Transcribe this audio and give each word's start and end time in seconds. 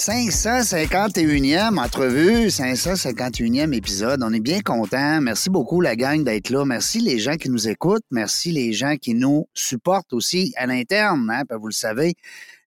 551e 0.00 1.76
entrevue, 1.78 2.46
551e 2.46 3.74
épisode. 3.74 4.22
On 4.24 4.32
est 4.32 4.40
bien 4.40 4.62
content. 4.62 5.20
Merci 5.20 5.50
beaucoup 5.50 5.82
la 5.82 5.94
gang 5.94 6.24
d'être 6.24 6.48
là. 6.48 6.64
Merci 6.64 7.00
les 7.00 7.18
gens 7.18 7.36
qui 7.36 7.50
nous 7.50 7.68
écoutent. 7.68 8.06
Merci 8.10 8.50
les 8.50 8.72
gens 8.72 8.96
qui 8.96 9.12
nous 9.12 9.46
supportent 9.52 10.14
aussi 10.14 10.54
à 10.56 10.64
l'interne. 10.64 11.30
Hein, 11.30 11.42
vous 11.50 11.66
le 11.66 11.74
savez, 11.74 12.14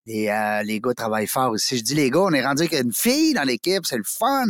les, 0.05 0.27
euh, 0.27 0.61
les 0.61 0.79
gars 0.79 0.93
travaillent 0.93 1.25
fort 1.25 1.49
aussi. 1.49 1.79
Je 1.79 1.83
dis 1.83 1.95
les 1.95 2.11
gars, 2.11 2.19
on 2.19 2.33
est 2.33 2.45
rendu 2.45 2.65
avec 2.65 2.79
une 2.79 2.93
fille 2.93 3.33
dans 3.33 3.47
l'équipe, 3.47 3.83
c'est 3.83 3.97
le 3.97 4.03
fun. 4.05 4.45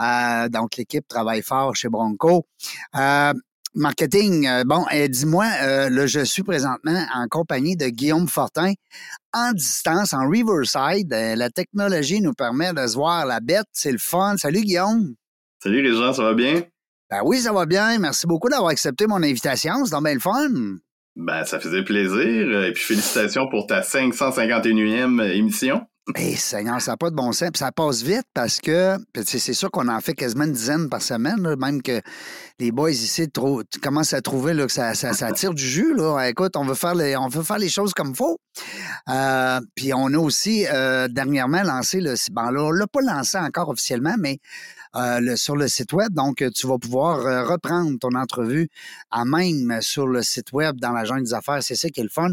Euh, 0.00 0.48
donc 0.48 0.76
l'équipe 0.76 1.08
travaille 1.08 1.42
fort 1.42 1.74
chez 1.74 1.88
Bronco. 1.88 2.46
Euh, 2.94 3.32
marketing. 3.74 4.48
Bon, 4.66 4.86
dis-moi, 5.08 5.46
là, 5.90 6.06
je 6.06 6.20
suis 6.20 6.44
présentement 6.44 7.06
en 7.12 7.26
compagnie 7.26 7.76
de 7.76 7.88
Guillaume 7.88 8.28
Fortin 8.28 8.72
en 9.34 9.52
distance, 9.52 10.14
en 10.14 10.28
Riverside. 10.28 11.12
Euh, 11.12 11.34
la 11.34 11.50
technologie 11.50 12.20
nous 12.20 12.32
permet 12.32 12.72
de 12.72 12.86
se 12.86 12.94
voir 12.94 13.26
la 13.26 13.40
bête. 13.40 13.66
C'est 13.72 13.92
le 13.92 13.98
fun. 13.98 14.36
Salut, 14.36 14.62
Guillaume. 14.62 15.14
Salut, 15.62 15.82
les 15.82 15.92
gens, 15.92 16.12
ça 16.12 16.22
va 16.22 16.34
bien? 16.34 16.62
Ben 17.10 17.20
oui, 17.24 17.40
ça 17.40 17.52
va 17.52 17.66
bien. 17.66 17.98
Merci 17.98 18.26
beaucoup 18.26 18.48
d'avoir 18.48 18.70
accepté 18.70 19.06
mon 19.06 19.22
invitation. 19.22 19.84
C'est 19.84 19.90
donc 19.90 20.04
bien 20.04 20.14
le 20.14 20.20
fun. 20.20 20.78
Ben, 21.16 21.44
ça 21.44 21.60
faisait 21.60 21.84
plaisir. 21.84 22.64
Et 22.64 22.72
puis, 22.72 22.82
félicitations 22.82 23.48
pour 23.50 23.66
ta 23.66 23.80
551e 23.80 25.20
émission. 25.32 25.82
Eh, 26.16 26.36
Seigneur, 26.36 26.82
ça 26.82 26.92
n'a 26.92 26.96
pas 26.98 27.08
de 27.08 27.14
bon 27.14 27.32
sens. 27.32 27.48
Puis 27.50 27.60
ça 27.60 27.72
passe 27.72 28.02
vite 28.02 28.26
parce 28.34 28.60
que 28.60 28.98
c'est 29.24 29.54
sûr 29.54 29.70
qu'on 29.70 29.88
en 29.88 30.00
fait 30.00 30.12
quasiment 30.12 30.44
une 30.44 30.52
dizaine 30.52 30.90
par 30.90 31.00
semaine, 31.00 31.56
même 31.56 31.80
que 31.80 32.02
les 32.58 32.72
boys 32.72 32.90
ici 32.90 33.26
commencent 33.82 34.12
à 34.12 34.20
trouver 34.20 34.54
que 34.54 34.68
ça, 34.68 34.94
ça, 34.94 35.32
tire 35.32 35.54
du 35.54 35.66
jus. 35.66 35.94
Là. 35.94 36.28
Écoute, 36.28 36.56
on 36.56 36.64
veut 36.64 36.74
faire 36.74 36.94
les, 36.94 37.16
on 37.16 37.28
veut 37.28 37.42
faire 37.42 37.58
les 37.58 37.70
choses 37.70 37.94
comme 37.94 38.10
il 38.10 38.16
faut. 38.16 38.38
Euh, 39.08 39.60
puis 39.74 39.94
on 39.94 40.08
a 40.08 40.18
aussi 40.18 40.66
euh, 40.66 41.08
dernièrement 41.08 41.62
lancé 41.62 42.02
le. 42.02 42.14
Bon, 42.32 42.50
là, 42.50 42.62
on 42.62 42.70
l'a 42.70 42.86
pas 42.86 43.00
lancé 43.00 43.38
encore 43.38 43.70
officiellement, 43.70 44.16
mais 44.18 44.40
euh, 44.96 45.34
sur 45.34 45.56
le 45.56 45.66
site 45.66 45.92
web. 45.92 46.12
Donc, 46.12 46.40
euh, 46.40 46.50
tu 46.50 46.68
vas 46.68 46.78
pouvoir 46.78 47.26
euh, 47.26 47.44
reprendre 47.44 47.98
ton 47.98 48.14
entrevue 48.14 48.68
à 49.10 49.24
même 49.24 49.80
sur 49.80 50.06
le 50.06 50.22
site 50.22 50.52
web 50.52 50.76
dans 50.78 50.92
la 50.92 51.04
jungle 51.04 51.24
des 51.24 51.34
affaires. 51.34 51.62
C'est 51.64 51.74
ça 51.74 51.88
qui 51.88 51.98
est 51.98 52.04
le 52.04 52.08
fun. 52.08 52.30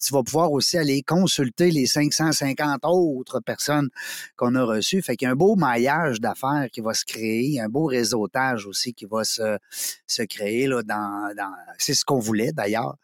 Tu 0.00 0.12
vas 0.12 0.22
pouvoir 0.22 0.52
aussi 0.52 0.78
aller 0.78 1.02
consulter 1.02 1.72
les 1.72 1.86
550 1.86 2.80
autres 2.84 3.40
personnes 3.40 3.88
qu'on 4.36 4.54
a 4.54 4.62
reçues. 4.62 5.02
Fait 5.02 5.16
qu'il 5.16 5.26
y 5.26 5.28
a 5.28 5.32
un 5.32 5.36
beau 5.36 5.56
maillage 5.56 6.20
d'affaires 6.20 6.68
qui 6.72 6.80
va 6.80 6.94
se 6.94 7.04
créer, 7.04 7.60
un 7.60 7.68
beau 7.68 7.86
réseautage 7.86 8.66
aussi 8.66 8.94
qui 8.94 9.06
va 9.06 9.24
se, 9.24 9.58
se 10.06 10.22
créer 10.22 10.68
là, 10.68 10.84
dans, 10.84 11.34
dans 11.36 11.52
c'est 11.78 11.94
ce 11.94 12.04
qu'on 12.04 12.20
voulait 12.20 12.52
d'ailleurs. 12.52 12.96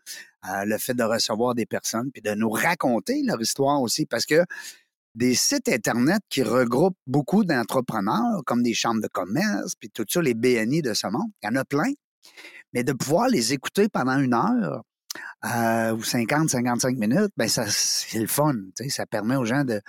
le 0.44 0.78
fait 0.78 0.94
de 0.94 1.03
recevoir 1.03 1.55
des 1.55 1.66
personnes 1.66 2.11
puis 2.12 2.22
de 2.22 2.34
nous 2.34 2.50
raconter 2.50 3.22
leur 3.25 3.41
histoire 3.41 3.83
aussi 3.83 4.06
parce 4.06 4.25
que 4.25 4.44
des 5.14 5.34
sites 5.34 5.69
Internet 5.69 6.20
qui 6.28 6.42
regroupent 6.42 6.98
beaucoup 7.06 7.44
d'entrepreneurs, 7.44 8.42
comme 8.47 8.62
des 8.62 8.75
chambres 8.75 9.03
de 9.03 9.08
commerce, 9.08 9.75
puis 9.78 9.91
tout 9.91 10.05
ça, 10.08 10.22
les 10.22 10.34
BNI 10.34 10.83
de 10.83 10.94
ce 10.94 11.06
monde. 11.06 11.30
Il 11.42 11.47
y 11.47 11.48
en 11.48 11.56
a 11.56 11.64
plein. 11.64 11.92
Mais 12.72 12.84
de 12.84 12.92
pouvoir 12.92 13.28
les 13.28 13.53
écouter 13.53 13.88
pendant 13.88 14.19
une 14.19 14.34
heure 14.34 14.84
euh, 15.44 15.93
ou 15.93 16.04
50, 16.04 16.50
55 16.50 16.97
minutes, 16.97 17.32
ben 17.37 17.49
ça, 17.49 17.65
c'est 17.66 18.20
le 18.20 18.28
fun. 18.28 18.54
Ça 18.88 19.06
permet 19.06 19.34
aux 19.34 19.44
gens 19.44 19.65
de, 19.65 19.81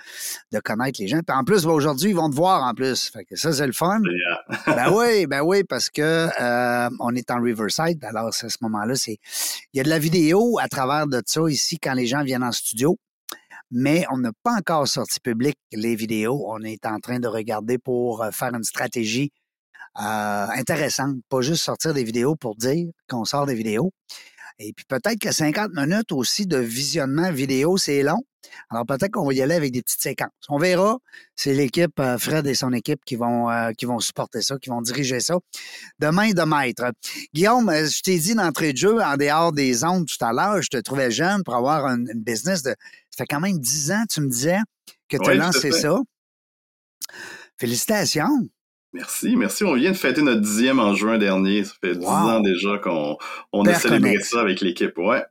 de 0.50 0.58
connaître 0.58 1.00
les 1.00 1.06
gens. 1.06 1.20
Puis 1.24 1.36
en 1.36 1.44
plus, 1.44 1.64
aujourd'hui, 1.66 2.10
ils 2.10 2.16
vont 2.16 2.28
te 2.28 2.34
voir 2.34 2.64
en 2.64 2.74
plus. 2.74 3.10
Fait 3.10 3.24
que 3.24 3.36
ça, 3.36 3.52
c'est 3.52 3.66
le 3.66 3.72
fun. 3.72 4.00
ben 4.66 4.90
oui, 4.92 5.26
ben 5.26 5.42
oui, 5.42 5.62
parce 5.62 5.90
que 5.90 6.28
euh, 6.40 6.90
on 6.98 7.14
est 7.14 7.30
en 7.30 7.40
Riverside. 7.40 8.02
Alors, 8.04 8.28
à 8.28 8.32
ce 8.32 8.56
moment-là, 8.62 8.96
c'est. 8.96 9.18
Il 9.72 9.78
y 9.78 9.80
a 9.80 9.84
de 9.84 9.90
la 9.90 9.98
vidéo 9.98 10.58
à 10.60 10.68
travers 10.68 11.06
de 11.06 11.22
ça 11.24 11.42
ici 11.48 11.78
quand 11.78 11.94
les 11.94 12.06
gens 12.06 12.24
viennent 12.24 12.44
en 12.44 12.52
studio 12.52 12.98
mais 13.72 14.04
on 14.10 14.18
n'a 14.18 14.32
pas 14.42 14.56
encore 14.58 14.86
sorti 14.86 15.18
public 15.18 15.56
les 15.72 15.96
vidéos. 15.96 16.44
On 16.46 16.62
est 16.62 16.84
en 16.86 17.00
train 17.00 17.18
de 17.18 17.26
regarder 17.26 17.78
pour 17.78 18.22
euh, 18.22 18.30
faire 18.30 18.54
une 18.54 18.62
stratégie 18.62 19.32
euh, 19.98 20.46
intéressante, 20.54 21.16
pas 21.28 21.40
juste 21.40 21.62
sortir 21.64 21.94
des 21.94 22.04
vidéos 22.04 22.36
pour 22.36 22.54
dire 22.54 22.90
qu'on 23.08 23.24
sort 23.24 23.46
des 23.46 23.54
vidéos. 23.54 23.90
Et 24.58 24.72
puis 24.72 24.84
peut-être 24.86 25.18
que 25.18 25.32
50 25.32 25.72
minutes 25.74 26.12
aussi 26.12 26.46
de 26.46 26.58
visionnement 26.58 27.32
vidéo, 27.32 27.76
c'est 27.76 28.02
long. 28.02 28.22
Alors 28.70 28.84
peut-être 28.84 29.12
qu'on 29.12 29.24
va 29.24 29.32
y 29.32 29.40
aller 29.40 29.54
avec 29.54 29.72
des 29.72 29.82
petites 29.82 30.02
séquences. 30.02 30.30
On 30.48 30.58
verra. 30.58 30.98
C'est 31.36 31.54
l'équipe, 31.54 31.98
euh, 32.00 32.18
Fred 32.18 32.46
et 32.46 32.54
son 32.54 32.72
équipe 32.72 33.00
qui 33.04 33.16
vont, 33.16 33.48
qui 33.78 33.86
vont 33.86 34.00
supporter 34.00 34.42
ça, 34.42 34.58
qui 34.58 34.68
vont 34.68 34.82
diriger 34.82 35.20
ça. 35.20 35.36
Demain 36.00 36.30
de 36.30 36.42
maître. 36.42 36.90
Guillaume, 37.32 37.70
je 37.70 38.02
t'ai 38.02 38.18
dit 38.18 38.34
d'entrée 38.34 38.72
de 38.72 38.78
jeu 38.78 39.00
en 39.00 39.16
dehors 39.16 39.52
des 39.52 39.84
ondes 39.84 40.06
tout 40.06 40.24
à 40.24 40.32
l'heure, 40.32 40.60
je 40.60 40.68
te 40.68 40.76
trouvais 40.78 41.10
jeune 41.10 41.44
pour 41.44 41.54
avoir 41.54 41.86
une 41.86 42.08
business 42.14 42.62
de 42.62 42.74
ça 43.12 43.24
fait 43.24 43.26
quand 43.26 43.40
même 43.40 43.58
dix 43.58 43.92
ans, 43.92 44.04
tu 44.08 44.22
me 44.22 44.28
disais, 44.28 44.58
que 45.08 45.18
tu 45.18 45.30
as 45.30 45.34
lancé 45.34 45.70
ça. 45.70 45.98
Félicitations. 47.58 48.48
Merci, 48.92 49.36
merci. 49.36 49.64
On 49.64 49.74
vient 49.74 49.92
de 49.92 49.96
fêter 49.96 50.22
notre 50.22 50.40
dixième 50.40 50.78
en 50.78 50.94
juin 50.94 51.18
dernier. 51.18 51.64
Ça 51.64 51.72
fait 51.80 51.96
dix 51.96 52.06
ans 52.06 52.40
déjà 52.40 52.78
qu'on 52.78 53.16
on 53.52 53.64
a 53.64 53.74
célébré 53.74 54.20
ça 54.20 54.40
avec 54.40 54.60
l'équipe. 54.60 54.96
Ouais. 54.98 55.24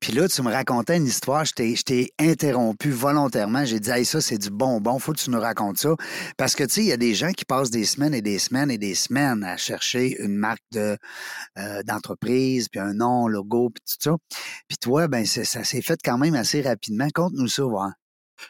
Puis 0.00 0.12
là, 0.12 0.26
tu 0.28 0.40
me 0.40 0.50
racontais 0.50 0.96
une 0.96 1.04
histoire, 1.04 1.44
je 1.44 1.52
t'ai 1.52 2.14
interrompu 2.18 2.90
volontairement. 2.90 3.66
J'ai 3.66 3.80
dit, 3.80 3.90
hey, 3.90 4.06
ça, 4.06 4.22
c'est 4.22 4.38
du 4.38 4.48
bonbon, 4.48 4.98
faut 4.98 5.12
que 5.12 5.18
tu 5.18 5.28
nous 5.28 5.38
racontes 5.38 5.76
ça. 5.76 5.94
Parce 6.38 6.54
que, 6.54 6.64
tu 6.64 6.70
sais, 6.70 6.80
il 6.80 6.86
y 6.86 6.92
a 6.92 6.96
des 6.96 7.14
gens 7.14 7.32
qui 7.32 7.44
passent 7.44 7.70
des 7.70 7.84
semaines 7.84 8.14
et 8.14 8.22
des 8.22 8.38
semaines 8.38 8.70
et 8.70 8.78
des 8.78 8.94
semaines 8.94 9.44
à 9.44 9.58
chercher 9.58 10.18
une 10.22 10.36
marque 10.36 10.64
de 10.72 10.96
euh, 11.58 11.82
d'entreprise, 11.82 12.70
puis 12.70 12.80
un 12.80 12.94
nom, 12.94 13.28
logo, 13.28 13.68
puis 13.68 13.82
tout 13.86 14.10
ça. 14.10 14.16
Puis 14.68 14.78
toi, 14.78 15.06
ben 15.06 15.26
ça 15.26 15.64
s'est 15.64 15.82
fait 15.82 16.00
quand 16.02 16.16
même 16.16 16.34
assez 16.34 16.62
rapidement. 16.62 17.08
Conte-nous 17.14 17.48
ça, 17.48 17.64
voir. 17.64 17.90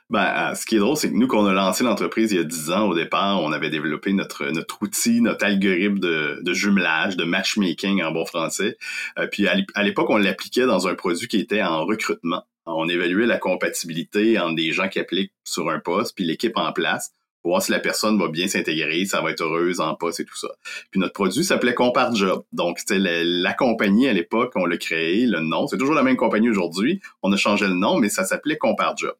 Ben, 0.08 0.24
euh, 0.24 0.54
ce 0.54 0.66
qui 0.66 0.76
est 0.76 0.78
drôle, 0.78 0.96
c'est 0.96 1.10
que 1.10 1.16
nous, 1.16 1.26
qu'on 1.26 1.46
a 1.46 1.52
lancé 1.52 1.84
l'entreprise 1.84 2.32
il 2.32 2.38
y 2.38 2.40
a 2.40 2.44
10 2.44 2.70
ans 2.70 2.88
au 2.88 2.94
départ, 2.94 3.42
on 3.42 3.52
avait 3.52 3.70
développé 3.70 4.12
notre, 4.12 4.46
notre 4.46 4.82
outil, 4.82 5.20
notre 5.20 5.44
algorithme 5.44 5.98
de, 5.98 6.40
de 6.42 6.52
jumelage, 6.52 7.16
de 7.16 7.24
matchmaking 7.24 8.02
en 8.02 8.12
bon 8.12 8.24
français. 8.24 8.76
Euh, 9.18 9.26
puis 9.26 9.46
à 9.48 9.82
l'époque, 9.82 10.10
on 10.10 10.16
l'appliquait 10.16 10.66
dans 10.66 10.88
un 10.88 10.94
produit 10.94 11.28
qui 11.28 11.38
était 11.38 11.62
en 11.62 11.84
recrutement. 11.84 12.44
On 12.66 12.88
évaluait 12.88 13.26
la 13.26 13.38
compatibilité 13.38 14.38
entre 14.38 14.54
des 14.54 14.72
gens 14.72 14.88
qui 14.88 14.98
appliquent 14.98 15.32
sur 15.44 15.70
un 15.70 15.80
poste, 15.80 16.14
puis 16.14 16.24
l'équipe 16.24 16.56
en 16.56 16.72
place 16.72 17.12
pour 17.42 17.52
voir 17.52 17.62
si 17.62 17.72
la 17.72 17.80
personne 17.80 18.18
va 18.18 18.28
bien 18.28 18.48
s'intégrer, 18.48 19.04
ça 19.04 19.20
va 19.20 19.30
être 19.30 19.42
heureuse 19.42 19.80
en 19.80 19.94
poste 19.94 20.20
et 20.20 20.24
tout 20.24 20.36
ça. 20.36 20.48
Puis 20.90 21.00
notre 21.00 21.12
produit 21.12 21.44
s'appelait 21.44 21.74
Compare 21.74 22.14
Job. 22.14 22.44
Donc, 22.52 22.78
c'était 22.78 22.98
la, 22.98 23.52
compagnie 23.54 24.08
à 24.08 24.12
l'époque, 24.12 24.52
on 24.56 24.66
l'a 24.66 24.76
créé, 24.76 25.26
le 25.26 25.40
nom. 25.40 25.66
C'est 25.66 25.78
toujours 25.78 25.94
la 25.94 26.02
même 26.02 26.16
compagnie 26.16 26.50
aujourd'hui. 26.50 27.00
On 27.22 27.32
a 27.32 27.36
changé 27.36 27.66
le 27.66 27.74
nom, 27.74 27.98
mais 27.98 28.08
ça 28.08 28.24
s'appelait 28.24 28.58
Compare 28.58 28.96
Job. 28.96 29.14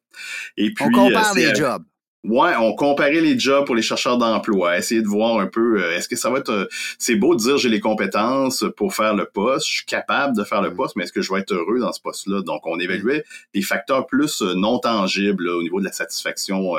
Et 0.57 0.73
puis, 0.73 0.85
on 0.85 0.91
compare 0.91 1.33
les 1.35 1.53
jobs. 1.55 1.83
Ouais, 2.23 2.55
on 2.55 2.75
comparait 2.75 3.19
les 3.19 3.39
jobs 3.39 3.65
pour 3.65 3.73
les 3.73 3.81
chercheurs 3.81 4.19
d'emploi, 4.19 4.77
essayer 4.77 5.01
de 5.01 5.07
voir 5.07 5.39
un 5.39 5.47
peu, 5.47 5.83
euh, 5.83 5.97
est-ce 5.97 6.07
que 6.07 6.15
ça 6.15 6.29
va 6.29 6.37
être, 6.37 6.51
euh, 6.51 6.67
c'est 6.99 7.15
beau 7.15 7.33
de 7.33 7.39
dire 7.39 7.57
j'ai 7.57 7.67
les 7.67 7.79
compétences 7.79 8.63
pour 8.77 8.93
faire 8.93 9.15
le 9.15 9.25
poste, 9.25 9.65
je 9.65 9.73
suis 9.77 9.85
capable 9.85 10.37
de 10.37 10.43
faire 10.43 10.61
le 10.61 10.69
mm. 10.69 10.75
poste, 10.75 10.95
mais 10.95 11.05
est-ce 11.05 11.13
que 11.13 11.23
je 11.23 11.33
vais 11.33 11.39
être 11.39 11.51
heureux 11.51 11.79
dans 11.79 11.91
ce 11.91 11.99
poste-là? 11.99 12.43
Donc, 12.43 12.67
on 12.67 12.79
évaluait 12.79 13.23
des 13.55 13.63
facteurs 13.63 14.05
plus 14.05 14.43
euh, 14.43 14.53
non 14.53 14.77
tangibles 14.77 15.49
au 15.49 15.63
niveau 15.63 15.79
de 15.79 15.85
la 15.85 15.91
satisfaction 15.91 16.75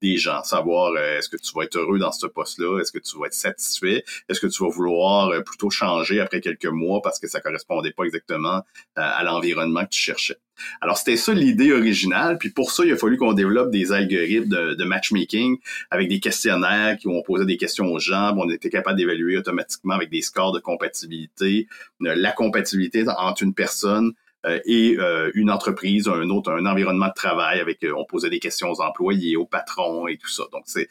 des 0.00 0.16
gens, 0.16 0.42
savoir 0.44 0.96
est-ce 0.96 1.28
que 1.28 1.36
tu 1.36 1.52
vas 1.54 1.64
être 1.64 1.76
heureux 1.76 1.98
dans 1.98 2.12
ce 2.12 2.26
poste-là, 2.26 2.80
est-ce 2.80 2.90
que 2.90 2.98
tu 2.98 3.18
vas 3.18 3.26
être 3.26 3.34
satisfait, 3.34 4.02
est-ce 4.30 4.40
que 4.40 4.46
tu 4.46 4.64
vas 4.64 4.70
vouloir 4.70 5.30
plutôt 5.44 5.68
changer 5.68 6.20
après 6.20 6.40
quelques 6.40 6.66
mois 6.66 7.02
parce 7.02 7.18
que 7.18 7.28
ça 7.28 7.40
correspondait 7.40 7.92
pas 7.92 8.04
exactement 8.04 8.62
à 8.94 9.22
l'environnement 9.24 9.84
que 9.84 9.90
tu 9.90 10.00
cherchais? 10.00 10.38
Alors, 10.80 10.96
c'était 10.98 11.16
ça 11.16 11.32
l'idée 11.32 11.72
originale. 11.72 12.38
Puis 12.38 12.50
pour 12.50 12.70
ça, 12.70 12.84
il 12.84 12.92
a 12.92 12.96
fallu 12.96 13.16
qu'on 13.16 13.32
développe 13.32 13.70
des 13.70 13.92
algorithmes 13.92 14.48
de, 14.48 14.84
matchmaking 14.84 15.58
avec 15.90 16.08
des 16.08 16.20
questionnaires 16.20 16.96
qui 16.96 17.08
vont 17.08 17.22
poser 17.22 17.44
des 17.44 17.56
questions 17.56 17.86
aux 17.86 17.98
gens. 17.98 18.34
On 18.36 18.48
était 18.50 18.70
capable 18.70 18.96
d'évaluer 18.96 19.36
automatiquement 19.36 19.94
avec 19.94 20.10
des 20.10 20.22
scores 20.22 20.52
de 20.52 20.60
compatibilité, 20.60 21.66
euh, 22.02 22.14
la 22.14 22.32
compatibilité 22.32 23.04
entre 23.08 23.42
une 23.42 23.54
personne 23.54 24.12
et 24.64 24.96
une 25.34 25.50
entreprise, 25.50 26.08
un 26.08 26.28
autre, 26.30 26.52
un 26.52 26.66
environnement 26.66 27.08
de 27.08 27.14
travail 27.14 27.60
avec, 27.60 27.84
on 27.96 28.04
posait 28.04 28.30
des 28.30 28.38
questions 28.38 28.70
aux 28.70 28.80
employés, 28.80 29.36
aux 29.36 29.46
patrons 29.46 30.06
et 30.06 30.16
tout 30.16 30.28
ça. 30.28 30.44
Donc, 30.52 30.64
c'est 30.66 30.88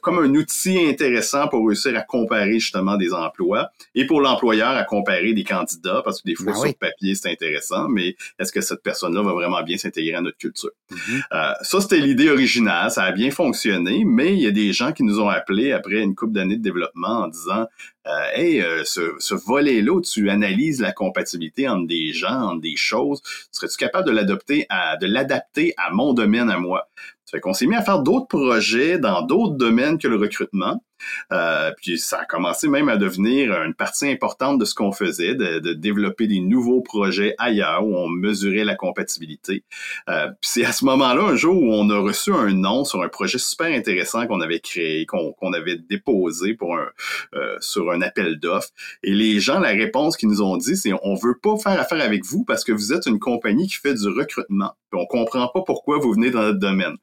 comme 0.00 0.18
un 0.18 0.34
outil 0.34 0.78
intéressant 0.86 1.48
pour 1.48 1.66
réussir 1.66 1.96
à 1.96 2.02
comparer 2.02 2.58
justement 2.60 2.96
des 2.96 3.12
emplois 3.12 3.70
et 3.94 4.06
pour 4.06 4.20
l'employeur 4.20 4.70
à 4.70 4.84
comparer 4.84 5.32
des 5.32 5.44
candidats 5.44 6.02
parce 6.04 6.22
que 6.22 6.28
des 6.28 6.34
fois, 6.34 6.52
ben 6.52 6.68
sur 6.68 6.74
papier, 6.78 7.14
c'est 7.14 7.30
intéressant, 7.30 7.88
mais 7.88 8.16
est-ce 8.38 8.52
que 8.52 8.60
cette 8.60 8.82
personne-là 8.82 9.22
va 9.22 9.32
vraiment 9.32 9.62
bien 9.62 9.76
s'intégrer 9.76 10.14
à 10.14 10.20
notre 10.20 10.38
culture? 10.38 10.70
Mm-hmm. 10.90 11.22
Euh, 11.32 11.52
ça, 11.62 11.80
c'était 11.80 11.98
l'idée 11.98 12.30
originale. 12.30 12.90
Ça 12.90 13.04
a 13.04 13.12
bien 13.12 13.30
fonctionné, 13.30 14.04
mais 14.04 14.34
il 14.34 14.40
y 14.40 14.46
a 14.46 14.50
des 14.50 14.72
gens 14.72 14.92
qui 14.92 15.02
nous 15.02 15.20
ont 15.20 15.28
appelés 15.28 15.72
après 15.72 16.00
une 16.00 16.14
couple 16.14 16.32
d'années 16.32 16.56
de 16.56 16.62
développement 16.62 17.24
en 17.24 17.28
disant 17.28 17.66
euh, 18.06 18.10
Hey, 18.34 18.60
euh, 18.60 18.84
ce, 18.84 19.14
ce 19.18 19.34
volet-là 19.34 19.92
où 19.92 20.00
tu 20.00 20.30
analyses 20.30 20.80
la 20.80 20.92
compatibilité 20.92 21.68
entre 21.68 21.86
des 21.86 22.12
gens, 22.12 22.50
entre 22.50 22.60
des 22.60 22.76
choses, 22.84 23.22
serais-tu 23.50 23.76
capable 23.76 24.06
de 24.08 25.06
l'adapter 25.06 25.74
à 25.76 25.90
mon 25.90 26.12
domaine 26.12 26.50
à 26.50 26.58
moi? 26.58 26.88
Ça 27.24 27.38
fait 27.38 27.40
qu'on 27.40 27.54
s'est 27.54 27.66
mis 27.66 27.76
à 27.76 27.82
faire 27.82 28.00
d'autres 28.00 28.28
projets 28.28 28.98
dans 28.98 29.22
d'autres 29.22 29.56
domaines 29.56 29.98
que 29.98 30.08
le 30.08 30.16
recrutement. 30.16 30.82
Euh, 31.32 31.72
puis 31.76 31.98
ça 31.98 32.20
a 32.20 32.24
commencé 32.24 32.68
même 32.68 32.88
à 32.88 32.96
devenir 32.96 33.52
une 33.62 33.74
partie 33.74 34.08
importante 34.08 34.58
de 34.58 34.64
ce 34.64 34.74
qu'on 34.74 34.92
faisait, 34.92 35.34
de, 35.34 35.58
de, 35.58 35.72
développer 35.72 36.26
des 36.26 36.40
nouveaux 36.40 36.80
projets 36.80 37.34
ailleurs 37.38 37.86
où 37.86 37.96
on 37.96 38.08
mesurait 38.08 38.64
la 38.64 38.74
compatibilité. 38.74 39.64
Euh, 40.08 40.28
puis 40.40 40.50
c'est 40.50 40.64
à 40.64 40.72
ce 40.72 40.84
moment-là, 40.84 41.22
un 41.22 41.36
jour, 41.36 41.60
où 41.60 41.72
on 41.72 41.88
a 41.90 41.98
reçu 41.98 42.32
un 42.32 42.52
nom 42.52 42.84
sur 42.84 43.02
un 43.02 43.08
projet 43.08 43.38
super 43.38 43.66
intéressant 43.66 44.26
qu'on 44.26 44.40
avait 44.40 44.60
créé, 44.60 45.06
qu'on 45.06 45.52
avait 45.52 45.76
déposé 45.76 46.54
pour 46.54 46.76
un, 46.76 46.88
euh, 47.34 47.56
sur 47.60 47.90
un 47.90 48.00
appel 48.02 48.38
d'offres. 48.38 48.70
Et 49.02 49.12
les 49.12 49.40
gens, 49.40 49.60
la 49.60 49.70
réponse 49.70 50.16
qu'ils 50.16 50.28
nous 50.28 50.42
ont 50.42 50.56
dit, 50.56 50.76
c'est 50.76 50.92
on 51.02 51.14
veut 51.14 51.38
pas 51.42 51.56
faire 51.56 51.80
affaire 51.80 52.02
avec 52.02 52.24
vous 52.24 52.44
parce 52.44 52.64
que 52.64 52.72
vous 52.72 52.92
êtes 52.92 53.06
une 53.06 53.18
compagnie 53.18 53.66
qui 53.66 53.76
fait 53.76 53.94
du 53.94 54.08
recrutement. 54.08 54.72
Puis 54.90 55.00
on 55.00 55.06
comprend 55.06 55.48
pas 55.48 55.62
pourquoi 55.62 55.98
vous 55.98 56.12
venez 56.12 56.30
dans 56.30 56.42
notre 56.42 56.58
domaine. 56.58 56.96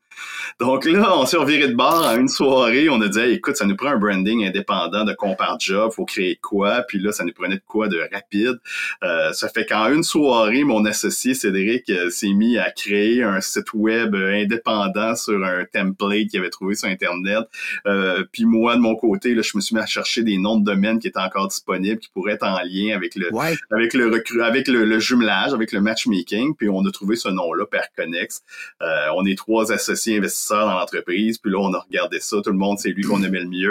Donc 0.59 0.85
là, 0.85 1.17
on 1.17 1.25
s'est 1.25 1.37
reviré 1.37 1.67
de 1.67 1.75
bord 1.75 2.03
à 2.03 2.15
une 2.15 2.27
soirée. 2.27 2.89
On 2.89 3.01
a 3.01 3.07
dit, 3.07 3.19
écoute, 3.19 3.55
ça 3.55 3.65
nous 3.65 3.75
prend 3.75 3.90
un 3.91 3.97
branding 3.97 4.45
indépendant 4.45 5.05
de 5.05 5.13
Compare 5.13 5.59
Job. 5.59 5.91
Faut 5.91 6.05
créer 6.05 6.37
quoi? 6.41 6.83
Puis 6.87 6.99
là, 6.99 7.11
ça 7.11 7.23
nous 7.23 7.33
prenait 7.33 7.55
de 7.55 7.63
quoi 7.67 7.87
de 7.87 7.99
rapide. 8.11 8.59
Euh, 9.03 9.31
ça 9.33 9.49
fait 9.49 9.65
qu'en 9.65 9.91
une 9.91 10.03
soirée, 10.03 10.63
mon 10.63 10.85
associé 10.85 11.33
Cédric 11.33 11.89
euh, 11.89 12.09
s'est 12.09 12.33
mis 12.33 12.57
à 12.57 12.71
créer 12.71 13.23
un 13.23 13.41
site 13.41 13.73
web 13.73 14.15
indépendant 14.15 15.15
sur 15.15 15.43
un 15.43 15.65
template 15.71 16.27
qu'il 16.27 16.39
avait 16.39 16.49
trouvé 16.49 16.75
sur 16.75 16.87
Internet. 16.87 17.45
Euh, 17.85 18.23
puis 18.31 18.45
moi, 18.45 18.75
de 18.75 18.81
mon 18.81 18.95
côté, 18.95 19.33
là, 19.33 19.41
je 19.41 19.51
me 19.55 19.61
suis 19.61 19.75
mis 19.75 19.81
à 19.81 19.85
chercher 19.85 20.23
des 20.23 20.37
noms 20.37 20.57
de 20.57 20.65
domaines 20.65 20.99
qui 20.99 21.07
étaient 21.07 21.19
encore 21.19 21.47
disponibles, 21.47 21.99
qui 21.99 22.09
pourraient 22.09 22.33
être 22.33 22.45
en 22.45 22.59
lien 22.63 22.95
avec 22.95 23.15
le, 23.15 23.29
avec 23.71 23.93
le 23.93 24.07
recru 24.07 24.41
avec 24.41 24.67
le, 24.67 24.99
jumelage, 24.99 25.53
avec 25.53 25.71
le 25.71 25.81
matchmaking. 25.81 26.55
Puis 26.55 26.69
on 26.69 26.85
a 26.85 26.91
trouvé 26.91 27.15
ce 27.15 27.29
nom-là, 27.29 27.65
Perconnex. 27.65 28.43
Euh, 28.81 29.07
on 29.15 29.25
est 29.25 29.37
trois 29.37 29.71
associés 29.71 30.17
investisseurs 30.17 30.65
dans 30.65 30.77
l'entreprise. 30.77 31.37
Puis 31.37 31.51
là, 31.51 31.59
on 31.59 31.73
a 31.73 31.79
regardé 31.79 32.19
ça. 32.19 32.37
Tout 32.43 32.51
le 32.51 32.57
monde, 32.57 32.79
c'est 32.79 32.89
lui 32.89 33.03
qu'on 33.03 33.23
aimait 33.23 33.39
le 33.39 33.49
mieux. 33.49 33.70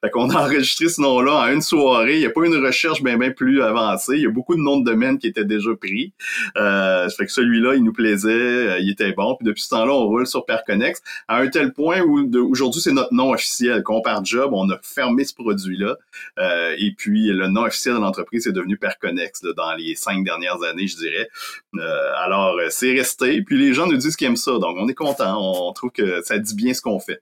Fait 0.00 0.10
qu'on 0.10 0.30
a 0.30 0.36
enregistré 0.44 0.88
ce 0.88 1.00
nom-là 1.00 1.34
en 1.34 1.52
une 1.52 1.62
soirée. 1.62 2.14
Il 2.14 2.20
n'y 2.20 2.26
a 2.26 2.30
pas 2.30 2.44
une 2.44 2.56
recherche 2.56 3.02
bien, 3.02 3.16
bien 3.16 3.30
plus 3.30 3.62
avancée. 3.62 4.14
Il 4.16 4.22
y 4.22 4.26
a 4.26 4.30
beaucoup 4.30 4.54
de 4.54 4.60
noms 4.60 4.78
de 4.78 4.84
domaines 4.84 5.18
qui 5.18 5.26
étaient 5.26 5.44
déjà 5.44 5.70
pris. 5.74 6.12
Euh, 6.56 7.08
fait 7.10 7.26
que 7.26 7.32
celui-là, 7.32 7.74
il 7.74 7.84
nous 7.84 7.92
plaisait. 7.92 8.30
Euh, 8.30 8.78
il 8.80 8.90
était 8.90 9.12
bon. 9.12 9.36
Puis 9.36 9.46
depuis 9.46 9.62
ce 9.62 9.70
temps-là, 9.70 9.92
on 9.92 10.06
roule 10.06 10.26
sur 10.26 10.44
Perconnex 10.44 11.02
à 11.28 11.38
un 11.38 11.48
tel 11.48 11.72
point 11.72 12.00
où 12.00 12.30
aujourd'hui, 12.50 12.80
c'est 12.80 12.92
notre 12.92 13.12
nom 13.12 13.32
officiel. 13.32 13.82
Compare 13.82 14.24
Job, 14.24 14.52
on 14.52 14.68
a 14.70 14.78
fermé 14.82 15.24
ce 15.24 15.34
produit-là. 15.34 15.96
Euh, 16.38 16.74
et 16.78 16.92
puis, 16.96 17.28
le 17.28 17.48
nom 17.48 17.62
officiel 17.62 17.94
de 17.94 18.00
l'entreprise 18.00 18.46
est 18.46 18.52
devenu 18.52 18.76
Perconnex 18.76 19.42
dans 19.56 19.74
les 19.74 19.94
cinq 19.94 20.24
dernières 20.24 20.62
années, 20.62 20.86
je 20.86 20.96
dirais. 20.96 21.28
Euh, 21.76 22.12
alors, 22.16 22.58
c'est 22.70 22.92
resté. 22.92 23.42
Puis 23.42 23.58
les 23.58 23.74
gens 23.74 23.86
nous 23.86 23.96
disent 23.96 24.16
qu'ils 24.16 24.26
aiment 24.26 24.36
ça. 24.36 24.52
Donc, 24.52 24.76
on 24.78 24.88
est 24.88 24.94
content. 24.94 25.36
On 25.40 25.72
trouve 25.72 25.90
que 25.90 26.22
ça 26.22 26.38
dit 26.38 26.54
bien 26.54 26.74
ce 26.74 26.82
qu'on 26.82 27.00
fait. 27.00 27.20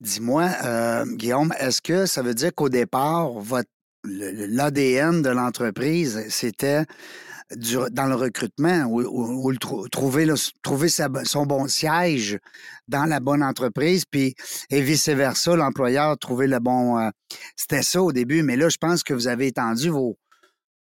Dis-moi, 0.00 0.50
euh, 0.64 1.06
Guillaume, 1.06 1.52
est-ce 1.58 1.80
que 1.80 2.06
ça 2.06 2.22
veut 2.22 2.34
dire 2.34 2.54
qu'au 2.54 2.68
départ, 2.68 3.30
votre 3.32 3.70
l'ADN 4.08 5.22
de 5.22 5.30
l'entreprise, 5.30 6.24
c'était 6.28 6.84
dans 7.92 8.06
le 8.06 8.16
recrutement 8.16 8.86
ou, 8.86 9.54
trouver, 9.88 10.26
trouver 10.62 10.88
son 10.88 11.46
bon 11.46 11.68
siège 11.68 12.38
dans 12.88 13.04
la 13.04 13.20
bonne 13.20 13.42
entreprise, 13.42 14.04
puis 14.04 14.34
et 14.70 14.80
vice-versa, 14.80 15.54
l'employeur 15.54 16.18
trouver 16.18 16.48
le 16.48 16.58
bon. 16.58 16.98
Euh, 16.98 17.10
c'était 17.54 17.82
ça 17.82 18.02
au 18.02 18.12
début, 18.12 18.42
mais 18.42 18.56
là, 18.56 18.68
je 18.68 18.78
pense 18.78 19.04
que 19.04 19.14
vous 19.14 19.28
avez 19.28 19.48
étendu 19.48 19.90
vos, 19.90 20.18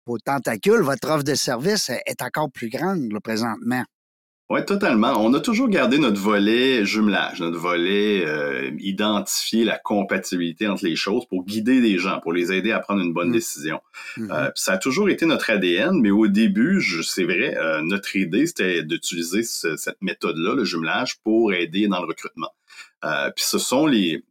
vos 0.06 0.18
tentacules. 0.18 0.80
Votre 0.80 1.10
offre 1.10 1.24
de 1.24 1.34
service 1.34 1.90
est 1.90 2.22
encore 2.22 2.50
plus 2.50 2.70
grande 2.70 3.12
présentement. 3.22 3.84
Oui, 4.48 4.64
totalement. 4.64 5.12
On 5.24 5.34
a 5.34 5.40
toujours 5.40 5.68
gardé 5.68 5.98
notre 5.98 6.20
volet 6.20 6.84
jumelage, 6.84 7.40
notre 7.40 7.58
volet 7.58 8.24
euh, 8.24 8.70
identifier 8.78 9.64
la 9.64 9.76
compatibilité 9.76 10.68
entre 10.68 10.84
les 10.84 10.94
choses 10.94 11.26
pour 11.26 11.44
guider 11.44 11.80
les 11.80 11.98
gens, 11.98 12.20
pour 12.20 12.32
les 12.32 12.52
aider 12.52 12.70
à 12.70 12.78
prendre 12.78 13.02
une 13.02 13.12
bonne 13.12 13.30
mmh. 13.30 13.32
décision. 13.32 13.80
Mmh 14.16 14.30
euh, 14.30 14.50
ça 14.54 14.74
a 14.74 14.78
toujours 14.78 15.10
été 15.10 15.26
notre 15.26 15.50
ADN, 15.50 16.00
mais 16.00 16.10
au 16.10 16.28
début, 16.28 16.80
c'est 17.02 17.24
vrai, 17.24 17.56
euh, 17.56 17.80
notre 17.82 18.14
idée, 18.14 18.46
c'était 18.46 18.84
d'utiliser 18.84 19.42
cette 19.42 20.00
méthode-là, 20.00 20.54
le 20.54 20.64
jumelage, 20.64 21.18
pour 21.24 21.52
aider 21.52 21.88
dans 21.88 22.00
le 22.00 22.06
recrutement. 22.06 22.54
Euh, 23.04 23.30
puis 23.34 23.44
ce 23.44 23.58
sont 23.58 23.86
les... 23.86 24.22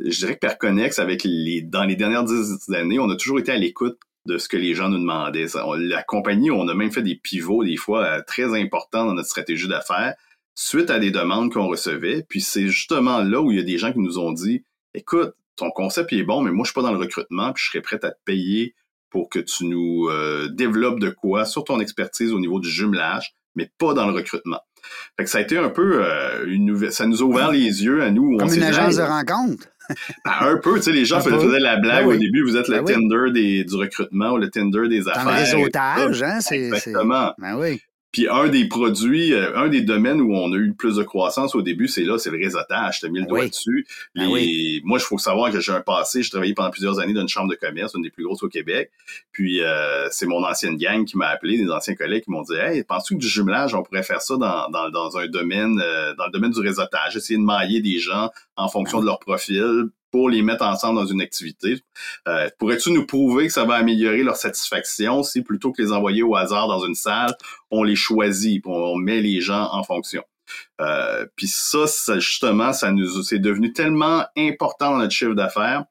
Je 0.00 0.18
dirais 0.18 0.34
que 0.34 0.40
Perconex, 0.40 0.98
avec 0.98 1.22
les, 1.22 1.62
dans 1.62 1.84
les 1.84 1.94
dernières 1.94 2.24
dix 2.24 2.68
années, 2.74 2.98
on 2.98 3.08
a 3.10 3.14
toujours 3.14 3.38
été 3.38 3.52
à 3.52 3.56
l'écoute 3.56 3.96
de 4.26 4.38
ce 4.38 4.48
que 4.48 4.56
les 4.56 4.74
gens 4.74 4.88
nous 4.88 4.98
demandaient. 4.98 5.46
La 5.78 6.02
compagnie, 6.02 6.50
on 6.50 6.68
a 6.68 6.74
même 6.74 6.92
fait 6.92 7.02
des 7.02 7.16
pivots 7.16 7.64
des 7.64 7.76
fois 7.76 8.04
euh, 8.04 8.22
très 8.26 8.58
importants 8.60 9.06
dans 9.06 9.14
notre 9.14 9.28
stratégie 9.28 9.68
d'affaires 9.68 10.14
suite 10.54 10.90
à 10.90 10.98
des 10.98 11.10
demandes 11.10 11.52
qu'on 11.52 11.66
recevait. 11.66 12.24
Puis 12.28 12.40
c'est 12.40 12.68
justement 12.68 13.22
là 13.22 13.40
où 13.40 13.50
il 13.50 13.58
y 13.58 13.60
a 13.60 13.64
des 13.64 13.78
gens 13.78 13.92
qui 13.92 14.00
nous 14.00 14.18
ont 14.18 14.32
dit, 14.32 14.64
écoute, 14.94 15.34
ton 15.56 15.70
concept 15.70 16.12
est 16.12 16.22
bon, 16.22 16.42
mais 16.42 16.50
moi 16.50 16.64
je 16.64 16.70
suis 16.70 16.74
pas 16.74 16.82
dans 16.82 16.92
le 16.92 16.98
recrutement, 16.98 17.52
puis 17.52 17.62
je 17.64 17.70
serais 17.70 17.82
prêt 17.82 18.00
à 18.02 18.10
te 18.10 18.18
payer 18.24 18.74
pour 19.10 19.28
que 19.28 19.38
tu 19.38 19.66
nous 19.66 20.08
euh, 20.08 20.48
développes 20.48 21.00
de 21.00 21.10
quoi 21.10 21.44
sur 21.44 21.64
ton 21.64 21.80
expertise 21.80 22.32
au 22.32 22.40
niveau 22.40 22.60
du 22.60 22.70
jumelage, 22.70 23.34
mais 23.54 23.70
pas 23.78 23.92
dans 23.92 24.06
le 24.06 24.12
recrutement. 24.12 24.60
Fait 25.16 25.24
que 25.24 25.30
ça 25.30 25.38
a 25.38 25.40
été 25.42 25.58
un 25.58 25.68
peu 25.68 26.04
euh, 26.04 26.46
une 26.46 26.64
nouvelle, 26.64 26.92
ça 26.92 27.06
nous 27.06 27.22
a 27.22 27.24
ouvert 27.24 27.50
les 27.50 27.84
yeux 27.84 28.02
à 28.02 28.10
nous. 28.10 28.36
Comme 28.38 28.52
une 28.52 28.62
agence 28.62 28.96
de 28.96 29.02
rencontre. 29.02 29.68
Ben, 30.24 30.32
un 30.40 30.56
peu, 30.56 30.76
tu 30.76 30.82
sais, 30.82 30.92
les 30.92 31.04
gens 31.04 31.20
faisaient 31.20 31.58
la 31.58 31.76
blague 31.76 32.06
ben 32.06 32.14
au 32.14 32.16
début, 32.16 32.42
vous 32.42 32.56
êtes 32.56 32.68
le 32.68 32.82
ben 32.82 32.94
Tinder 32.94 33.32
des, 33.32 33.64
du 33.64 33.74
recrutement 33.74 34.32
ou 34.32 34.38
le 34.38 34.50
Tinder 34.50 34.88
des 34.88 35.08
affaires. 35.08 35.24
Dans 35.24 35.30
le 35.30 35.36
réseautage, 35.36 36.22
hein. 36.22 36.38
Exactement. 36.50 37.34
Ben 37.38 37.56
oui. 37.56 37.80
Puis 38.12 38.28
un 38.28 38.48
des 38.48 38.68
produits, 38.68 39.32
euh, 39.32 39.56
un 39.56 39.68
des 39.68 39.80
domaines 39.80 40.20
où 40.20 40.34
on 40.34 40.52
a 40.52 40.56
eu 40.56 40.66
le 40.68 40.74
plus 40.74 40.96
de 40.96 41.02
croissance 41.02 41.54
au 41.54 41.62
début, 41.62 41.88
c'est 41.88 42.04
là, 42.04 42.18
c'est 42.18 42.30
le 42.30 42.36
réseautage. 42.36 43.00
Je 43.00 43.06
mis 43.06 43.20
le 43.20 43.26
doigt 43.26 43.48
dessus. 43.48 43.86
Ben 44.14 44.28
moi, 44.28 44.38
il 44.98 45.02
faut 45.02 45.16
savoir 45.16 45.50
que 45.50 45.60
j'ai 45.60 45.72
un 45.72 45.80
passé. 45.80 46.22
J'ai 46.22 46.28
travaillé 46.28 46.52
pendant 46.52 46.70
plusieurs 46.70 46.98
années 47.00 47.14
dans 47.14 47.22
une 47.22 47.28
chambre 47.28 47.50
de 47.50 47.56
commerce, 47.56 47.94
une 47.94 48.02
des 48.02 48.10
plus 48.10 48.24
grosses 48.24 48.42
au 48.42 48.48
Québec. 48.48 48.90
Puis 49.32 49.62
euh, 49.62 50.08
c'est 50.10 50.26
mon 50.26 50.44
ancienne 50.44 50.76
gang 50.76 51.06
qui 51.06 51.16
m'a 51.16 51.28
appelé, 51.28 51.56
des 51.56 51.70
anciens 51.70 51.94
collègues 51.94 52.24
qui 52.24 52.30
m'ont 52.30 52.42
dit 52.42 52.54
Hey, 52.54 52.84
penses-tu 52.84 53.14
que 53.14 53.20
du 53.20 53.28
jumelage, 53.28 53.74
on 53.74 53.82
pourrait 53.82 54.02
faire 54.02 54.20
ça 54.20 54.36
dans, 54.36 54.68
dans, 54.68 54.90
dans 54.90 55.16
un 55.16 55.26
domaine, 55.26 55.80
euh, 55.82 56.14
dans 56.14 56.26
le 56.26 56.32
domaine 56.32 56.50
du 56.50 56.60
réseautage, 56.60 57.16
essayer 57.16 57.38
de 57.38 57.44
mailler 57.44 57.80
des 57.80 57.98
gens 57.98 58.30
en 58.56 58.68
fonction 58.68 59.00
de 59.00 59.06
leur 59.06 59.20
profil 59.20 59.88
pour 60.12 60.28
les 60.28 60.42
mettre 60.42 60.64
ensemble 60.64 61.00
dans 61.00 61.06
une 61.06 61.20
activité. 61.20 61.82
Euh, 62.28 62.48
pourrais-tu 62.58 62.92
nous 62.92 63.06
prouver 63.06 63.46
que 63.46 63.52
ça 63.52 63.64
va 63.64 63.74
améliorer 63.74 64.22
leur 64.22 64.36
satisfaction 64.36 65.24
si 65.24 65.42
plutôt 65.42 65.72
que 65.72 65.82
les 65.82 65.90
envoyer 65.90 66.22
au 66.22 66.36
hasard 66.36 66.68
dans 66.68 66.84
une 66.86 66.94
salle, 66.94 67.34
on 67.70 67.82
les 67.82 67.96
choisit, 67.96 68.62
on 68.66 68.94
met 68.96 69.20
les 69.20 69.40
gens 69.40 69.70
en 69.72 69.82
fonction? 69.82 70.22
Euh, 70.80 71.26
puis 71.34 71.48
ça, 71.48 71.86
ça, 71.86 72.18
justement, 72.18 72.72
ça 72.72 72.92
nous 72.92 73.22
c'est 73.22 73.38
devenu 73.38 73.72
tellement 73.72 74.24
important 74.36 74.92
dans 74.92 74.98
notre 74.98 75.14
chiffre 75.14 75.34
d'affaires 75.34 75.84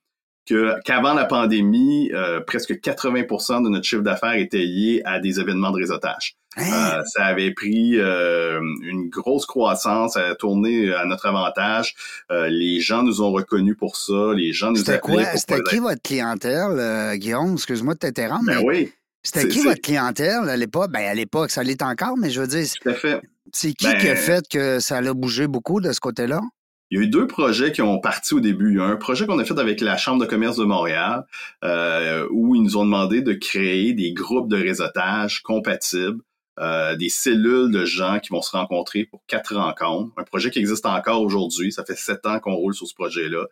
qu'avant 0.85 1.13
la 1.13 1.25
pandémie, 1.25 2.11
euh, 2.13 2.41
presque 2.41 2.73
80% 2.73 3.63
de 3.63 3.69
notre 3.69 3.85
chiffre 3.85 4.01
d'affaires 4.01 4.33
était 4.33 4.57
lié 4.57 5.01
à 5.05 5.19
des 5.19 5.39
événements 5.39 5.71
de 5.71 5.77
réseautage. 5.77 6.35
Hein? 6.57 6.99
Euh, 6.99 7.01
ça 7.05 7.25
avait 7.25 7.51
pris 7.51 7.97
euh, 7.97 8.59
une 8.81 9.09
grosse 9.09 9.45
croissance, 9.45 10.13
ça 10.13 10.27
a 10.27 10.35
tourné 10.35 10.93
à 10.93 11.05
notre 11.05 11.27
avantage. 11.27 11.95
les 12.29 12.79
gens 12.79 13.03
nous 13.03 13.21
ont 13.21 13.31
reconnus 13.31 13.75
pour 13.77 13.95
ça, 13.95 14.33
les 14.35 14.51
gens 14.51 14.71
nous 14.71 14.77
C'était 14.77 14.99
quoi? 14.99 15.23
C'était 15.35 15.61
qui 15.61 15.79
votre 15.79 16.01
clientèle, 16.01 17.17
Guillaume? 17.17 17.53
Excuse-moi 17.53 17.93
de 17.93 17.99
t'interrompre. 17.99 18.45
Ben 18.45 18.61
oui. 18.63 18.91
C'était 19.23 19.47
qui 19.47 19.61
votre 19.61 19.81
clientèle 19.81 20.49
à 20.49 20.57
l'époque? 20.57 20.91
Ben, 20.91 21.05
à 21.05 21.13
l'époque, 21.13 21.51
ça 21.51 21.63
l'est 21.63 21.81
encore, 21.83 22.17
mais 22.17 22.29
je 22.29 22.41
veux 22.41 22.47
dire. 22.47 22.65
Tout 22.81 22.89
à 22.89 22.93
fait. 22.93 23.21
C'est 23.53 23.73
qui 23.73 23.87
qui 23.97 24.07
a 24.07 24.13
ben 24.13 24.17
fait 24.17 24.47
que 24.47 24.79
ça 24.79 24.97
a 24.97 25.13
bougé 25.13 25.47
beaucoup 25.47 25.81
de 25.81 25.91
ce 25.91 25.99
côté-là? 25.99 26.41
Il 26.89 26.97
y 26.97 27.01
a 27.01 27.03
eu 27.05 27.07
deux 27.07 27.27
projets 27.27 27.71
qui 27.71 27.81
ont 27.81 27.99
parti 27.99 28.33
au 28.33 28.39
début. 28.39 28.71
Il 28.71 28.77
y 28.77 28.81
a 28.81 28.85
un 28.85 28.97
projet 28.97 29.25
qu'on 29.25 29.39
a 29.39 29.45
fait 29.45 29.57
avec 29.57 29.79
la 29.79 29.95
Chambre 29.95 30.21
de 30.21 30.29
commerce 30.29 30.57
de 30.57 30.65
Montréal, 30.65 31.25
euh, 31.63 32.27
où 32.31 32.55
ils 32.55 32.61
nous 32.61 32.75
ont 32.75 32.83
demandé 32.83 33.21
de 33.21 33.33
créer 33.33 33.93
des 33.93 34.11
groupes 34.11 34.49
de 34.49 34.57
réseautage 34.57 35.41
compatibles 35.41 36.21
euh, 36.59 36.95
des 36.95 37.09
cellules 37.09 37.71
de 37.71 37.85
gens 37.85 38.19
qui 38.19 38.29
vont 38.29 38.41
se 38.41 38.51
rencontrer 38.51 39.05
pour 39.05 39.23
quatre 39.27 39.55
rencontres. 39.55 40.11
Un 40.17 40.23
projet 40.23 40.51
qui 40.51 40.59
existe 40.59 40.85
encore 40.85 41.21
aujourd'hui. 41.21 41.71
Ça 41.71 41.85
fait 41.85 41.97
sept 41.97 42.25
ans 42.25 42.39
qu'on 42.39 42.55
roule 42.55 42.73
sur 42.73 42.87
ce 42.87 42.93
projet-là, 42.93 43.45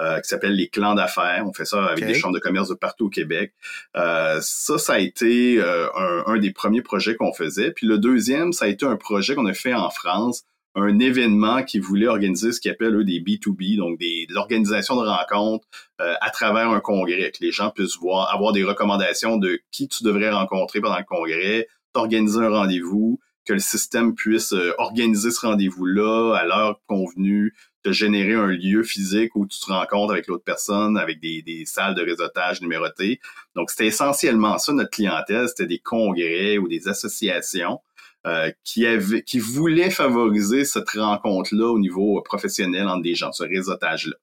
euh, 0.00 0.20
qui 0.20 0.28
s'appelle 0.28 0.54
les 0.54 0.68
clans 0.68 0.94
d'affaires. 0.94 1.44
On 1.46 1.52
fait 1.52 1.64
ça 1.66 1.84
avec 1.84 2.06
des 2.06 2.14
chambres 2.14 2.34
de 2.34 2.40
commerce 2.40 2.68
de 2.68 2.74
partout 2.74 3.06
au 3.06 3.10
Québec. 3.10 3.52
Euh, 3.96 4.38
ça, 4.40 4.78
ça 4.78 4.94
a 4.94 4.98
été 4.98 5.60
un, 5.60 6.24
un, 6.26 6.38
des 6.38 6.52
premiers 6.52 6.82
projets 6.82 7.14
qu'on 7.14 7.32
faisait. 7.32 7.72
Puis 7.72 7.86
le 7.86 7.98
deuxième, 7.98 8.52
ça 8.52 8.66
a 8.66 8.68
été 8.68 8.86
un 8.86 8.96
projet 8.96 9.34
qu'on 9.34 9.46
a 9.46 9.54
fait 9.54 9.74
en 9.74 9.90
France 9.90 10.44
un 10.76 10.98
événement 10.98 11.62
qui 11.62 11.78
voulait 11.78 12.06
organiser 12.06 12.52
ce 12.52 12.60
qu'ils 12.60 12.70
appellent 12.70 12.94
eux 12.94 13.04
des 13.04 13.20
B2B, 13.20 13.78
donc 13.78 13.98
des, 13.98 14.26
de 14.28 14.34
l'organisation 14.34 14.96
de 14.96 15.08
rencontres 15.08 15.66
euh, 16.02 16.14
à 16.20 16.30
travers 16.30 16.68
un 16.68 16.80
congrès, 16.80 17.32
que 17.32 17.42
les 17.42 17.50
gens 17.50 17.70
puissent 17.70 17.96
voir, 17.96 18.32
avoir 18.32 18.52
des 18.52 18.62
recommandations 18.62 19.38
de 19.38 19.58
qui 19.72 19.88
tu 19.88 20.04
devrais 20.04 20.30
rencontrer 20.30 20.80
pendant 20.80 20.98
le 20.98 21.04
congrès, 21.04 21.66
t'organiser 21.96 22.40
un 22.40 22.50
rendez-vous, 22.50 23.18
que 23.46 23.54
le 23.54 23.58
système 23.58 24.14
puisse 24.14 24.52
euh, 24.52 24.72
organiser 24.78 25.30
ce 25.30 25.46
rendez-vous-là 25.46 26.34
à 26.36 26.44
l'heure 26.44 26.80
convenue, 26.86 27.54
de 27.84 27.92
générer 27.92 28.34
un 28.34 28.48
lieu 28.48 28.82
physique 28.82 29.36
où 29.36 29.46
tu 29.46 29.58
te 29.60 29.66
rencontres 29.66 30.12
avec 30.12 30.26
l'autre 30.26 30.44
personne, 30.44 30.98
avec 30.98 31.20
des, 31.20 31.42
des, 31.42 31.64
salles 31.64 31.94
de 31.94 32.02
réseautage 32.02 32.60
numérotées. 32.60 33.20
Donc, 33.54 33.70
c'était 33.70 33.86
essentiellement 33.86 34.58
ça, 34.58 34.72
notre 34.72 34.90
clientèle, 34.90 35.48
c'était 35.48 35.66
des 35.68 35.78
congrès 35.78 36.58
ou 36.58 36.66
des 36.66 36.88
associations 36.88 37.80
euh, 38.26 38.50
qui, 38.64 38.84
avait, 38.84 39.22
qui 39.22 39.38
voulait 39.38 39.90
favoriser 39.90 40.64
cette 40.64 40.90
rencontre-là 40.90 41.70
au 41.70 41.78
niveau 41.78 42.20
professionnel 42.22 42.88
entre 42.88 43.02
des 43.02 43.14
gens, 43.14 43.30
ce 43.30 43.44
réseautage-là. 43.44 44.16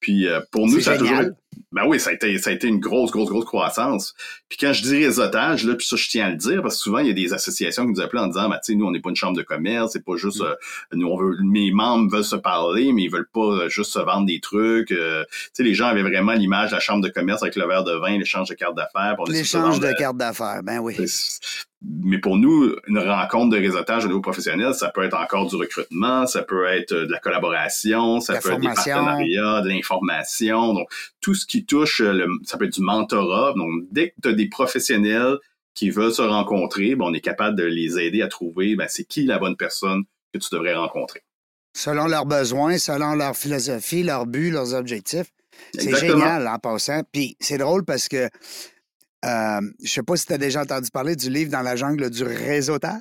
Puis 0.00 0.26
euh, 0.26 0.40
pour 0.50 0.66
nous, 0.66 0.80
ça 0.80 0.92
a 0.92 0.98
toujours 0.98 1.20
ben 1.72 1.84
oui, 1.86 1.98
ça 1.98 2.10
a 2.10 2.12
été 2.12 2.38
ça 2.38 2.50
a 2.50 2.52
été 2.52 2.68
une 2.68 2.80
grosse 2.80 3.10
grosse 3.10 3.28
grosse 3.28 3.44
croissance. 3.44 4.14
Puis 4.48 4.58
quand 4.58 4.72
je 4.72 4.82
dis 4.82 5.04
réseautage 5.04 5.64
là, 5.64 5.74
puis 5.74 5.86
ça 5.86 5.96
je 5.96 6.08
tiens 6.08 6.26
à 6.26 6.30
le 6.30 6.36
dire 6.36 6.62
parce 6.62 6.76
que 6.76 6.82
souvent 6.82 6.98
il 6.98 7.08
y 7.08 7.10
a 7.10 7.14
des 7.14 7.32
associations 7.32 7.84
qui 7.86 7.92
nous 7.92 8.00
appellent 8.00 8.20
en 8.20 8.28
disant 8.28 8.48
ben 8.48 8.56
tu 8.56 8.72
sais 8.72 8.74
nous 8.74 8.86
on 8.86 8.90
n'est 8.90 9.00
pas 9.00 9.10
une 9.10 9.16
chambre 9.16 9.36
de 9.36 9.42
commerce, 9.42 9.92
c'est 9.92 10.04
pas 10.04 10.16
juste 10.16 10.40
mm. 10.40 10.44
euh, 10.44 10.54
nous 10.92 11.06
on 11.08 11.16
veut 11.16 11.36
mes 11.42 11.70
membres 11.70 12.10
veulent 12.10 12.24
se 12.24 12.36
parler 12.36 12.92
mais 12.92 13.02
ils 13.02 13.10
veulent 13.10 13.30
pas 13.32 13.68
juste 13.68 13.92
se 13.92 13.98
vendre 13.98 14.26
des 14.26 14.40
trucs. 14.40 14.88
tu 14.88 14.96
sais 15.52 15.62
les 15.62 15.74
gens 15.74 15.86
avaient 15.86 16.02
vraiment 16.02 16.32
l'image 16.32 16.70
de 16.70 16.74
la 16.74 16.80
chambre 16.80 17.02
de 17.02 17.08
commerce 17.08 17.42
avec 17.42 17.56
le 17.56 17.66
verre 17.66 17.84
de 17.84 17.94
vin, 17.94 18.18
l'échange 18.18 18.48
de 18.48 18.54
cartes 18.54 18.76
d'affaires, 18.76 19.16
l'échange 19.28 19.80
de 19.80 19.92
cartes 19.92 20.16
d'affaires, 20.16 20.62
ben 20.62 20.78
oui 20.78 20.96
mais 21.86 22.18
pour 22.18 22.36
nous, 22.36 22.74
une 22.86 22.98
rencontre 22.98 23.54
de 23.54 23.60
réseautage 23.60 24.04
au 24.04 24.08
niveau 24.08 24.20
professionnel, 24.20 24.74
ça 24.74 24.88
peut 24.88 25.02
être 25.02 25.16
encore 25.16 25.46
du 25.46 25.56
recrutement, 25.56 26.26
ça 26.26 26.42
peut 26.42 26.66
être 26.66 26.94
de 26.94 27.10
la 27.10 27.18
collaboration, 27.18 28.20
ça 28.20 28.38
peut 28.38 28.52
être 28.52 28.60
des 28.60 28.68
partenariats, 28.68 29.60
de 29.60 29.68
l'information. 29.68 30.72
Donc, 30.72 30.88
tout 31.20 31.34
ce 31.44 31.46
qui 31.46 31.66
touche, 31.66 32.00
le, 32.00 32.26
ça 32.44 32.56
peut 32.56 32.64
être 32.64 32.72
du 32.72 32.80
mentorat. 32.80 33.52
Donc, 33.54 33.84
dès 33.90 34.10
que 34.10 34.14
tu 34.22 34.28
as 34.30 34.32
des 34.32 34.48
professionnels 34.48 35.36
qui 35.74 35.90
veulent 35.90 36.12
se 36.12 36.22
rencontrer, 36.22 36.94
ben, 36.94 37.04
on 37.04 37.12
est 37.12 37.20
capable 37.20 37.56
de 37.56 37.64
les 37.64 37.98
aider 37.98 38.22
à 38.22 38.28
trouver 38.28 38.76
ben, 38.76 38.86
c'est 38.88 39.04
qui 39.04 39.24
la 39.24 39.38
bonne 39.38 39.56
personne 39.56 40.04
que 40.32 40.38
tu 40.38 40.48
devrais 40.52 40.74
rencontrer. 40.74 41.20
Selon 41.76 42.06
leurs 42.06 42.24
besoins, 42.24 42.78
selon 42.78 43.14
leur 43.14 43.36
philosophie, 43.36 44.02
leurs 44.02 44.26
buts, 44.26 44.50
leurs 44.50 44.74
objectifs. 44.74 45.26
C'est 45.74 45.94
génial 45.96 46.48
en 46.48 46.58
passant. 46.58 47.02
Puis 47.12 47.36
c'est 47.40 47.58
drôle 47.58 47.84
parce 47.84 48.08
que 48.08 48.16
euh, 48.16 48.30
je 49.22 49.82
ne 49.82 49.86
sais 49.86 50.02
pas 50.02 50.16
si 50.16 50.26
tu 50.26 50.32
as 50.32 50.38
déjà 50.38 50.62
entendu 50.62 50.90
parler 50.90 51.16
du 51.16 51.30
livre 51.30 51.50
Dans 51.50 51.62
la 51.62 51.76
jungle 51.76 52.08
du 52.10 52.22
réseautage. 52.22 53.00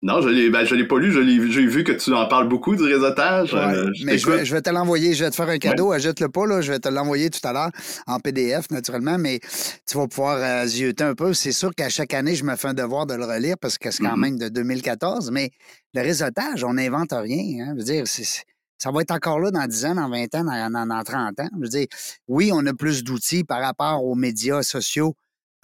Non, 0.00 0.20
je 0.20 0.28
ne 0.28 0.48
ben, 0.48 0.62
l'ai 0.62 0.86
pas 0.86 0.98
lu. 0.98 1.12
J'ai 1.50 1.66
vu 1.66 1.82
que 1.82 1.90
tu 1.90 2.12
en 2.14 2.28
parles 2.28 2.48
beaucoup 2.48 2.76
du 2.76 2.84
réseautage. 2.84 3.52
Euh, 3.52 3.90
mais 4.04 4.16
je 4.16 4.54
vais, 4.54 4.62
te 4.62 4.70
l'envoyer. 4.70 5.12
Je 5.12 5.24
vais 5.24 5.30
te 5.30 5.34
faire 5.34 5.48
un 5.48 5.58
cadeau. 5.58 5.90
Ajoute-le 5.90 6.28
pas. 6.28 6.46
Là, 6.46 6.60
je 6.60 6.70
vais 6.70 6.78
te 6.78 6.88
l'envoyer 6.88 7.30
tout 7.30 7.40
à 7.42 7.52
l'heure 7.52 7.70
en 8.06 8.20
PDF, 8.20 8.70
naturellement. 8.70 9.18
Mais 9.18 9.40
tu 9.88 9.98
vas 9.98 10.06
pouvoir 10.06 10.36
euh, 10.36 10.66
zioter 10.66 11.02
un 11.02 11.14
peu. 11.14 11.34
C'est 11.34 11.50
sûr 11.50 11.74
qu'à 11.74 11.88
chaque 11.88 12.14
année, 12.14 12.36
je 12.36 12.44
me 12.44 12.54
fais 12.54 12.68
un 12.68 12.74
devoir 12.74 13.06
de 13.06 13.14
le 13.14 13.24
relire 13.24 13.56
parce 13.60 13.76
que 13.76 13.90
c'est 13.90 14.04
quand 14.04 14.16
mm-hmm. 14.16 14.20
même 14.20 14.38
de 14.38 14.48
2014. 14.48 15.32
Mais 15.32 15.50
le 15.94 16.02
réseautage, 16.02 16.62
on 16.62 16.74
n'invente 16.74 17.12
rien. 17.12 17.64
Hein. 17.64 17.74
Je 17.74 17.78
veux 17.78 17.84
dire, 17.84 18.04
ça 18.06 18.92
va 18.92 19.00
être 19.00 19.10
encore 19.10 19.40
là 19.40 19.50
dans 19.50 19.66
10 19.66 19.86
ans, 19.86 19.94
dans 19.96 20.08
20 20.08 20.34
ans, 20.36 20.70
dans, 20.70 20.86
dans 20.86 21.02
30 21.02 21.40
ans. 21.40 21.48
Je 21.56 21.60
veux 21.60 21.68
dire, 21.68 21.86
oui, 22.28 22.50
on 22.52 22.64
a 22.66 22.72
plus 22.72 23.02
d'outils 23.02 23.42
par 23.42 23.60
rapport 23.60 24.04
aux 24.04 24.14
médias 24.14 24.62
sociaux 24.62 25.16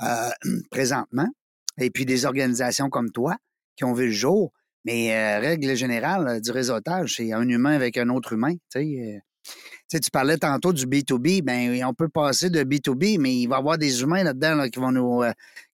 euh, 0.03 0.31
présentement, 0.73 1.29
et 1.79 1.91
puis 1.91 2.05
des 2.05 2.27
organisations 2.27 2.91
comme 2.91 3.13
toi 3.13 3.37
qui 3.77 3.85
ont 3.85 3.93
vu 3.93 4.07
le 4.07 4.13
jour. 4.13 4.53
Mais 4.85 5.15
euh, 5.15 5.41
règle 5.41 5.75
générale 5.75 6.29
euh, 6.29 6.41
du 6.41 6.51
réseautage, 6.51 7.15
c'est 7.17 7.33
un 7.33 7.49
humain 7.49 7.73
avec 7.73 7.97
un 7.97 8.09
autre 8.11 8.35
humain. 8.35 8.55
Tu 8.71 9.21
sais, 9.89 10.01
tu 10.01 10.11
parlais 10.11 10.37
tantôt 10.37 10.73
du 10.73 10.87
B2B, 10.87 11.43
ben 11.43 11.85
on 11.85 11.95
peut 11.95 12.09
passer 12.09 12.51
de 12.51 12.63
B2B, 12.63 13.19
mais 13.19 13.37
il 13.37 13.47
va 13.47 13.57
y 13.57 13.59
avoir 13.59 13.79
des 13.79 14.03
humains 14.03 14.25
là-dedans 14.25 14.69
qui 14.69 14.79
vont 14.79 14.93
nous 14.93 15.23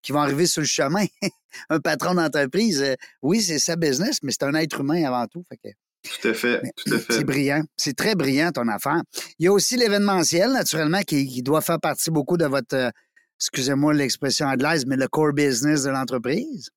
qui 0.02 0.12
vont 0.12 0.20
arriver 0.20 0.46
sur 0.46 0.60
le 0.60 0.66
chemin. 0.66 1.06
un 1.70 1.80
patron 1.80 2.14
d'entreprise, 2.14 2.84
oui, 3.22 3.40
c'est 3.40 3.58
sa 3.58 3.76
business, 3.76 4.18
mais 4.22 4.32
c'est 4.32 4.44
un 4.44 4.54
être 4.54 4.80
humain 4.80 5.04
avant 5.04 5.26
tout. 5.26 5.44
tout 5.50 6.28
à 6.28 6.34
fait, 6.34 6.62
tout 6.76 6.94
à 6.94 6.98
fait. 6.98 7.12
C'est 7.12 7.24
brillant. 7.24 7.62
C'est 7.76 7.96
très 7.96 8.14
brillant 8.14 8.50
ton 8.50 8.66
affaire. 8.68 9.02
Il 9.38 9.46
y 9.46 9.48
a 9.48 9.52
aussi 9.52 9.76
l'événementiel, 9.76 10.52
naturellement, 10.52 11.02
qui, 11.02 11.26
qui, 11.26 11.42
doit 11.42 11.60
faire 11.60 11.80
partie 11.80 12.10
beaucoup 12.10 12.36
de 12.36 12.46
votre 12.46 12.92
excusez-moi 13.40 13.94
l'expression 13.94 14.46
anglaise, 14.46 14.84
mais 14.86 14.96
le 14.96 15.08
core 15.08 15.32
business 15.32 15.84
de 15.84 15.90
l'entreprise? 15.90 16.70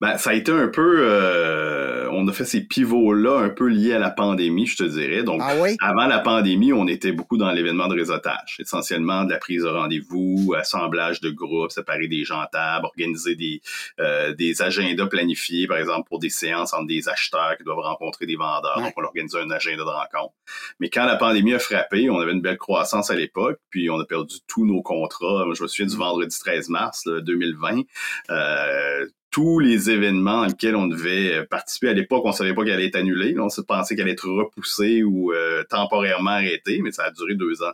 Ben, 0.00 0.16
ça 0.16 0.30
a 0.30 0.34
été 0.34 0.52
un 0.52 0.68
peu, 0.68 1.00
euh, 1.02 2.08
on 2.12 2.26
a 2.28 2.32
fait 2.32 2.44
ces 2.44 2.60
pivots-là 2.60 3.38
un 3.38 3.48
peu 3.48 3.66
liés 3.66 3.94
à 3.94 3.98
la 3.98 4.10
pandémie, 4.10 4.66
je 4.66 4.76
te 4.76 4.84
dirais. 4.84 5.22
Donc, 5.22 5.40
ah 5.42 5.54
avant 5.80 6.06
la 6.06 6.20
pandémie, 6.20 6.72
on 6.72 6.86
était 6.86 7.12
beaucoup 7.12 7.36
dans 7.36 7.50
l'événement 7.50 7.88
de 7.88 7.94
réseautage, 7.94 8.56
essentiellement 8.60 9.24
de 9.24 9.30
la 9.30 9.38
prise 9.38 9.62
de 9.62 9.68
rendez-vous, 9.68 10.54
assemblage 10.56 11.20
de 11.20 11.30
groupes, 11.30 11.72
séparer 11.72 12.06
des 12.06 12.24
gens 12.24 12.40
à 12.40 12.46
table, 12.46 12.86
organiser 12.86 13.34
des, 13.34 13.60
euh, 14.00 14.34
des 14.34 14.62
agendas 14.62 15.06
planifiés, 15.06 15.66
par 15.66 15.78
exemple, 15.78 16.08
pour 16.08 16.18
des 16.18 16.30
séances 16.30 16.72
entre 16.74 16.86
des 16.86 17.08
acheteurs 17.08 17.56
qui 17.56 17.64
doivent 17.64 17.78
rencontrer 17.78 18.26
des 18.26 18.36
vendeurs. 18.36 18.80
Donc, 18.80 18.92
on 18.96 19.04
organisait 19.04 19.40
un 19.40 19.50
agenda 19.50 19.84
de 19.84 19.88
rencontre. 19.88 20.34
Mais 20.80 20.90
quand 20.90 21.04
la 21.04 21.16
pandémie 21.16 21.54
a 21.54 21.58
frappé, 21.58 22.08
on 22.10 22.20
avait 22.20 22.32
une 22.32 22.42
belle 22.42 22.58
croissance 22.58 23.10
à 23.10 23.14
l'époque, 23.14 23.58
puis 23.70 23.90
on 23.90 23.98
a 23.98 24.04
perdu 24.04 24.36
tous 24.46 24.64
nos 24.64 24.82
contrats. 24.82 25.44
je 25.54 25.62
me 25.62 25.68
souviens 25.68 25.86
du 25.86 25.96
mm. 25.96 25.98
vendredi 25.98 26.38
13 26.38 26.68
mars 26.68 27.04
2020. 27.06 27.82
Euh, 28.30 29.06
tous 29.30 29.58
les 29.58 29.90
événements 29.90 30.44
lesquels 30.44 30.76
on 30.76 30.86
devait 30.86 31.34
euh, 31.34 31.44
participer 31.44 31.88
à 31.88 31.92
l'époque, 31.92 32.24
on 32.24 32.32
savait 32.32 32.54
pas 32.54 32.64
qu'elle 32.64 32.74
allait 32.74 32.86
être 32.86 32.96
annulée. 32.96 33.38
on 33.38 33.48
se 33.48 33.60
pensait 33.60 33.94
qu'elle 33.94 34.04
allait 34.04 34.12
être 34.12 34.28
repoussée 34.28 35.02
ou 35.02 35.32
euh, 35.32 35.64
temporairement 35.68 36.30
arrêtée, 36.30 36.80
mais 36.82 36.92
ça 36.92 37.04
a 37.04 37.10
duré 37.10 37.34
deux 37.34 37.62
ans. 37.62 37.72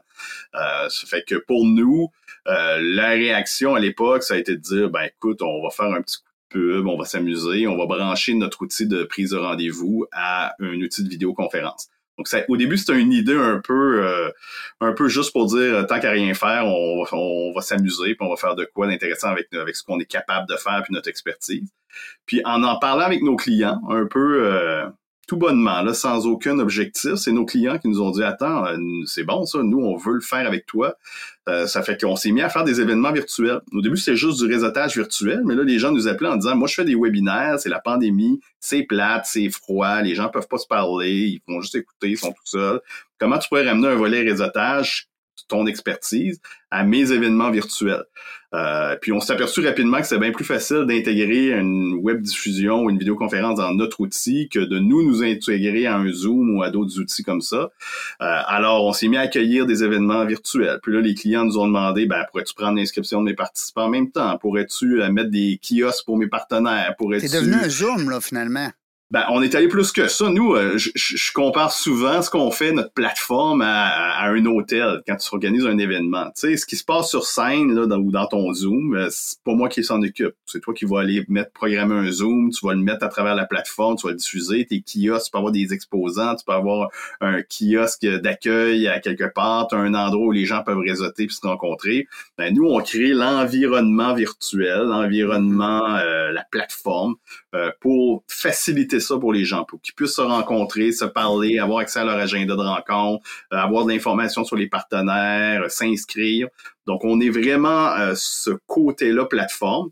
Euh, 0.55 0.89
ça 0.89 1.07
fait 1.07 1.25
que 1.27 1.37
pour 1.37 1.65
nous, 1.65 2.11
euh, 2.49 2.79
la 2.83 3.11
réaction 3.11 3.75
à 3.75 3.81
l'époque, 3.81 4.23
ça 4.23 4.35
a 4.35 4.37
été 4.37 4.57
de 4.57 4.61
dire, 4.61 4.91
ben 4.91 5.03
écoute, 5.03 5.43
on 5.43 5.63
va 5.63 5.71
faire 5.71 5.87
un 5.87 6.03
petit 6.03 6.19
coup 6.19 6.31
de 6.59 6.61
pub, 6.61 6.87
on 6.87 6.99
va 6.99 7.05
s'amuser, 7.05 7.67
on 7.67 7.77
va 7.77 7.87
brancher 7.87 8.35
notre 8.35 8.63
outil 8.63 8.87
de 8.87 9.05
prise 9.05 9.31
de 9.31 9.39
rendez-vous 9.39 10.07
à 10.13 10.55
un 10.61 10.81
outil 10.81 11.05
de 11.05 11.09
vidéoconférence. 11.09 11.89
Donc 12.17 12.29
ça, 12.29 12.43
au 12.49 12.57
début, 12.57 12.79
c'était 12.79 12.99
une 12.99 13.13
idée 13.13 13.37
un 13.37 13.61
peu, 13.61 14.05
euh, 14.05 14.31
un 14.81 14.93
peu 14.93 15.09
juste 15.09 15.33
pour 15.33 15.47
dire 15.47 15.59
euh, 15.59 15.83
tant 15.83 15.99
qu'à 15.99 16.11
rien 16.11 16.33
faire, 16.35 16.67
on 16.67 17.53
va, 17.55 17.61
s'amuser, 17.61 18.15
puis 18.15 18.27
on 18.27 18.31
va 18.31 18.37
faire 18.37 18.55
de 18.55 18.65
quoi 18.73 18.87
d'intéressant 18.87 19.29
avec, 19.29 19.53
avec 19.53 19.75
ce 19.75 19.83
qu'on 19.83 19.99
est 19.99 20.05
capable 20.05 20.49
de 20.49 20.57
faire, 20.57 20.83
puis 20.85 20.95
notre 20.95 21.09
expertise. 21.09 21.69
Puis 22.27 22.41
en 22.45 22.63
en 22.63 22.79
parlant 22.79 23.05
avec 23.05 23.23
nos 23.23 23.37
clients, 23.37 23.81
un 23.89 24.07
peu 24.07 24.45
euh, 24.45 24.87
tout 25.27 25.37
bonnement, 25.37 25.83
là, 25.83 25.95
sans 25.95 26.27
aucun 26.27 26.59
objectif. 26.59 27.15
C'est 27.15 27.33
nos 27.33 27.45
clients 27.45 27.79
qui 27.79 27.89
nous 27.89 28.01
ont 28.01 28.11
dit 28.11 28.23
Attends, 28.23 28.67
euh, 28.67 28.77
c'est 29.07 29.25
bon 29.25 29.45
ça, 29.45 29.63
nous, 29.63 29.79
on 29.79 29.97
veut 29.97 30.15
le 30.15 30.21
faire 30.21 30.47
avec 30.47 30.67
toi. 30.67 30.97
Euh, 31.49 31.67
ça 31.67 31.83
fait 31.83 32.01
qu'on 32.01 32.17
s'est 32.17 32.31
mis 32.31 32.43
à 32.43 32.49
faire 32.49 32.65
des 32.65 32.81
événements 32.81 33.13
virtuels. 33.13 33.61
Au 33.73 33.83
début, 33.83 33.97
c'était 33.97 34.17
juste 34.17 34.39
du 34.43 34.47
réseautage 34.47 34.97
virtuel, 34.97 35.43
mais 35.45 35.55
là, 35.55 35.63
les 35.63 35.79
gens 35.79 35.93
nous 35.93 36.09
appelaient 36.09 36.29
en 36.29 36.37
disant 36.37 36.57
Moi, 36.57 36.69
je 36.69 36.75
fais 36.75 36.85
des 36.85 36.95
webinaires, 36.95 37.59
c'est 37.59 37.69
la 37.69 37.81
pandémie, 37.81 38.41
c'est 38.61 38.83
plate, 38.83 39.27
c'est 39.27 39.51
froid, 39.51 40.01
les 40.03 40.15
gens 40.15 40.29
peuvent 40.29 40.49
pas 40.49 40.59
se 40.59 40.67
parler, 40.67 41.11
ils 41.11 41.41
vont 41.47 41.61
juste 41.61 41.75
écouter, 41.75 42.11
ils 42.11 42.19
sont 42.19 42.33
tout 42.33 42.47
seuls. 42.47 42.81
Comment 43.19 43.39
tu 43.39 43.49
pourrais 43.49 43.67
ramener 43.67 43.89
un 43.89 43.95
volet 43.95 44.23
réseautage 44.23 45.09
ton 45.49 45.67
expertise 45.67 46.41
à 46.71 46.85
mes 46.85 47.13
événements 47.13 47.51
virtuels. 47.51 48.05
Euh, 48.55 48.97
puis 49.01 49.13
on 49.13 49.19
s'est 49.19 49.33
aperçu 49.33 49.67
rapidement 49.67 50.01
que 50.01 50.07
c'est 50.07 50.19
bien 50.19 50.31
plus 50.31 50.45
facile 50.45 50.85
d'intégrer 50.87 51.51
une 51.51 51.99
web 52.03 52.23
diffusion 52.23 52.85
ou 52.85 52.91
une 52.91 52.99
vidéoconférence 52.99 53.59
dans 53.59 53.73
notre 53.73 54.01
outil 54.01 54.49
que 54.49 54.61
de 54.61 54.79
nous 54.79 55.03
nous 55.03 55.25
intégrer 55.25 55.87
à 55.87 55.97
un 55.97 56.13
Zoom 56.13 56.57
ou 56.57 56.63
à 56.63 56.71
d'autres 56.71 57.01
outils 57.01 57.25
comme 57.25 57.41
ça. 57.41 57.73
Euh, 58.23 58.41
alors 58.47 58.85
on 58.85 58.93
s'est 58.93 59.09
mis 59.09 59.17
à 59.17 59.23
accueillir 59.23 59.67
des 59.67 59.83
événements 59.83 60.25
virtuels. 60.25 60.79
Puis 60.83 60.93
là 60.93 61.01
les 61.01 61.15
clients 61.15 61.45
nous 61.45 61.59
ont 61.59 61.67
demandé 61.67 62.07
ben 62.07 62.25
pourrais-tu 62.31 62.55
prendre 62.55 62.77
l'inscription 62.77 63.21
de 63.21 63.27
mes 63.27 63.35
participants 63.35 63.87
en 63.87 63.91
même 63.91 64.13
temps? 64.13 64.39
Pourrais-tu 64.39 65.03
euh, 65.03 65.11
mettre 65.11 65.31
des 65.31 65.61
kiosques 65.61 66.05
pour 66.05 66.17
mes 66.17 66.29
partenaires? 66.29 66.95
Pourrais-tu 66.97 67.27
C'est 67.27 67.41
devenu 67.41 67.55
un 67.55 67.69
Zoom 67.69 68.09
là 68.09 68.21
finalement. 68.21 68.71
Ben, 69.15 69.27
on 69.31 69.43
est 69.43 69.55
allé 69.55 69.69
plus 69.69 69.93
que 69.93 70.09
ça. 70.09 70.29
Nous, 70.29 70.57
euh, 70.57 70.77
je, 70.77 70.91
je 70.97 71.33
compare 71.33 71.71
souvent 71.71 72.21
ce 72.21 72.29
qu'on 72.31 72.51
fait, 72.51 72.73
notre 72.73 72.93
plateforme, 72.93 73.63
à, 73.63 73.87
à, 74.19 74.29
un 74.31 74.45
hôtel 74.45 75.03
quand 75.07 75.15
tu 75.15 75.29
organises 75.33 75.65
un 75.67 75.79
événement. 75.79 76.25
Tu 76.35 76.49
sais, 76.49 76.57
ce 76.57 76.67
qui 76.67 76.75
se 76.75 76.83
passe 76.83 77.11
sur 77.11 77.25
scène 77.25 77.73
là, 77.77 77.83
ou 77.97 78.11
dans 78.11 78.27
ton 78.27 78.53
Zoom, 78.53 78.97
euh, 78.97 79.07
c'est 79.13 79.41
pas 79.45 79.55
moi 79.55 79.69
qui 79.69 79.85
s'en 79.85 80.03
occupe. 80.03 80.35
C'est 80.47 80.59
toi 80.61 80.75
qui 80.75 80.85
vas 80.85 80.99
aller 80.99 81.25
mettre, 81.29 81.53
programmer 81.53 81.95
un 81.95 82.11
Zoom, 82.11 82.51
tu 82.51 82.67
vas 82.67 82.75
le 82.75 82.81
mettre 82.81 83.05
à 83.05 83.09
travers 83.09 83.37
la 83.37 83.45
plateforme, 83.45 83.95
tu 83.95 84.09
vas 84.09 84.11
le 84.11 84.17
diffuser, 84.17 84.67
tes 84.67 84.83
kiosques, 84.83 85.27
tu 85.27 85.31
peux 85.31 85.39
avoir 85.39 85.53
des 85.53 85.73
exposants, 85.73 86.35
tu 86.35 86.45
peux 86.45 86.53
avoir 86.53 86.89
un 87.21 87.41
kiosque 87.43 88.05
d'accueil 88.05 88.89
à 88.89 88.99
quelque 88.99 89.33
part, 89.33 89.69
un 89.71 89.95
endroit 89.95 90.27
où 90.27 90.33
les 90.33 90.45
gens 90.45 90.65
peuvent 90.65 90.83
réseauter 90.85 91.29
puis 91.29 91.37
se 91.37 91.47
rencontrer. 91.47 92.09
Ben, 92.37 92.53
nous, 92.53 92.67
on 92.67 92.81
crée 92.83 93.13
l'environnement 93.13 94.13
virtuel, 94.13 94.87
l'environnement, 94.87 95.99
euh, 95.99 96.33
la 96.33 96.43
plateforme 96.51 97.15
pour 97.81 98.25
faciliter 98.27 98.99
ça 99.05 99.19
pour 99.19 99.33
les 99.33 99.45
gens, 99.45 99.65
pour 99.65 99.81
qu'ils 99.81 99.95
puissent 99.95 100.17
se 100.17 100.21
rencontrer, 100.21 100.93
se 100.93 101.05
parler, 101.05 101.59
avoir 101.59 101.79
accès 101.79 102.01
à 102.01 102.05
leur 102.05 102.17
agenda 102.17 102.55
de 102.55 102.61
rencontre, 102.61 103.27
euh, 103.53 103.57
avoir 103.57 103.85
de 103.85 103.93
l'information 103.93 104.45
sur 104.45 104.57
les 104.57 104.69
partenaires, 104.69 105.63
euh, 105.63 105.69
s'inscrire. 105.69 106.49
Donc, 106.87 107.05
on 107.05 107.21
est 107.21 107.31
vraiment 107.31 107.93
euh, 107.93 108.15
ce 108.17 108.51
côté-là 108.67 109.27
plateforme. 109.27 109.91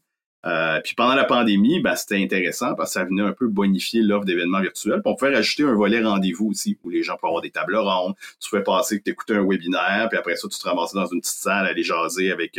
puis 0.85 0.95
pendant 0.97 1.15
la 1.15 1.25
pandémie, 1.25 1.81
ben, 1.81 1.95
c'était 1.95 2.21
intéressant 2.21 2.75
parce 2.75 2.91
que 2.91 2.95
ça 3.01 3.05
venait 3.05 3.23
un 3.23 3.33
peu 3.33 3.47
bonifier 3.47 4.03
l'offre 4.03 4.25
d'événements 4.25 4.61
virtuels. 4.61 5.01
Puis 5.03 5.13
on 5.13 5.15
pouvait 5.15 5.35
rajouter 5.35 5.63
un 5.63 5.75
volet 5.75 6.03
rendez-vous 6.03 6.49
aussi, 6.49 6.77
où 6.83 6.91
les 6.91 7.03
gens 7.05 7.17
peuvent 7.17 7.29
avoir 7.29 7.43
des 7.43 7.51
tables 7.51 7.77
rondes. 7.77 8.15
Tu 8.41 8.51
pouvais 8.51 8.65
passer 8.65 8.99
que 8.99 9.05
tu 9.05 9.11
écoutais 9.11 9.35
un 9.35 9.47
webinaire, 9.47 10.09
puis 10.11 10.19
après 10.19 10.37
ça, 10.37 10.49
tu 10.49 10.59
te 10.59 10.69
ramassais 10.69 10.97
dans 10.97 11.07
une 11.07 11.21
petite 11.21 11.39
salle 11.39 11.67
aller 11.67 11.85
jaser 11.85 12.33
avec 12.33 12.59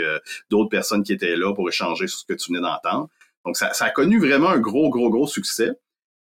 d'autres 0.49 0.69
personnes 0.69 1.03
qui 1.03 1.11
étaient 1.11 1.35
là 1.35 1.53
pour 1.53 1.67
échanger 1.67 2.07
sur 2.07 2.19
ce 2.19 2.25
que 2.25 2.33
tu 2.33 2.53
venais 2.53 2.61
d'entendre. 2.61 3.09
Donc, 3.45 3.57
ça, 3.57 3.71
a 3.77 3.89
connu 3.89 4.19
vraiment 4.19 4.49
un 4.49 4.59
gros, 4.59 4.89
gros, 4.89 5.09
gros 5.09 5.27
succès. 5.27 5.71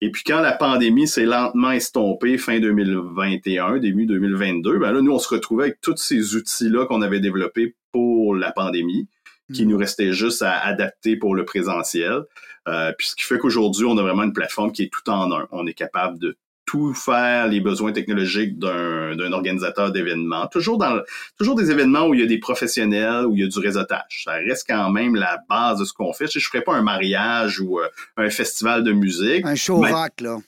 Et 0.01 0.11
puis 0.11 0.23
quand 0.27 0.41
la 0.41 0.53
pandémie 0.53 1.09
s'est 1.09 1.25
lentement 1.25 1.71
estompée 1.71 2.37
fin 2.37 2.61
2021, 2.61 3.79
début 3.79 4.07
2022, 4.07 4.79
ben 4.79 4.93
là, 4.93 5.01
nous, 5.01 5.13
on 5.13 5.19
se 5.19 5.29
retrouvait 5.29 5.65
avec 5.65 5.81
tous 5.81 5.97
ces 5.97 6.37
outils-là 6.37 6.87
qu'on 6.87 7.01
avait 7.03 7.21
développés 7.21 7.75
pour 7.93 8.35
la 8.35 8.53
pandémie, 8.53 9.09
qui 9.53 9.65
mm. 9.65 9.69
nous 9.69 9.79
restait 9.79 10.13
juste 10.13 10.43
à 10.43 10.59
adapter 10.59 11.17
pour 11.17 11.35
le 11.35 11.45
présentiel. 11.45 12.23
Euh, 12.67 12.93
puis 12.97 13.09
ce 13.09 13.17
qui 13.17 13.23
fait 13.23 13.39
qu'aujourd'hui, 13.39 13.85
on 13.85 13.97
a 13.99 14.03
vraiment 14.03 14.25
une 14.25 14.33
plateforme 14.33 14.73
qui 14.73 14.83
est 14.83 14.93
tout 14.93 15.09
en 15.11 15.33
un. 15.33 15.47
On 15.53 15.67
est 15.67 15.75
capable 15.75 16.19
de 16.19 16.37
tout 16.67 16.95
faire 16.95 17.49
les 17.49 17.61
besoins 17.61 17.93
technologiques 17.93 18.59
d'un 18.59 19.33
organisateur 19.33 19.93
d'événements. 19.93 20.47
Toujours 20.47 20.79
dans 20.79 21.01
toujours 21.39 21.55
des 21.55 21.71
événements 21.71 22.07
où 22.07 22.15
il 22.15 22.21
y 22.21 22.23
a 22.23 22.27
des 22.27 22.39
professionnels, 22.39 23.27
où 23.27 23.35
il 23.35 23.43
y 23.43 23.45
a 23.45 23.49
du 23.49 23.59
réseautage. 23.59 24.23
Ça 24.25 24.33
reste 24.33 24.67
quand 24.69 24.91
même 24.91 25.15
la 25.15 25.39
base 25.49 25.79
de 25.79 25.85
ce 25.85 25.93
qu'on 25.93 26.13
fait. 26.13 26.27
Je 26.31 26.39
ne 26.39 26.43
ferais 26.43 26.63
pas 26.63 26.75
un 26.75 26.83
mariage 26.83 27.61
ou 27.61 27.81
euh, 27.81 27.89
un 28.17 28.31
festival 28.31 28.83
de 28.85 28.93
musique. 28.93 29.45
Un 29.45 29.55
show 29.55 29.77
rock, 29.77 30.21
là. 30.21 30.39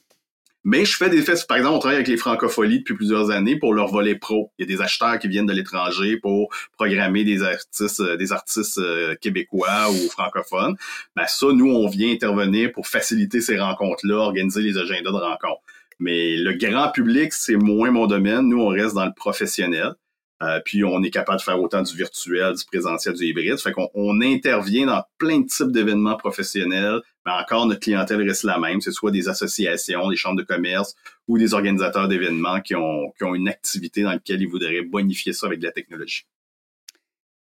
Mais 0.68 0.84
je 0.84 0.96
fais 0.96 1.08
des 1.08 1.22
festivals. 1.22 1.46
Par 1.46 1.56
exemple, 1.58 1.76
on 1.76 1.78
travaille 1.78 1.96
avec 1.98 2.08
les 2.08 2.16
Francopholies 2.16 2.80
depuis 2.80 2.94
plusieurs 2.94 3.30
années 3.30 3.56
pour 3.56 3.72
leur 3.72 3.86
volet 3.86 4.16
pro. 4.16 4.50
Il 4.58 4.68
y 4.68 4.72
a 4.72 4.76
des 4.76 4.82
acheteurs 4.82 5.16
qui 5.20 5.28
viennent 5.28 5.46
de 5.46 5.52
l'étranger 5.52 6.16
pour 6.16 6.52
programmer 6.76 7.22
des 7.22 7.44
artistes, 7.44 8.00
euh, 8.00 8.16
des 8.16 8.32
artistes 8.32 8.78
euh, 8.78 9.14
québécois 9.14 9.88
ou 9.92 10.10
francophones. 10.10 10.74
Ben 11.14 11.24
ça, 11.28 11.46
nous, 11.52 11.70
on 11.70 11.86
vient 11.86 12.10
intervenir 12.10 12.72
pour 12.72 12.88
faciliter 12.88 13.40
ces 13.40 13.56
rencontres-là, 13.60 14.16
organiser 14.16 14.60
les 14.60 14.76
agendas 14.76 15.12
de 15.12 15.16
rencontres. 15.16 15.62
Mais 15.98 16.36
le 16.36 16.52
grand 16.52 16.90
public, 16.90 17.32
c'est 17.32 17.56
moins 17.56 17.90
mon 17.90 18.06
domaine. 18.06 18.48
Nous, 18.48 18.60
on 18.60 18.68
reste 18.68 18.94
dans 18.94 19.06
le 19.06 19.14
professionnel. 19.14 19.94
Euh, 20.42 20.60
puis 20.62 20.84
on 20.84 21.02
est 21.02 21.10
capable 21.10 21.38
de 21.38 21.42
faire 21.42 21.60
autant 21.60 21.80
du 21.80 21.96
virtuel, 21.96 22.54
du 22.54 22.64
présentiel, 22.66 23.14
du 23.14 23.24
hybride. 23.24 23.56
Fait 23.56 23.72
qu'on 23.72 23.88
on 23.94 24.20
intervient 24.20 24.86
dans 24.86 25.02
plein 25.16 25.40
de 25.40 25.46
types 25.46 25.72
d'événements 25.72 26.16
professionnels, 26.16 27.00
mais 27.24 27.32
encore 27.32 27.66
notre 27.66 27.80
clientèle 27.80 28.20
reste 28.20 28.44
la 28.44 28.58
même. 28.58 28.82
C'est 28.82 28.92
soit 28.92 29.10
des 29.10 29.28
associations, 29.28 30.10
des 30.10 30.16
chambres 30.16 30.36
de 30.36 30.42
commerce 30.42 30.94
ou 31.26 31.38
des 31.38 31.54
organisateurs 31.54 32.08
d'événements 32.08 32.60
qui 32.60 32.74
ont, 32.74 33.12
qui 33.16 33.24
ont 33.24 33.34
une 33.34 33.48
activité 33.48 34.02
dans 34.02 34.10
laquelle 34.10 34.42
ils 34.42 34.48
voudraient 34.48 34.82
bonifier 34.82 35.32
ça 35.32 35.46
avec 35.46 35.60
de 35.60 35.64
la 35.64 35.72
technologie. 35.72 36.26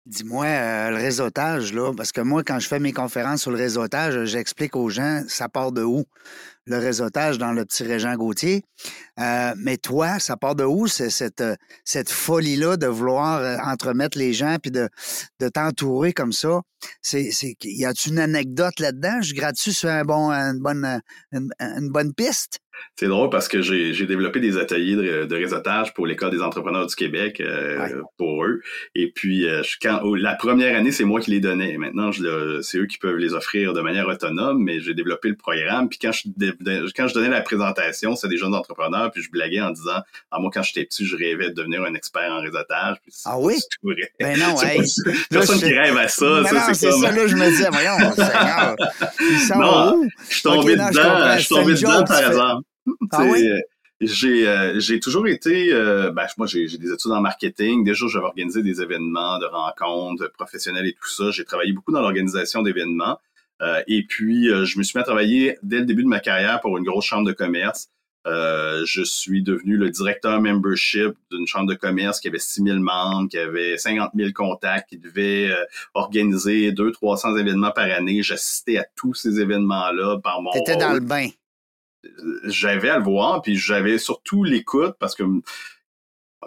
Dis-moi, 0.06 0.46
euh, 0.46 0.90
le 0.90 0.96
réseautage, 0.96 1.72
là, 1.74 1.94
parce 1.96 2.12
que 2.12 2.22
moi, 2.22 2.44
quand 2.44 2.58
je 2.58 2.68
fais 2.68 2.80
mes 2.80 2.94
conférences 2.94 3.42
sur 3.42 3.52
le 3.52 3.58
réseautage, 3.58 4.26
j'explique 4.26 4.76
aux 4.76 4.90
gens, 4.90 5.24
ça 5.28 5.50
part 5.50 5.72
de 5.72 5.84
où? 5.84 6.06
Le 6.70 6.78
réseautage 6.78 7.38
dans 7.38 7.52
le 7.52 7.66
petit 7.66 7.84
Régent 7.84 8.16
Gauthier. 8.16 8.64
Euh, 9.20 9.54
mais 9.58 9.78
toi, 9.78 10.20
ça 10.20 10.38
part 10.38 10.56
de 10.56 10.64
où, 10.64 10.88
cette, 10.88 11.42
euh, 11.42 11.56
cette 11.84 12.10
folie-là 12.10 12.78
de 12.78 12.88
vouloir 12.88 13.60
entremettre 13.68 14.18
les 14.18 14.34
gens 14.34 14.58
puis 14.62 14.72
de, 14.72 14.88
de 15.40 15.50
t'entourer 15.50 16.14
comme 16.14 16.32
ça? 16.32 16.62
C'est, 17.02 17.32
y 17.64 17.86
a-tu 17.86 18.10
une 18.10 18.20
anecdote 18.20 18.80
là-dedans? 18.80 19.22
Je 19.22 19.34
gratte-tu 19.34 19.74
sur 19.74 19.90
un 19.90 20.06
bon, 20.06 20.32
une, 20.32 20.60
bonne, 20.60 21.02
une 21.32 21.90
bonne 21.90 22.14
piste? 22.14 22.60
C'est 22.96 23.08
drôle 23.08 23.30
parce 23.30 23.48
que 23.48 23.62
j'ai 23.62 24.06
développé 24.06 24.40
des 24.40 24.58
ateliers 24.58 24.96
de, 24.96 25.36
réseautage 25.36 25.94
pour 25.94 26.06
l'École 26.06 26.32
des 26.32 26.42
entrepreneurs 26.42 26.86
du 26.86 26.96
Québec 26.96 27.40
euh, 27.40 28.02
pour 28.18 28.44
eux. 28.44 28.62
Et 28.94 29.12
puis, 29.12 29.48
euh, 29.48 29.62
quand, 29.82 30.02
la 30.16 30.36
première 30.36 30.78
année, 30.78 30.92
c'est 30.92 31.06
moi 31.06 31.22
qui 31.22 31.32
les 31.32 31.40
donnais. 31.40 31.78
Maintenant, 31.78 32.12
c'est 32.62 32.78
eux 32.78 32.88
qui 32.88 32.98
peuvent 32.98 33.18
les 33.18 33.34
offrir 33.34 33.74
de 33.74 33.82
manière 33.82 34.08
autonome, 34.08 34.62
mais 34.62 34.82
j'ai 34.82 34.94
développé 34.94 35.30
le 35.30 35.36
programme. 35.36 35.88
Puis 35.88 36.00
quand 36.00 36.12
je, 36.12 36.28
quand 36.96 37.08
je 37.08 37.14
donnais 37.14 37.30
la 37.30 37.42
présentation, 37.42 38.16
c'est 38.16 38.28
des 38.28 38.38
jeunes 38.38 38.54
entrepreneurs, 38.54 39.12
puis 39.12 39.22
je 39.22 39.32
blaguais 39.32 39.62
en 39.62 39.72
disant, 39.72 40.02
ah, 40.32 40.40
moi, 40.40 40.52
quand 40.54 40.64
j'étais 40.64 40.84
petit, 40.84 41.06
je 41.06 41.16
rêvais 41.16 41.50
de 41.50 41.56
devenir 41.56 41.84
un 41.84 41.94
expert 41.94 42.32
en 42.32 42.42
réseautage. 42.42 42.98
ah 43.26 43.40
oui? 43.40 43.56
Ben 44.20 44.38
non, 44.38 44.56
Personne 45.30 45.60
qui 45.60 45.74
rêve 45.74 45.98
à 45.98 46.08
ça. 46.08 46.44
c'est 46.68 46.74
ça, 46.74 46.92
ça, 46.92 47.12
là, 47.12 47.28
je 47.28 47.36
me 47.36 47.50
disais, 47.50 47.70
voyons, 47.72 48.14
Seigneur, 48.14 48.76
non, 49.56 50.08
je 50.28 50.34
suis 50.34 50.44
tombé 50.44 50.76
dedans, 50.76 51.36
je 51.36 51.40
suis 51.40 51.56
tombé 51.56 51.74
dedans 51.74 52.04
par 52.04 52.28
exemple. 52.28 52.64
Ah 53.12 53.24
euh, 53.24 53.60
j'ai 54.02 54.48
euh, 54.48 54.80
j'ai 54.80 55.00
toujours 55.00 55.28
été 55.28 55.74
euh, 55.74 56.12
ben, 56.12 56.26
moi 56.38 56.48
j'ai 56.48 56.66
des 56.66 56.92
études 56.92 57.12
en 57.12 57.22
marketing. 57.22 57.84
Déjà 57.84 58.08
j'avais 58.08 58.26
organisé 58.26 58.64
des 58.64 58.82
événements 58.82 59.40
de 59.40 59.46
rencontres 59.46 60.32
professionnelles 60.32 60.88
et 60.88 60.94
tout 60.94 61.10
ça. 61.10 61.32
J'ai 61.32 61.44
travaillé 61.44 61.74
beaucoup 61.74 61.92
dans 61.92 62.02
l'organisation 62.02 62.62
d'événements. 62.62 63.20
Et 63.88 64.06
puis 64.08 64.46
je 64.46 64.78
me 64.78 64.84
suis 64.84 64.98
mis 64.98 65.02
à 65.02 65.04
travailler 65.04 65.58
dès 65.64 65.80
le 65.80 65.86
début 65.86 66.04
de 66.04 66.08
ma 66.08 66.22
carrière 66.22 66.62
pour 66.62 66.78
une 66.78 66.86
grosse 66.86 67.04
chambre 67.04 67.28
de 67.28 67.34
commerce. 67.34 67.90
Je 68.26 69.02
suis 69.04 69.44
devenu 69.44 69.76
le 69.76 69.90
directeur 69.90 70.40
membership 70.40 71.12
d'une 71.30 71.46
chambre 71.46 71.68
de 71.68 71.76
commerce 71.76 72.22
qui 72.22 72.30
avait 72.30 72.40
6000 72.40 72.80
membres, 72.80 73.28
qui 73.28 73.38
avait 73.38 73.78
50 73.78 74.12
000 74.16 74.30
contacts, 74.34 74.92
qui 74.92 74.98
devait 74.98 75.54
organiser 75.94 76.72
200-300 76.72 77.38
événements 77.38 77.72
par 77.72 77.92
année. 77.92 78.24
J'assistais 78.24 78.78
à 78.78 78.86
tous 78.96 79.14
ces 79.14 79.42
événements-là 79.42 80.20
par 80.24 80.42
mon 80.42 80.52
T'étais 80.52 80.78
dans 80.78 80.94
le 80.94 81.02
bain 81.02 81.28
j'avais 82.46 82.90
à 82.90 82.98
le 82.98 83.04
voir, 83.04 83.42
puis 83.42 83.56
j'avais 83.56 83.98
surtout 83.98 84.44
l'écoute 84.44 84.96
parce 85.00 85.16
que 85.16 85.24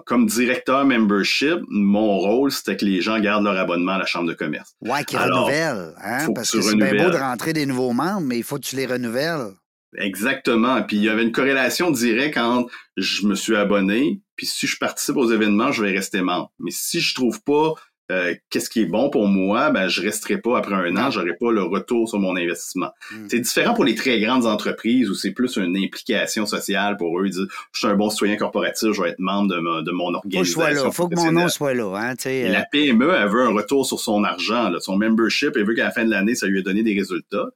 comme 0.07 0.27
directeur 0.27 0.85
membership, 0.87 1.59
mon 1.69 2.19
rôle, 2.19 2.51
c'était 2.51 2.77
que 2.77 2.85
les 2.85 3.03
gens 3.03 3.21
gardent 3.21 3.45
leur 3.45 3.59
abonnement 3.59 3.93
à 3.93 3.99
la 3.99 4.07
chambre 4.07 4.29
de 4.29 4.35
commerce. 4.35 4.75
Ouais, 4.81 5.05
qu'ils 5.05 5.19
renouvellent, 5.19 5.95
hein? 6.03 6.33
Parce 6.35 6.51
que, 6.51 6.63
c'est 6.63 6.77
bien 6.77 6.95
beau 6.95 7.11
de 7.11 7.17
rentrer 7.17 7.53
des 7.53 7.67
nouveaux 7.67 7.93
membres, 7.93 8.23
mais 8.23 8.39
il 8.39 8.45
faut 8.45 8.57
que 8.57 8.65
tu 8.65 8.77
les 8.77 8.87
renouvelles. 8.87 9.53
Exactement. 9.99 10.83
Puis 10.83 10.97
il 10.97 11.03
y 11.03 11.11
avait 11.11 11.23
une 11.23 11.33
corrélation 11.33 11.91
directe 11.91 12.39
entre 12.39 12.73
je 12.97 13.27
me 13.27 13.35
suis 13.35 13.57
abonné, 13.57 14.23
puis 14.37 14.47
si 14.47 14.67
je 14.67 14.79
participe 14.79 15.17
aux 15.17 15.31
événements, 15.31 15.73
je 15.73 15.83
vais 15.83 15.93
rester 15.93 16.23
membre. 16.23 16.51
Mais 16.59 16.71
si 16.71 17.01
je 17.01 17.15
trouve 17.15 17.43
pas 17.43 17.75
euh, 18.11 18.35
qu'est-ce 18.51 18.69
qui 18.69 18.83
est 18.83 18.87
bon 18.87 19.11
pour 19.11 19.27
moi, 19.27 19.71
ben 19.71 19.89
je 19.89 20.03
resterai 20.03 20.39
pas 20.39 20.59
après 20.59 20.75
un 20.75 20.97
an, 20.97 21.11
j'aurai 21.11 21.35
pas 21.35 21.51
le 21.53 21.63
retour 21.63 22.09
sur 22.09 22.19
mon 22.19 22.37
investissement. 22.37 22.91
Hmm. 23.13 23.27
C'est 23.31 23.41
différent 23.41 23.75
pour 23.75 23.85
les 23.85 23.95
très 23.95 24.21
grandes 24.21 24.45
entreprises 24.45 25.09
où 25.09 25.15
c'est 25.15 25.31
plus 25.31 25.57
une 25.57 25.77
implication 25.77 26.45
sociale 26.45 26.97
pour 26.97 27.19
eux. 27.21 27.27
Ils 27.27 27.31
disent, 27.31 27.47
je 27.73 27.79
suis 27.79 27.89
un 27.89 27.95
bon 27.95 28.11
citoyen 28.11 28.37
corporatif, 28.37 28.93
je 28.93 29.03
vais 29.03 29.11
être 29.11 29.19
membre 29.19 29.55
de, 29.55 29.93
mon 29.93 30.15
organisation. 30.15 30.91
Faut 30.91 31.09
que 31.09 31.17
Faut 31.17 31.23
que 31.23 31.27
mon 31.27 31.33
nom 31.33 31.49
soit 31.49 31.75
là. 31.75 31.95
Hein, 31.97 32.15
La 32.25 32.61
euh. 32.61 32.63
PME, 32.71 33.15
elle 33.15 33.29
veut 33.29 33.43
un 33.43 33.55
retour 33.55 33.87
sur 33.87 34.01
son 34.01 34.25
argent, 34.25 34.71
son 34.81 34.97
membership, 34.97 35.53
elle 35.57 35.65
veut 35.65 35.75
qu'à 35.75 35.85
la 35.85 35.91
fin 35.93 36.05
de 36.05 36.11
l'année, 36.11 36.35
ça 36.35 36.47
lui 36.47 36.59
ait 36.59 36.63
donné 36.63 36.83
des 36.83 36.95
résultats. 36.95 37.49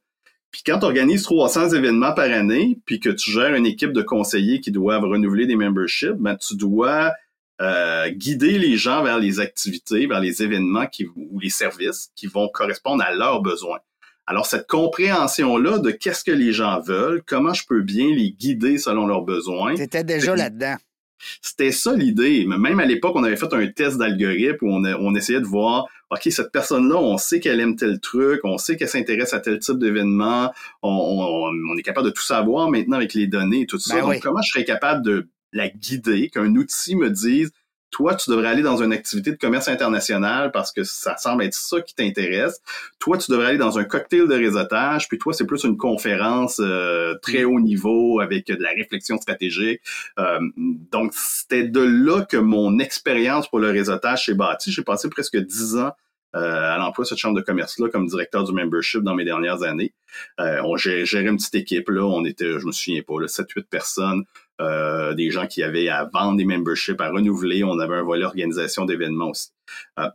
Puis 0.51 0.61
quand 0.65 0.79
tu 0.79 0.85
organises 0.85 1.23
300 1.23 1.69
événements 1.71 2.13
par 2.13 2.31
année, 2.31 2.79
puis 2.85 2.99
que 2.99 3.09
tu 3.09 3.31
gères 3.31 3.53
une 3.53 3.65
équipe 3.65 3.91
de 3.91 4.01
conseillers 4.01 4.61
qui 4.61 4.71
doivent 4.71 5.03
renouveler 5.03 5.45
des 5.45 5.55
memberships, 5.55 6.15
ben 6.17 6.35
tu 6.35 6.55
dois 6.55 7.11
euh, 7.61 8.09
guider 8.09 8.57
les 8.57 8.77
gens 8.77 9.03
vers 9.03 9.19
les 9.19 9.39
activités, 9.39 10.05
vers 10.05 10.19
les 10.19 10.43
événements 10.43 10.87
qui, 10.87 11.07
ou 11.15 11.39
les 11.39 11.49
services 11.49 12.11
qui 12.15 12.27
vont 12.27 12.49
correspondre 12.49 13.03
à 13.03 13.13
leurs 13.13 13.41
besoins. 13.41 13.79
Alors, 14.27 14.45
cette 14.45 14.67
compréhension-là 14.67 15.79
de 15.79 15.89
qu'est-ce 15.89 16.23
que 16.23 16.31
les 16.31 16.51
gens 16.51 16.81
veulent, 16.81 17.23
comment 17.25 17.53
je 17.53 17.65
peux 17.65 17.81
bien 17.81 18.13
les 18.13 18.31
guider 18.31 18.77
selon 18.77 19.07
leurs 19.07 19.21
besoins. 19.21 19.75
C'était 19.77 20.03
déjà 20.03 20.35
là-dedans. 20.35 20.75
C'était 21.41 21.71
ça 21.71 21.95
l'idée. 21.95 22.45
Mais 22.47 22.57
même 22.57 22.79
à 22.79 22.85
l'époque, 22.85 23.15
on 23.15 23.23
avait 23.23 23.37
fait 23.37 23.51
un 23.53 23.67
test 23.67 23.97
d'algorithme 23.97 24.65
où 24.65 24.69
on, 24.69 24.83
on, 24.83 25.15
essayait 25.15 25.39
de 25.39 25.45
voir, 25.45 25.87
OK, 26.11 26.27
cette 26.29 26.51
personne-là, 26.51 26.97
on 26.97 27.17
sait 27.17 27.39
qu'elle 27.39 27.59
aime 27.59 27.75
tel 27.75 27.99
truc, 27.99 28.41
on 28.43 28.57
sait 28.57 28.75
qu'elle 28.75 28.89
s'intéresse 28.89 29.33
à 29.33 29.39
tel 29.39 29.59
type 29.59 29.79
d'événement, 29.79 30.53
on, 30.83 31.51
on, 31.69 31.77
est 31.77 31.81
capable 31.81 32.07
de 32.07 32.11
tout 32.11 32.23
savoir 32.23 32.69
maintenant 32.69 32.97
avec 32.97 33.13
les 33.13 33.27
données 33.27 33.61
et 33.61 33.65
tout 33.65 33.79
ça. 33.79 33.95
Ben 33.95 34.01
Donc, 34.01 34.19
comment 34.21 34.41
je 34.41 34.51
serais 34.51 34.65
capable 34.65 35.03
de 35.03 35.27
la 35.53 35.69
guider, 35.69 36.29
qu'un 36.29 36.55
outil 36.55 36.95
me 36.95 37.09
dise 37.09 37.51
Toi, 37.91 38.15
tu 38.15 38.29
devrais 38.29 38.49
aller 38.49 38.61
dans 38.61 38.81
une 38.83 38.91
activité 38.91 39.31
de 39.31 39.37
commerce 39.37 39.67
international 39.67 40.51
parce 40.51 40.71
que 40.71 40.83
ça 40.83 41.15
semble 41.17 41.43
être 41.43 41.53
ça 41.53 41.81
qui 41.81 41.95
t'intéresse. 41.95 42.61
Toi, 42.99 43.17
tu 43.17 43.31
devrais 43.31 43.47
aller 43.47 43.57
dans 43.57 43.79
un 43.79 43.85
cocktail 43.85 44.27
de 44.27 44.35
réseautage. 44.35 45.07
Puis 45.07 45.17
toi, 45.17 45.33
c'est 45.33 45.45
plus 45.45 45.63
une 45.63 45.77
conférence 45.77 46.59
euh, 46.59 47.15
très 47.21 47.43
haut 47.43 47.59
niveau 47.59 48.19
avec 48.19 48.47
de 48.47 48.61
la 48.61 48.71
réflexion 48.71 49.17
stratégique. 49.17 49.81
Euh, 50.19 50.39
donc, 50.91 51.13
c'était 51.13 51.63
de 51.63 51.81
là 51.81 52.23
que 52.25 52.37
mon 52.37 52.79
expérience 52.79 53.47
pour 53.47 53.59
le 53.59 53.69
réseautage 53.69 54.25
s'est 54.25 54.35
bâtie. 54.35 54.71
J'ai 54.71 54.83
passé 54.83 55.09
presque 55.09 55.37
dix 55.37 55.77
ans 55.77 55.93
euh, 56.35 56.73
à 56.73 56.77
l'emploi 56.77 57.03
de 57.03 57.07
cette 57.07 57.17
chambre 57.17 57.37
de 57.37 57.41
commerce-là 57.41 57.89
comme 57.89 58.05
directeur 58.05 58.43
du 58.43 58.51
membership 58.51 59.01
dans 59.01 59.15
mes 59.15 59.23
dernières 59.23 59.63
années. 59.63 59.93
Euh, 60.39 60.61
on 60.63 60.75
gérait 60.75 61.25
une 61.25 61.37
petite 61.37 61.55
équipe, 61.55 61.89
là, 61.89 62.03
on 62.03 62.25
était, 62.25 62.59
je 62.59 62.65
me 62.65 62.71
souviens 62.71 63.01
pas, 63.01 63.13
7-8 63.13 63.63
personnes, 63.63 64.23
euh, 64.61 65.13
des 65.13 65.29
gens 65.29 65.47
qui 65.47 65.63
avaient 65.63 65.89
à 65.89 66.05
vendre 66.05 66.37
des 66.37 66.45
memberships, 66.45 66.99
à 66.99 67.09
renouveler, 67.09 67.63
on 67.63 67.79
avait 67.79 67.95
un 67.95 68.03
volet 68.03 68.25
organisation 68.25 68.85
d'événements 68.85 69.29
aussi. 69.29 69.49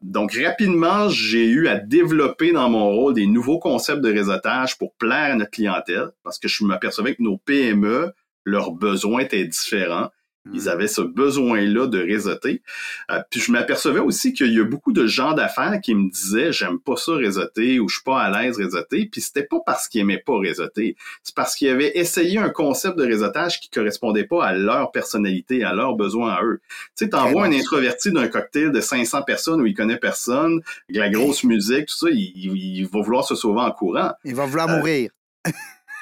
donc 0.02 0.34
rapidement, 0.34 1.08
j'ai 1.08 1.46
eu 1.46 1.68
à 1.68 1.76
développer 1.76 2.52
dans 2.52 2.68
mon 2.68 2.90
rôle 2.90 3.14
des 3.14 3.26
nouveaux 3.26 3.58
concepts 3.58 4.00
de 4.00 4.12
réseautage 4.12 4.78
pour 4.78 4.94
plaire 4.94 5.32
à 5.32 5.36
notre 5.36 5.50
clientèle, 5.50 6.10
parce 6.24 6.38
que 6.38 6.48
je 6.48 6.64
m'apercevais 6.64 7.14
que 7.14 7.22
nos 7.22 7.38
PME, 7.38 8.12
leurs 8.44 8.72
besoins 8.72 9.20
étaient 9.20 9.44
différents 9.44 10.10
ils 10.52 10.68
avaient 10.68 10.88
ce 10.88 11.00
besoin-là 11.00 11.86
de 11.86 11.98
réseauter. 11.98 12.62
Euh, 13.10 13.20
puis 13.30 13.40
je 13.40 13.52
m'apercevais 13.52 14.00
aussi 14.00 14.32
qu'il 14.32 14.52
y 14.52 14.60
a 14.60 14.64
beaucoup 14.64 14.92
de 14.92 15.06
gens 15.06 15.34
d'affaires 15.34 15.80
qui 15.80 15.94
me 15.94 16.10
disaient 16.10 16.52
j'aime 16.52 16.80
pas 16.80 16.96
ça 16.96 17.12
réseauter 17.14 17.78
ou 17.78 17.88
je 17.88 17.96
suis 17.96 18.04
pas 18.04 18.20
à 18.20 18.30
l'aise 18.30 18.56
réseauter. 18.56 19.08
Puis 19.10 19.20
c'était 19.20 19.44
pas 19.44 19.58
parce 19.64 19.88
qu'ils 19.88 20.00
aimaient 20.00 20.22
pas 20.24 20.38
réseauter, 20.38 20.96
c'est 21.22 21.34
parce 21.34 21.54
qu'ils 21.54 21.68
avaient 21.68 21.92
essayé 21.94 22.38
un 22.38 22.50
concept 22.50 22.98
de 22.98 23.04
réseautage 23.04 23.60
qui 23.60 23.70
correspondait 23.70 24.24
pas 24.24 24.44
à 24.44 24.52
leur 24.52 24.90
personnalité, 24.90 25.64
à 25.64 25.74
leurs 25.74 25.94
besoins 25.94 26.32
à 26.32 26.42
eux. 26.42 26.60
Tu 26.96 27.04
sais, 27.04 27.10
t'envoies 27.10 27.46
un 27.46 27.52
introverti 27.52 28.10
d'un 28.10 28.28
cocktail 28.28 28.72
de 28.72 28.80
500 28.80 29.22
personnes 29.22 29.60
où 29.60 29.66
il 29.66 29.74
connaît 29.74 29.98
personne, 29.98 30.60
avec 30.88 31.00
la 31.00 31.10
grosse 31.10 31.44
musique, 31.44 31.86
tout 31.86 31.96
ça, 31.96 32.08
il, 32.10 32.86
va 32.92 33.00
vouloir 33.00 33.24
se 33.24 33.34
sauver 33.34 33.60
en 33.60 33.70
courant. 33.70 34.12
Il 34.24 34.34
va 34.34 34.46
vouloir 34.46 34.68
mourir. 34.68 35.10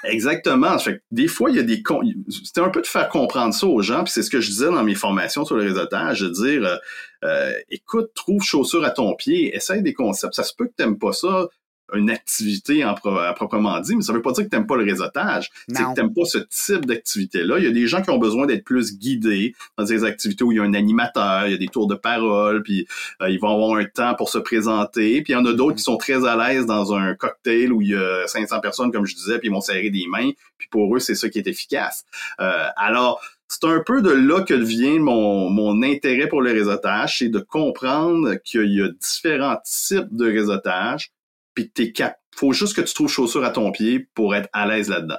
Exactement. 0.05 0.79
Fait 0.79 1.03
des 1.11 1.29
fois, 1.29 1.51
il 1.51 1.57
y 1.57 1.59
a 1.59 1.63
des... 1.63 1.83
C'était 2.29 2.61
un 2.61 2.71
peu 2.71 2.81
de 2.81 2.87
faire 2.87 3.09
comprendre 3.09 3.55
ça 3.55 3.67
aux 3.67 3.83
gens, 3.83 4.05
puis 4.05 4.13
c'est 4.13 4.23
ce 4.23 4.31
que 4.31 4.41
je 4.41 4.49
disais 4.49 4.67
dans 4.67 4.83
mes 4.83 4.95
formations 4.95 5.45
sur 5.45 5.57
le 5.57 5.65
réseautage, 5.65 6.21
de 6.21 6.29
dire, 6.29 6.65
euh, 6.65 6.77
euh, 7.25 7.53
écoute, 7.71 8.11
trouve 8.15 8.43
chaussure 8.43 8.85
à 8.85 8.91
ton 8.91 9.15
pied, 9.15 9.55
essaye 9.55 9.83
des 9.83 9.93
concepts. 9.93 10.35
Ça 10.35 10.43
se 10.43 10.55
peut 10.55 10.67
que 10.67 10.73
tu 10.77 10.85
n'aimes 10.85 10.99
pas 10.99 11.13
ça, 11.13 11.49
une 11.95 12.11
activité 12.11 12.85
en 12.85 12.95
proprement 12.95 13.81
dit, 13.81 13.97
mais 13.97 14.03
ça 14.03 14.13
veut 14.13 14.23
pas 14.23 14.33
dire 14.33 14.45
que 14.45 14.51
tu 14.51 14.57
n'aimes 14.57 14.67
pas 14.67 14.77
le 14.77 14.85
réseautage. 14.85 15.51
C'est 15.69 15.83
que 15.83 15.95
tu 15.95 16.01
n'aimes 16.01 16.15
pas 16.15 16.25
ce 16.25 16.39
type 16.39 16.87
d'activité-là. 16.87 17.59
Il 17.59 17.65
y 17.65 17.69
a 17.69 17.73
des 17.73 17.87
gens 17.87 18.03
qui 18.03 18.11
ont 18.11 18.19
besoin 18.19 18.47
d'être 18.47 18.65
plus 18.65 18.97
guidés 18.97 19.55
dans 19.77 19.85
des 19.85 20.05
activités 20.05 20.45
où 20.45 20.53
il 20.53 20.57
y 20.57 20.61
a 20.61 20.63
un 20.63 20.75
animateur, 20.75 21.47
il 21.47 21.53
y 21.53 21.55
a 21.55 21.59
des 21.59 21.69
tours 21.69 21.87
de 21.87 21.95
parole, 21.95 22.63
puis 22.63 22.87
euh, 23.23 23.31
ils 23.31 23.39
vont 23.39 23.53
avoir 23.53 23.79
un 23.79 23.85
temps 23.85 24.15
pour 24.15 24.29
se 24.29 24.39
présenter. 24.39 25.23
Puis 25.23 25.33
il 25.33 25.37
y 25.37 25.39
en 25.39 25.45
a 25.45 25.53
d'autres 25.53 25.77
qui 25.77 25.83
sont 25.83 25.97
très 25.97 26.27
à 26.27 26.37
l'aise 26.37 26.67
dans 26.67 26.95
un 26.95 27.15
cocktail 27.15 27.73
où 27.73 27.83
il 27.83 27.91
y 27.91 27.95
a 27.95 28.27
500 28.27 28.61
personnes, 28.61 28.93
comme 28.93 29.07
je 29.07 29.15
disais, 29.15 29.39
puis 29.39 29.49
ils 29.49 29.53
vont 29.53 29.61
serrer 29.61 29.91
des 29.91 30.07
mains. 30.09 30.31
Puis 30.59 30.69
pour 30.71 30.95
eux, 30.95 30.99
c'est 30.99 31.15
ça 31.15 31.29
qui 31.29 31.39
est 31.39 31.47
efficace. 31.47 32.05
Euh, 32.41 32.67
alors, 32.77 33.21
c'est 33.51 33.65
un 33.65 33.83
peu 33.85 34.01
de 34.01 34.11
là 34.11 34.43
que 34.43 34.55
vient 34.55 35.01
mon, 35.01 35.51
mon 35.51 35.83
intérêt 35.83 36.29
pour 36.29 36.41
le 36.41 36.53
réseautage, 36.53 37.19
c'est 37.19 37.29
de 37.29 37.41
comprendre 37.41 38.37
qu'il 38.45 38.73
y 38.73 38.81
a 38.81 38.89
différents 38.89 39.59
types 39.65 40.09
de 40.13 40.27
réseautage, 40.27 41.11
puis 41.55 41.71
t'es. 41.71 41.93
Faut 42.35 42.53
juste 42.53 42.77
que 42.77 42.81
tu 42.81 42.95
trouves 42.95 43.11
chaussure 43.11 43.45
à 43.45 43.51
ton 43.51 43.73
pied 43.73 44.09
pour 44.15 44.35
être 44.35 44.49
à 44.53 44.67
l'aise 44.67 44.89
là-dedans. 44.89 45.19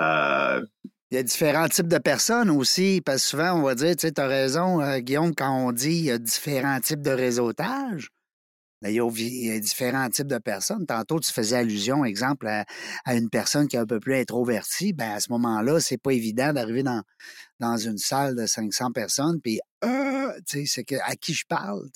Euh, 0.00 0.64
il 1.10 1.16
y 1.16 1.18
a 1.18 1.22
différents 1.22 1.68
types 1.68 1.88
de 1.88 1.98
personnes 1.98 2.50
aussi, 2.50 3.00
parce 3.04 3.22
que 3.22 3.28
souvent, 3.28 3.52
on 3.52 3.62
va 3.62 3.74
dire, 3.74 3.94
tu 3.96 4.08
sais, 4.08 4.18
as 4.18 4.26
raison, 4.26 4.80
euh, 4.80 4.98
Guillaume, 4.98 5.34
quand 5.34 5.66
on 5.66 5.72
dit 5.72 5.90
il 5.90 6.04
y 6.06 6.10
a 6.10 6.18
différents 6.18 6.80
types 6.80 7.02
de 7.02 7.10
réseautage, 7.10 8.08
ben, 8.84 8.90
il, 8.90 9.46
y 9.46 9.50
a, 9.50 9.58
différents 9.60 10.10
types 10.10 10.26
de 10.26 10.36
personnes. 10.36 10.84
Tantôt, 10.84 11.18
tu 11.18 11.32
faisais 11.32 11.56
allusion, 11.56 12.04
exemple, 12.04 12.46
à, 12.46 13.14
une 13.14 13.30
personne 13.30 13.66
qui 13.66 13.76
est 13.76 13.78
un 13.78 13.86
peu 13.86 13.98
plus 13.98 14.14
introvertie. 14.14 14.92
Ben, 14.92 15.12
à 15.12 15.20
ce 15.20 15.32
moment-là, 15.32 15.80
c'est 15.80 15.96
pas 15.96 16.12
évident 16.12 16.52
d'arriver 16.52 16.82
dans, 16.82 17.02
dans 17.60 17.78
une 17.78 17.96
salle 17.96 18.36
de 18.36 18.44
500 18.44 18.92
personnes, 18.92 19.40
puis 19.40 19.58
euh, 19.84 20.30
c'est 20.44 20.84
que, 20.84 20.96
à 20.96 21.16
qui 21.16 21.32
je 21.32 21.46
parle. 21.48 21.88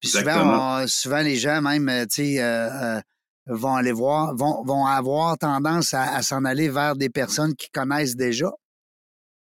Puis 0.00 0.10
souvent, 0.10 0.86
souvent, 0.86 1.22
les 1.22 1.36
gens, 1.36 1.62
même, 1.62 1.88
euh, 1.88 2.04
euh, 2.18 3.00
vont 3.46 3.74
aller 3.74 3.92
voir, 3.92 4.36
vont, 4.36 4.62
vont 4.64 4.84
avoir 4.84 5.38
tendance 5.38 5.94
à, 5.94 6.20
s'en 6.20 6.44
aller 6.44 6.68
vers 6.68 6.94
des 6.94 7.08
personnes 7.08 7.54
qui 7.54 7.70
connaissent 7.70 8.16
déjà, 8.16 8.52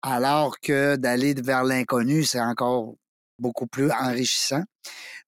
alors 0.01 0.59
que 0.61 0.97
d'aller 0.97 1.35
vers 1.35 1.65
l'inconnu, 1.65 2.25
c'est 2.25 2.41
encore 2.41 2.95
beaucoup 3.39 3.67
plus 3.67 3.91
enrichissant. 3.91 4.63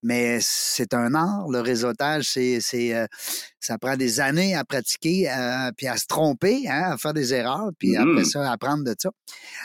Mais 0.03 0.39
c'est 0.41 0.95
un 0.95 1.15
art, 1.15 1.47
le 1.51 1.61
réseautage, 1.61 2.25
c'est, 2.33 2.61
c'est, 2.61 3.07
ça 3.61 3.77
prend 3.77 3.97
des 3.97 4.21
années 4.21 4.55
à 4.55 4.65
pratiquer, 4.65 5.31
puis 5.77 5.89
à 5.89 5.97
se 5.99 6.07
tromper, 6.07 6.67
hein, 6.69 6.93
à 6.93 6.97
faire 6.97 7.13
des 7.13 7.35
erreurs, 7.35 7.71
puis 7.79 7.97
après 7.97 8.23
mmh. 8.23 8.25
ça, 8.25 8.51
apprendre 8.51 8.83
de 8.83 8.95
ça. 8.99 9.11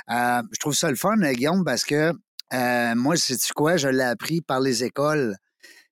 je 0.10 0.60
trouve 0.60 0.76
ça 0.76 0.90
le 0.90 0.98
fun, 0.98 1.16
Guillaume, 1.34 1.64
parce 1.64 1.86
que 1.86 2.14
euh, 2.54 2.96
moi, 2.96 3.16
sais-tu 3.18 3.54
quoi? 3.54 3.78
Je 3.78 3.88
l'ai 3.88 4.04
appris 4.04 4.42
par 4.42 4.60
les 4.60 4.84
écoles. 4.84 5.36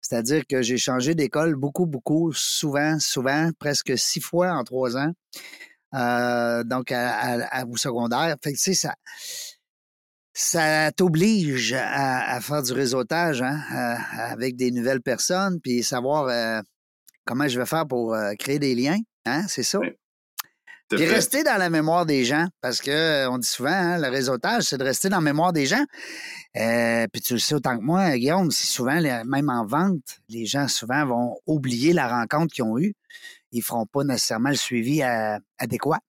C'est-à-dire 0.01 0.43
que 0.47 0.61
j'ai 0.61 0.77
changé 0.77 1.15
d'école 1.15 1.55
beaucoup, 1.55 1.85
beaucoup, 1.85 2.31
souvent, 2.33 2.99
souvent, 2.99 3.49
presque 3.57 3.97
six 3.97 4.19
fois 4.19 4.51
en 4.51 4.63
trois 4.63 4.97
ans. 4.97 5.11
Euh, 5.93 6.63
donc, 6.63 6.91
à, 6.91 7.65
au 7.65 7.77
secondaire. 7.77 8.35
Fait 8.43 8.51
que, 8.51 8.57
tu 8.57 8.63
sais, 8.63 8.73
ça, 8.73 8.95
ça 10.33 10.91
t'oblige 10.91 11.73
à, 11.73 12.39
faire 12.41 12.63
du 12.63 12.73
réseautage 12.73 13.41
hein, 13.41 13.59
avec 14.17 14.55
des 14.55 14.71
nouvelles 14.71 15.01
personnes, 15.01 15.59
puis 15.61 15.83
savoir 15.83 16.63
comment 17.25 17.47
je 17.47 17.59
vais 17.59 17.65
faire 17.65 17.87
pour 17.87 18.15
créer 18.39 18.59
des 18.59 18.75
liens. 18.75 18.99
Hein, 19.25 19.45
c'est 19.47 19.63
ça? 19.63 19.79
Puis 20.89 21.05
rester 21.05 21.43
dans 21.43 21.57
la 21.57 21.69
mémoire 21.69 22.05
des 22.05 22.25
gens, 22.25 22.47
parce 22.61 22.81
que 22.81 22.91
euh, 22.91 23.29
on 23.29 23.37
dit 23.37 23.47
souvent, 23.47 23.71
hein, 23.71 23.97
le 23.97 24.09
réseautage, 24.09 24.63
c'est 24.63 24.77
de 24.77 24.83
rester 24.83 25.09
dans 25.09 25.17
la 25.17 25.23
mémoire 25.23 25.53
des 25.53 25.65
gens. 25.65 25.83
Euh, 26.57 27.07
puis 27.11 27.21
tu 27.21 27.33
le 27.33 27.39
sais 27.39 27.55
autant 27.55 27.77
que 27.77 27.83
moi, 27.83 28.15
Guillaume, 28.17 28.51
c'est 28.51 28.67
souvent, 28.67 29.01
même 29.01 29.49
en 29.49 29.65
vente, 29.65 30.19
les 30.29 30.45
gens 30.45 30.67
souvent 30.67 31.05
vont 31.05 31.35
oublier 31.47 31.93
la 31.93 32.07
rencontre 32.07 32.53
qu'ils 32.53 32.63
ont 32.63 32.77
eue. 32.77 32.93
Ils 33.51 33.63
feront 33.63 33.85
pas 33.85 34.03
nécessairement 34.03 34.49
le 34.49 34.55
suivi 34.55 35.01
adéquat. 35.57 35.99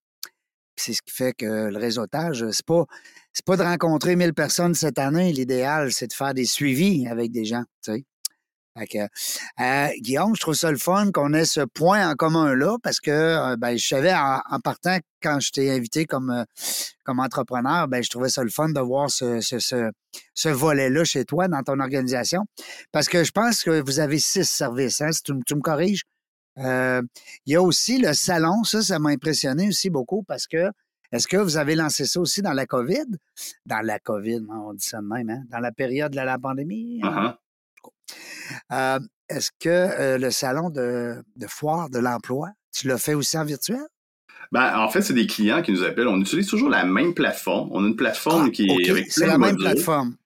C'est 0.77 0.93
ce 0.93 1.03
qui 1.03 1.13
fait 1.13 1.33
que 1.33 1.69
le 1.69 1.79
réseautage, 1.79 2.45
c'est 2.51 2.67
pas 2.67 2.85
c'est 3.33 3.45
pas 3.45 3.57
de 3.57 3.63
rencontrer 3.63 4.17
1000 4.17 4.33
personnes 4.33 4.75
cette 4.75 4.99
année. 4.99 5.33
L'idéal, 5.33 5.93
c'est 5.93 6.07
de 6.07 6.13
faire 6.13 6.35
des 6.35 6.45
suivis 6.45 7.07
avec 7.09 7.33
des 7.33 7.45
gens. 7.45 7.65
Tu 7.83 7.93
sais. 7.93 8.05
Euh, 9.61 9.89
Guillaume, 10.01 10.35
je 10.35 10.41
trouve 10.41 10.55
ça 10.55 10.71
le 10.73 10.79
fun 10.79 11.13
qu'on 11.13 11.33
ait 11.33 11.45
ce 11.45 11.61
point 11.61 12.11
en 12.11 12.15
commun 12.15 12.57
là 12.57 12.77
parce 12.83 12.99
que 12.99 13.11
euh, 13.11 13.57
ben, 13.57 13.77
je 13.77 13.87
savais 13.87 14.13
en, 14.13 14.59
partant 14.61 14.99
quand 15.23 15.39
je 15.39 15.53
t'ai 15.53 15.71
invité 15.71 16.07
comme, 16.07 16.31
euh, 16.31 16.45
comme 17.05 17.21
entrepreneur, 17.21 17.87
ben, 17.87 18.03
je 18.03 18.11
trouvais 18.11 18.29
ça 18.29 18.43
le 18.43 18.51
fun 18.51 18.71
de 18.71 18.81
voir 18.81 19.11
ce, 19.11 19.41
ce, 19.41 19.59
ce, 20.35 20.49
volet-là 20.49 21.05
chez 21.05 21.25
toi 21.25 21.47
dans 21.47 21.63
ton 21.63 21.79
organisation. 21.79 22.47
Parce 22.91 23.09
que 23.09 23.23
je 23.23 23.31
pense 23.31 23.63
que 23.63 23.81
vous 23.81 24.01
avez 24.01 24.19
six 24.19 24.45
services, 24.45 25.01
hein, 25.01 25.13
si 25.13 25.23
tu, 25.23 25.33
me 25.33 25.61
corriges? 25.61 26.03
Il 26.57 27.03
y 27.53 27.57
a 27.57 27.63
aussi 27.63 27.99
le 27.99 28.13
salon, 28.13 28.65
ça, 28.65 28.83
ça 28.83 28.99
m'a 28.99 29.11
impressionné 29.11 29.69
aussi 29.69 29.91
beaucoup 29.91 30.23
parce 30.23 30.47
que 30.47 30.71
est-ce 31.15 31.29
que 31.29 31.37
vous 31.37 31.57
avez 31.57 31.77
lancé 31.77 32.07
ça 32.07 32.21
aussi 32.21 32.43
dans 32.43 32.53
la 32.53 32.67
COVID? 32.67 33.07
Dans 33.67 33.87
la 33.87 34.01
COVID, 34.01 34.47
on 34.51 34.75
dit 34.75 34.85
ça 34.85 35.01
de 35.01 35.07
même, 35.07 35.31
hein? 35.31 35.43
Dans 35.49 35.61
la 35.61 35.71
période 35.71 36.11
de 36.11 36.17
la 36.17 36.39
pandémie? 36.41 37.01
Hein? 37.05 37.37
Euh, 38.73 38.99
est-ce 39.29 39.51
que 39.61 39.69
euh, 39.69 40.19
le 40.19 40.33
salon 40.33 40.71
de, 40.71 41.23
foire 41.47 41.89
de 41.89 42.01
l'emploi, 42.01 42.51
tu 42.73 42.89
l'as 42.89 42.99
fait 42.99 43.15
aussi 43.15 43.39
en 43.39 43.45
virtuel? 43.45 43.87
Ben, 44.51 44.77
en 44.77 44.89
fait, 44.89 45.03
c'est 45.03 45.15
des 45.15 45.29
clients 45.29 45.63
qui 45.63 45.71
nous 45.71 45.85
appellent. 45.85 46.09
On 46.09 46.21
utilise 46.21 46.49
toujours 46.49 46.69
la 46.69 46.85
même 46.85 47.15
plateforme. 47.15 47.69
On 47.73 47.85
a 47.85 47.87
une 47.87 47.97
plateforme 47.97 48.47
ah, 48.49 48.51
qui 48.51 48.67
est 48.67 48.91
avec 48.91 49.13
C'est 49.13 49.27
la 49.27 49.39
même 49.39 49.57
plateforme. 49.57 50.17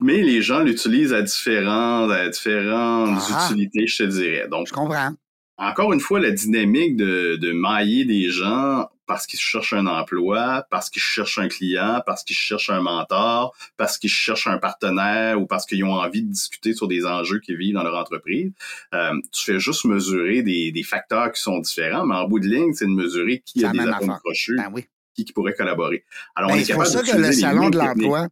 Mais 0.00 0.22
les 0.22 0.40
gens 0.40 0.60
l'utilisent 0.60 1.12
à, 1.12 1.22
différentes, 1.22 2.12
à 2.12 2.28
différentes 2.28 3.18
ah. 3.32 3.46
utilités, 3.46 3.88
je 3.88 4.04
te 4.04 4.08
dirais. 4.08 4.46
Donc, 4.48 4.68
je 4.68 4.72
comprends. 4.72 5.10
Encore 5.58 5.92
une 5.92 6.00
fois, 6.00 6.20
la 6.20 6.30
dynamique 6.30 6.96
de, 6.96 7.36
de 7.36 7.52
mailler 7.52 8.04
des 8.04 8.30
gens 8.30 8.86
parce 9.08 9.26
qu'ils 9.26 9.40
cherchent 9.40 9.72
un 9.72 9.86
emploi, 9.86 10.64
parce 10.70 10.90
qu'ils 10.90 11.02
cherchent 11.02 11.38
un 11.38 11.48
client, 11.48 12.02
parce 12.06 12.22
qu'ils 12.22 12.36
cherchent 12.36 12.70
un 12.70 12.82
mentor, 12.82 13.56
parce 13.76 13.98
qu'ils 13.98 14.10
cherchent 14.10 14.46
un 14.46 14.58
partenaire 14.58 15.40
ou 15.40 15.46
parce 15.46 15.66
qu'ils 15.66 15.82
ont 15.82 15.94
envie 15.94 16.22
de 16.22 16.30
discuter 16.30 16.74
sur 16.74 16.86
des 16.86 17.06
enjeux 17.06 17.40
qu'ils 17.40 17.56
vivent 17.56 17.74
dans 17.74 17.82
leur 17.82 17.96
entreprise. 17.96 18.52
Euh, 18.94 19.14
tu 19.32 19.44
fais 19.44 19.58
juste 19.58 19.86
mesurer 19.86 20.42
des, 20.42 20.70
des, 20.70 20.82
facteurs 20.82 21.32
qui 21.32 21.40
sont 21.40 21.58
différents, 21.58 22.06
mais 22.06 22.14
en 22.14 22.28
bout 22.28 22.38
de 22.38 22.46
ligne, 22.46 22.72
c'est 22.74 22.84
de 22.84 22.90
mesurer 22.90 23.42
qui 23.44 23.64
a 23.64 23.72
des 23.72 23.80
atomes 23.80 24.18
crochus, 24.22 24.56
ben 24.56 24.72
qui, 25.14 25.24
qui 25.24 25.32
pourrait 25.32 25.54
collaborer. 25.54 26.04
Alors, 26.36 26.50
on 26.50 26.54
ben, 26.54 26.60
est, 26.60 26.72
pour 26.72 26.86
ça 26.86 27.02
que 27.02 27.16
le 27.16 27.32
salon 27.32 27.70
de 27.70 27.78
l'emploi, 27.78 28.28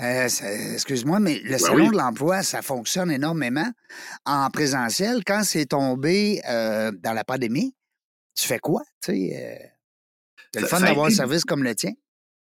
euh, 0.00 0.28
excuse-moi, 0.72 1.20
mais 1.20 1.38
le 1.38 1.50
ben 1.50 1.58
salon 1.58 1.90
de 1.90 1.96
l'emploi, 1.96 2.42
ça 2.42 2.62
fonctionne 2.62 3.10
énormément 3.10 3.70
en 4.24 4.50
présentiel. 4.50 5.22
Quand 5.24 5.42
c'est 5.42 5.66
tombé 5.66 6.40
euh, 6.48 6.92
dans 7.02 7.12
la 7.12 7.24
pandémie, 7.24 7.74
tu 8.34 8.46
fais 8.46 8.58
quoi? 8.58 8.82
Tu 9.02 9.12
sais, 9.12 9.72
c'est 10.52 10.60
le 10.60 10.66
fun 10.66 10.80
d'avoir 10.80 11.06
un 11.06 11.10
service 11.10 11.44
comme 11.44 11.62
le 11.62 11.74
tien. 11.74 11.92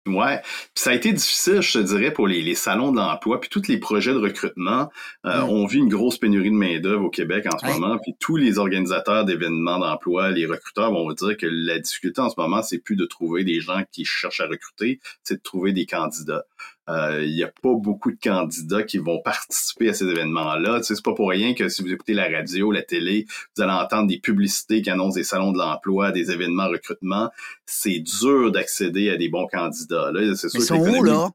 Ouais, 0.06 0.42
puis 0.42 0.82
ça 0.82 0.90
a 0.90 0.94
été 0.94 1.12
difficile, 1.14 1.62
je 1.62 1.78
te 1.78 1.78
dirais, 1.78 2.12
pour 2.12 2.28
les, 2.28 2.42
les 2.42 2.54
salons 2.54 2.92
de 2.92 2.98
l'emploi, 2.98 3.40
puis 3.40 3.48
tous 3.48 3.68
les 3.68 3.78
projets 3.78 4.12
de 4.12 4.18
recrutement. 4.18 4.90
Euh, 5.24 5.44
Mm. 5.44 5.48
On 5.48 5.66
vit 5.66 5.78
une 5.78 5.88
grosse 5.88 6.18
pénurie 6.18 6.50
de 6.50 6.54
main 6.54 6.78
d'œuvre 6.78 7.04
au 7.04 7.10
Québec 7.10 7.46
en 7.52 7.58
ce 7.58 7.66
moment, 7.66 7.98
puis 7.98 8.14
tous 8.20 8.36
les 8.36 8.58
organisateurs 8.58 9.24
d'événements 9.24 9.78
d'emploi, 9.78 10.30
les 10.30 10.46
recruteurs 10.46 10.92
vont 10.92 11.04
vous 11.04 11.14
dire 11.14 11.36
que 11.36 11.46
la 11.46 11.78
difficulté 11.78 12.20
en 12.20 12.28
ce 12.28 12.34
moment, 12.36 12.62
c'est 12.62 12.78
plus 12.78 12.96
de 12.96 13.06
trouver 13.06 13.44
des 13.44 13.60
gens 13.60 13.82
qui 13.90 14.04
cherchent 14.04 14.40
à 14.40 14.46
recruter, 14.46 15.00
c'est 15.22 15.36
de 15.36 15.42
trouver 15.42 15.72
des 15.72 15.86
candidats. 15.86 16.44
Euh, 16.88 17.24
Il 17.24 17.34
n'y 17.34 17.42
a 17.42 17.48
pas 17.48 17.74
beaucoup 17.74 18.10
de 18.10 18.18
candidats 18.22 18.82
qui 18.82 18.98
vont 18.98 19.20
participer 19.22 19.88
à 19.88 19.94
ces 19.94 20.06
événements-là. 20.06 20.78
Tu 20.80 20.84
sais, 20.86 20.94
c'est 20.94 21.04
pas 21.04 21.14
pour 21.14 21.30
rien 21.30 21.54
que 21.54 21.68
si 21.68 21.82
vous 21.82 21.92
écoutez 21.92 22.14
la 22.14 22.28
radio, 22.28 22.70
la 22.72 22.82
télé, 22.82 23.26
vous 23.56 23.62
allez 23.62 23.72
entendre 23.72 24.08
des 24.08 24.18
publicités 24.18 24.82
qui 24.82 24.90
annoncent 24.90 25.14
des 25.16 25.24
salons 25.24 25.52
de 25.52 25.58
l'emploi, 25.58 26.12
des 26.12 26.30
événements 26.30 26.68
recrutement. 26.68 27.30
C'est 27.66 28.00
dur 28.00 28.52
d'accéder 28.52 29.10
à 29.10 29.16
des 29.16 29.28
bons 29.28 29.46
candidats. 29.46 30.10
Là, 30.12 30.34
c'est 30.36 30.48
sûr 30.48 30.60
Mais 30.60 30.66
sont 30.66 30.98
où, 30.98 31.02
là? 31.04 31.30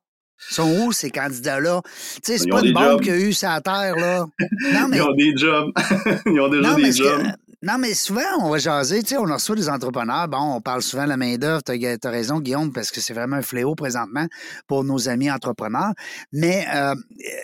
Ils 0.51 0.53
sont 0.53 0.85
où, 0.85 0.91
ces 0.93 1.09
candidats-là? 1.09 1.81
Tu 1.83 2.19
sais, 2.23 2.37
c'est 2.37 2.47
pas 2.49 2.61
une 2.63 2.73
bombe 2.73 3.01
qu'il 3.01 3.11
y 3.11 3.15
a 3.15 3.19
eu 3.19 3.33
sur 3.33 3.49
la 3.49 3.59
Terre, 3.61 3.95
là. 3.95 4.25
Non, 4.73 4.87
mais 4.87 4.97
Ils 4.97 5.01
ont 5.01 5.13
des 5.13 5.33
jobs. 5.35 5.71
Ils 6.27 6.39
ont 6.39 6.47
déjà 6.47 6.69
Non, 6.69 6.75
des 6.75 6.91
jobs. 6.91 7.27
Non, 7.61 7.77
mais 7.77 7.93
souvent, 7.93 8.21
on 8.39 8.49
va 8.49 8.57
jaser, 8.57 9.03
tu 9.03 9.09
sais, 9.09 9.17
on 9.17 9.23
reçoit 9.23 9.55
des 9.55 9.69
entrepreneurs. 9.69 10.27
Bon, 10.29 10.55
on 10.55 10.61
parle 10.61 10.81
souvent 10.81 11.03
de 11.03 11.09
la 11.09 11.17
main-d'œuvre. 11.17 11.61
Tu 11.61 11.71
as, 11.71 12.09
raison, 12.09 12.39
Guillaume, 12.39 12.71
parce 12.71 12.89
que 12.89 13.01
c'est 13.01 13.13
vraiment 13.13 13.35
un 13.35 13.41
fléau 13.41 13.75
présentement 13.75 14.25
pour 14.67 14.85
nos 14.85 15.09
amis 15.09 15.29
entrepreneurs. 15.29 15.93
Mais, 16.31 16.65
euh, 16.73 16.95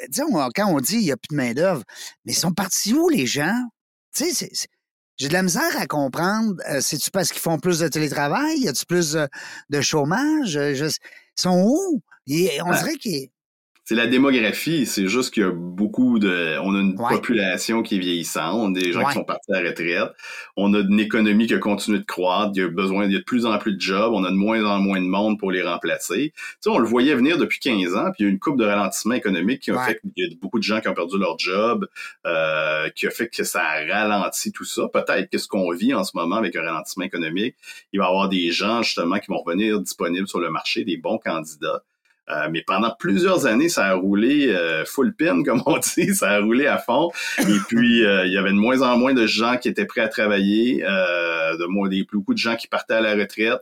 tu 0.06 0.14
sais, 0.14 0.24
quand 0.56 0.68
on 0.70 0.80
dit 0.80 0.96
il 0.96 1.04
n'y 1.04 1.12
a 1.12 1.18
plus 1.18 1.36
de 1.36 1.36
main-d'œuvre, 1.36 1.84
mais 2.24 2.32
ils 2.32 2.38
sont 2.38 2.54
partis 2.54 2.94
où, 2.94 3.10
les 3.10 3.26
gens? 3.26 3.60
Tu 4.16 4.32
sais, 4.32 4.50
j'ai 5.18 5.28
de 5.28 5.34
la 5.34 5.44
misère 5.44 5.78
à 5.80 5.86
comprendre. 5.86 6.56
Euh, 6.70 6.80
C'est-tu 6.82 7.12
parce 7.12 7.32
qu'ils 7.32 7.42
font 7.42 7.60
plus 7.60 7.80
de 7.80 7.88
télétravail? 7.90 8.60
Y 8.60 8.70
a-tu 8.70 8.86
plus 8.86 9.14
de, 9.14 9.28
de 9.70 9.82
chômage? 9.82 10.56
Euh, 10.56 10.74
je- 10.76 10.86
ils 10.86 11.42
sont 11.42 11.62
où? 11.66 12.02
Et 12.28 12.62
on 12.62 12.72
dirait 12.80 12.96
qu'ils. 12.96 13.30
C'est 13.88 13.94
la 13.94 14.08
démographie. 14.08 14.88
C'est 14.88 15.08
juste 15.08 15.32
qu'il 15.32 15.44
y 15.44 15.46
a 15.46 15.52
beaucoup 15.52 16.18
de. 16.18 16.58
On 16.64 16.74
a 16.74 16.80
une 16.82 17.00
Ouais. 17.00 17.10
population 17.14 17.84
qui 17.84 17.98
est 17.98 18.00
vieillissante. 18.00 18.56
On 18.56 18.74
a 18.76 18.80
des 18.80 18.92
gens 18.92 19.02
Ouais. 19.02 19.06
qui 19.10 19.14
sont 19.14 19.24
partis 19.24 19.54
à 19.54 19.62
la 19.62 19.70
retraite. 19.70 20.12
On 20.58 20.74
a 20.74 20.80
une 20.80 21.00
économie 21.00 21.46
qui 21.46 21.54
a 21.54 21.60
continué 21.60 22.00
de 22.00 22.04
croître. 22.04 22.52
Il 22.56 22.62
y 22.62 22.64
a 22.64 22.68
besoin, 22.68 23.06
il 23.06 23.12
y 23.12 23.16
a 23.16 23.20
de 23.20 23.24
plus 23.24 23.46
en 23.46 23.56
plus 23.60 23.76
de 23.76 23.80
jobs. 23.80 24.12
On 24.12 24.24
a 24.24 24.32
de 24.32 24.36
moins 24.36 24.64
en 24.66 24.80
moins 24.80 25.00
de 25.00 25.06
monde 25.06 25.38
pour 25.38 25.52
les 25.52 25.62
remplacer. 25.62 26.34
Tu 26.36 26.42
sais, 26.62 26.70
on 26.72 26.80
le 26.80 26.88
voyait 26.88 27.14
venir 27.14 27.38
depuis 27.38 27.60
15 27.60 27.96
ans. 27.96 28.06
Puis 28.06 28.16
il 28.20 28.24
y 28.24 28.26
a 28.26 28.30
eu 28.30 28.34
une 28.34 28.40
coupe 28.40 28.58
de 28.58 28.66
ralentissement 28.66 29.14
économique 29.14 29.62
qui 29.62 29.70
a 29.70 29.76
Ouais. 29.76 29.86
fait 29.86 30.00
qu'il 30.02 30.12
y 30.16 30.34
a 30.34 30.36
beaucoup 30.42 30.58
de 30.58 30.64
gens 30.64 30.82
qui 30.82 30.88
ont 30.88 30.96
perdu 30.96 31.20
leur 31.20 31.38
job, 31.38 31.88
euh, 32.26 32.90
qui 32.96 33.06
a 33.06 33.12
fait 33.12 33.28
que 33.30 33.44
ça 33.44 33.62
a 33.62 33.86
ralenti 33.86 34.52
tout 34.52 34.66
ça. 34.66 34.88
Peut-être 34.92 35.30
que 35.30 35.38
ce 35.38 35.48
qu'on 35.48 35.72
vit 35.76 35.94
en 35.94 36.04
ce 36.04 36.18
moment 36.18 36.38
avec 36.38 36.56
un 36.56 36.64
ralentissement 36.64 37.06
économique, 37.06 37.56
il 37.94 38.00
va 38.00 38.06
y 38.06 38.08
avoir 38.08 38.30
des 38.30 38.50
gens 38.50 38.82
justement 38.82 39.20
qui 39.20 39.28
vont 39.30 39.44
revenir 39.44 39.80
disponibles 39.80 40.28
sur 40.28 40.40
le 40.40 40.50
marché, 40.50 40.84
des 40.86 40.98
bons 40.98 41.20
candidats. 41.20 41.84
Euh, 42.30 42.48
mais 42.52 42.64
pendant 42.66 42.92
plusieurs 42.98 43.46
années, 43.46 43.70
ça 43.70 43.86
a 43.86 43.94
roulé 43.94 44.48
euh, 44.50 44.84
full 44.86 45.16
pin, 45.16 45.44
comme 45.46 45.62
on 45.66 45.78
dit, 45.78 46.14
ça 46.16 46.32
a 46.32 46.40
roulé 46.40 46.66
à 46.66 46.78
fond. 46.78 47.12
Et 47.40 47.58
puis, 47.68 48.04
euh, 48.04 48.26
il 48.26 48.34
y 48.34 48.38
avait 48.38 48.50
de 48.50 48.56
moins 48.56 48.82
en 48.82 48.98
moins 48.98 49.14
de 49.14 49.28
gens 49.28 49.58
qui 49.58 49.70
étaient 49.70 49.86
prêts 49.86 50.02
à 50.02 50.08
travailler, 50.08 50.84
euh, 50.84 51.58
de 51.58 51.66
moins 51.66 51.88
des 51.88 52.06
beaucoup 52.12 52.34
de 52.34 52.40
gens 52.40 52.56
qui 52.56 52.68
partaient 52.68 52.96
à 52.96 53.02
la 53.02 53.16
retraite, 53.16 53.60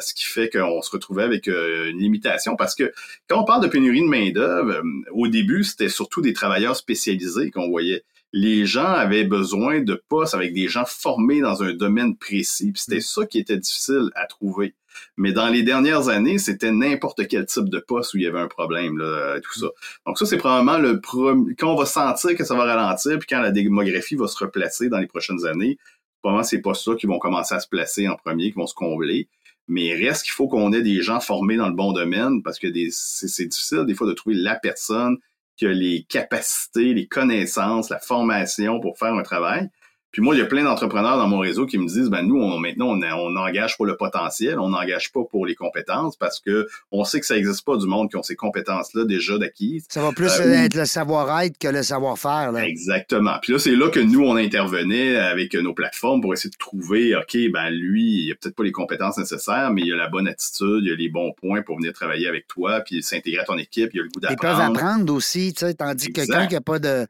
ce 0.00 0.14
qui 0.14 0.24
fait 0.24 0.50
qu'on 0.50 0.82
se 0.82 0.90
retrouvait 0.90 1.22
avec 1.22 1.46
une 1.46 1.98
limitation. 1.98 2.56
Parce 2.56 2.74
que 2.74 2.92
quand 3.28 3.40
on 3.40 3.44
parle 3.44 3.62
de 3.62 3.68
pénurie 3.68 4.00
de 4.00 4.06
main 4.06 4.30
d'œuvre, 4.30 4.82
au 5.12 5.28
début, 5.28 5.64
c'était 5.64 5.88
surtout 5.88 6.20
des 6.20 6.32
travailleurs 6.32 6.76
spécialisés 6.76 7.50
qu'on 7.50 7.68
voyait. 7.68 8.04
Les 8.32 8.66
gens 8.66 8.86
avaient 8.86 9.24
besoin 9.24 9.80
de 9.80 10.02
postes 10.08 10.34
avec 10.34 10.52
des 10.52 10.68
gens 10.68 10.84
formés 10.86 11.40
dans 11.40 11.62
un 11.62 11.72
domaine 11.72 12.16
précis. 12.16 12.72
Puis 12.72 12.82
c'était 12.82 13.00
ça 13.00 13.24
qui 13.26 13.38
était 13.38 13.56
difficile 13.56 14.10
à 14.14 14.26
trouver. 14.26 14.74
Mais 15.16 15.32
dans 15.32 15.48
les 15.48 15.62
dernières 15.62 16.08
années, 16.08 16.38
c'était 16.38 16.72
n'importe 16.72 17.26
quel 17.28 17.46
type 17.46 17.68
de 17.68 17.78
poste 17.78 18.14
où 18.14 18.16
il 18.16 18.24
y 18.24 18.26
avait 18.26 18.40
un 18.40 18.48
problème, 18.48 18.98
là, 18.98 19.38
tout 19.40 19.58
ça. 19.58 19.66
Donc 20.06 20.18
ça, 20.18 20.26
c'est 20.26 20.38
probablement 20.38 20.78
le 20.78 21.00
premier... 21.00 21.54
Quand 21.54 21.72
on 21.72 21.76
va 21.76 21.86
sentir 21.86 22.34
que 22.34 22.44
ça 22.44 22.54
va 22.54 22.64
ralentir, 22.64 23.18
puis 23.18 23.26
quand 23.28 23.40
la 23.40 23.50
démographie 23.50 24.14
va 24.14 24.26
se 24.26 24.42
replacer 24.42 24.88
dans 24.88 24.98
les 24.98 25.06
prochaines 25.06 25.44
années, 25.46 25.78
probablement 26.22 26.44
ces 26.44 26.60
postes-là 26.60 26.96
qui 26.96 27.06
vont 27.06 27.18
commencer 27.18 27.54
à 27.54 27.60
se 27.60 27.68
placer 27.68 28.08
en 28.08 28.16
premier, 28.16 28.50
qui 28.50 28.56
vont 28.56 28.66
se 28.66 28.74
combler. 28.74 29.28
Mais 29.68 29.86
il 29.86 30.06
reste 30.06 30.24
qu'il 30.24 30.32
faut 30.32 30.48
qu'on 30.48 30.72
ait 30.72 30.82
des 30.82 31.02
gens 31.02 31.20
formés 31.20 31.56
dans 31.56 31.68
le 31.68 31.74
bon 31.74 31.92
domaine, 31.92 32.42
parce 32.42 32.58
que 32.58 32.68
c'est 32.90 33.46
difficile 33.46 33.84
des 33.86 33.94
fois 33.94 34.06
de 34.06 34.12
trouver 34.12 34.36
la 34.36 34.54
personne 34.54 35.18
qui 35.56 35.66
a 35.66 35.72
les 35.72 36.04
capacités, 36.08 36.94
les 36.94 37.06
connaissances, 37.06 37.90
la 37.90 37.98
formation 37.98 38.80
pour 38.80 38.98
faire 38.98 39.14
un 39.14 39.22
travail. 39.22 39.70
Puis 40.12 40.22
moi, 40.22 40.34
il 40.34 40.38
y 40.38 40.40
a 40.40 40.46
plein 40.46 40.64
d'entrepreneurs 40.64 41.18
dans 41.18 41.28
mon 41.28 41.40
réseau 41.40 41.66
qui 41.66 41.76
me 41.76 41.86
disent, 41.86 42.08
ben 42.08 42.22
nous, 42.22 42.36
on, 42.40 42.58
maintenant, 42.58 42.86
on, 42.88 43.02
on 43.02 43.36
engage 43.36 43.76
pour 43.76 43.84
le 43.86 43.96
potentiel, 43.96 44.58
on 44.58 44.70
n'engage 44.70 45.12
pas 45.12 45.20
pour 45.30 45.44
les 45.44 45.54
compétences 45.54 46.16
parce 46.16 46.40
que 46.40 46.66
on 46.90 47.04
sait 47.04 47.20
que 47.20 47.26
ça 47.26 47.34
n'existe 47.34 47.64
pas 47.66 47.76
du 47.76 47.86
monde 47.86 48.08
qui 48.08 48.16
ont 48.16 48.22
ces 48.22 48.36
compétences-là 48.36 49.04
déjà 49.04 49.36
d'acquises. 49.38 49.84
Ça 49.90 50.00
va 50.02 50.12
plus 50.12 50.30
Euh, 50.40 50.52
être 50.64 50.74
le 50.74 50.84
savoir-être 50.86 51.58
que 51.58 51.68
le 51.68 51.82
savoir-faire. 51.82 52.52
là. 52.52 52.66
Exactement. 52.66 53.34
Puis 53.42 53.52
là, 53.52 53.58
c'est 53.58 53.76
là 53.76 53.90
que 53.90 54.00
nous, 54.00 54.20
on 54.22 54.36
intervenait 54.36 55.16
avec 55.16 55.54
nos 55.54 55.74
plateformes 55.74 56.20
pour 56.22 56.32
essayer 56.32 56.50
de 56.50 56.56
trouver, 56.56 57.14
OK, 57.16 57.36
ben 57.52 57.68
lui, 57.70 58.24
il 58.24 58.32
a 58.32 58.34
peut-être 58.36 58.56
pas 58.56 58.64
les 58.64 58.72
compétences 58.72 59.18
nécessaires, 59.18 59.70
mais 59.70 59.82
il 59.82 59.92
a 59.92 59.96
la 59.96 60.08
bonne 60.08 60.28
attitude, 60.28 60.80
il 60.82 60.92
a 60.92 60.96
les 60.96 61.08
bons 61.10 61.32
points 61.32 61.62
pour 61.62 61.76
venir 61.76 61.92
travailler 61.92 62.26
avec 62.28 62.46
toi, 62.46 62.80
puis 62.80 63.02
s'intégrer 63.02 63.42
à 63.42 63.44
ton 63.44 63.58
équipe, 63.58 63.90
il 63.92 64.00
a 64.00 64.02
le 64.04 64.08
goût 64.08 64.20
Ils 64.22 64.36
peuvent 64.36 64.56
d'apprendre. 64.56 64.78
apprendre 64.78 65.12
aussi, 65.12 65.52
tu 65.52 65.66
sais, 65.66 65.74
tandis 65.74 66.06
que 66.08 66.12
quelqu'un 66.12 66.46
qui 66.46 66.56
a 66.56 66.60
pas 66.60 66.78
de. 66.78 67.06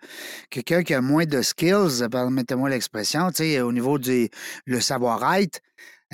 Quelqu'un 0.51 0.83
qui 0.83 0.95
a 0.95 1.01
moins 1.01 1.25
de 1.25 1.43
skills, 1.43 2.07
permettez-moi 2.11 2.69
l'expression, 2.71 2.96
tu 3.03 3.35
sais, 3.35 3.61
au 3.61 3.73
niveau 3.73 3.99
du 3.99 4.29
le 4.65 4.81
savoir-être, 4.81 5.61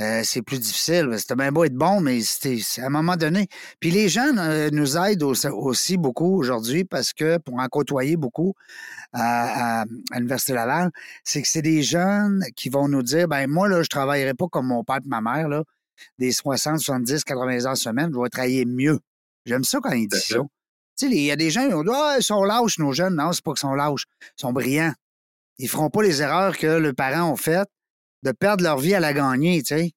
euh, 0.01 0.23
c'est 0.25 0.41
plus 0.41 0.59
difficile. 0.59 1.15
C'était 1.19 1.37
bien 1.37 1.53
beau 1.53 1.65
être 1.65 1.75
bon, 1.75 2.01
mais 2.01 2.23
c'est 2.23 2.59
à 2.79 2.87
un 2.87 2.89
moment 2.89 3.17
donné. 3.17 3.49
Puis 3.79 3.91
les 3.91 4.09
gens 4.09 4.37
euh, 4.39 4.71
nous 4.73 4.97
aident 4.97 5.23
aussi, 5.23 5.49
aussi 5.49 5.99
beaucoup 5.99 6.39
aujourd'hui 6.39 6.85
parce 6.85 7.13
que 7.13 7.37
pour 7.39 7.59
en 7.59 7.69
côtoyer 7.69 8.17
beaucoup 8.17 8.55
à, 9.13 9.81
à, 9.81 9.85
à 10.11 10.17
l'Université 10.17 10.55
Laval, 10.55 10.91
c'est 11.25 11.43
que 11.43 11.49
c'est 11.49 11.63
des 11.63 11.83
jeunes 11.83 12.43
qui 12.57 12.71
vont 12.71 12.89
nous 12.89 13.03
dire 13.03 13.29
ben 13.29 13.47
moi, 13.47 13.69
là, 13.69 13.83
je 13.83 13.89
travaillerai 13.89 14.33
pas 14.33 14.47
comme 14.49 14.67
mon 14.69 14.83
père 14.83 15.01
et 15.05 15.09
ma 15.09 15.21
mère, 15.21 15.49
là, 15.49 15.63
des 16.19 16.33
60, 16.33 16.81
70, 16.81 17.25
80 17.25 17.67
heures 17.67 17.77
semaine, 17.77 18.11
je 18.15 18.19
vais 18.19 18.29
travailler 18.31 18.65
mieux. 18.65 18.99
J'aime 19.45 19.65
ça 19.65 19.79
quand 19.83 19.93
ils 19.93 20.09
disent 20.09 20.25
ça. 20.25 20.39
Tu 20.99 21.09
sais, 21.09 21.15
il 21.15 21.23
y 21.23 21.31
a 21.31 21.37
des 21.37 21.51
gens 21.51 21.67
qui 21.69 21.75
ont 21.75 21.83
dit 21.83 21.91
Ah, 21.93 22.17
ils 22.19 22.23
sont 22.23 22.45
lâches, 22.45 22.79
nos 22.79 22.93
jeunes. 22.93 23.17
Non, 23.17 23.33
c'est 23.33 23.45
pas 23.45 23.53
qu'ils 23.53 23.61
sont 23.61 23.75
lâches. 23.75 24.07
Ils 24.39 24.41
sont 24.41 24.53
brillants. 24.53 24.93
Ils 25.59 25.69
feront 25.69 25.91
pas 25.91 26.03
les 26.03 26.23
erreurs 26.23 26.57
que 26.57 26.67
les 26.67 26.93
parents 26.93 27.31
ont 27.31 27.37
faites 27.37 27.69
de 28.23 28.33
perdre 28.33 28.65
leur 28.65 28.79
vie 28.79 28.95
à 28.95 29.01
la 29.01 29.13
gagner, 29.13 29.63
tu 29.63 29.75
sais. 29.75 29.93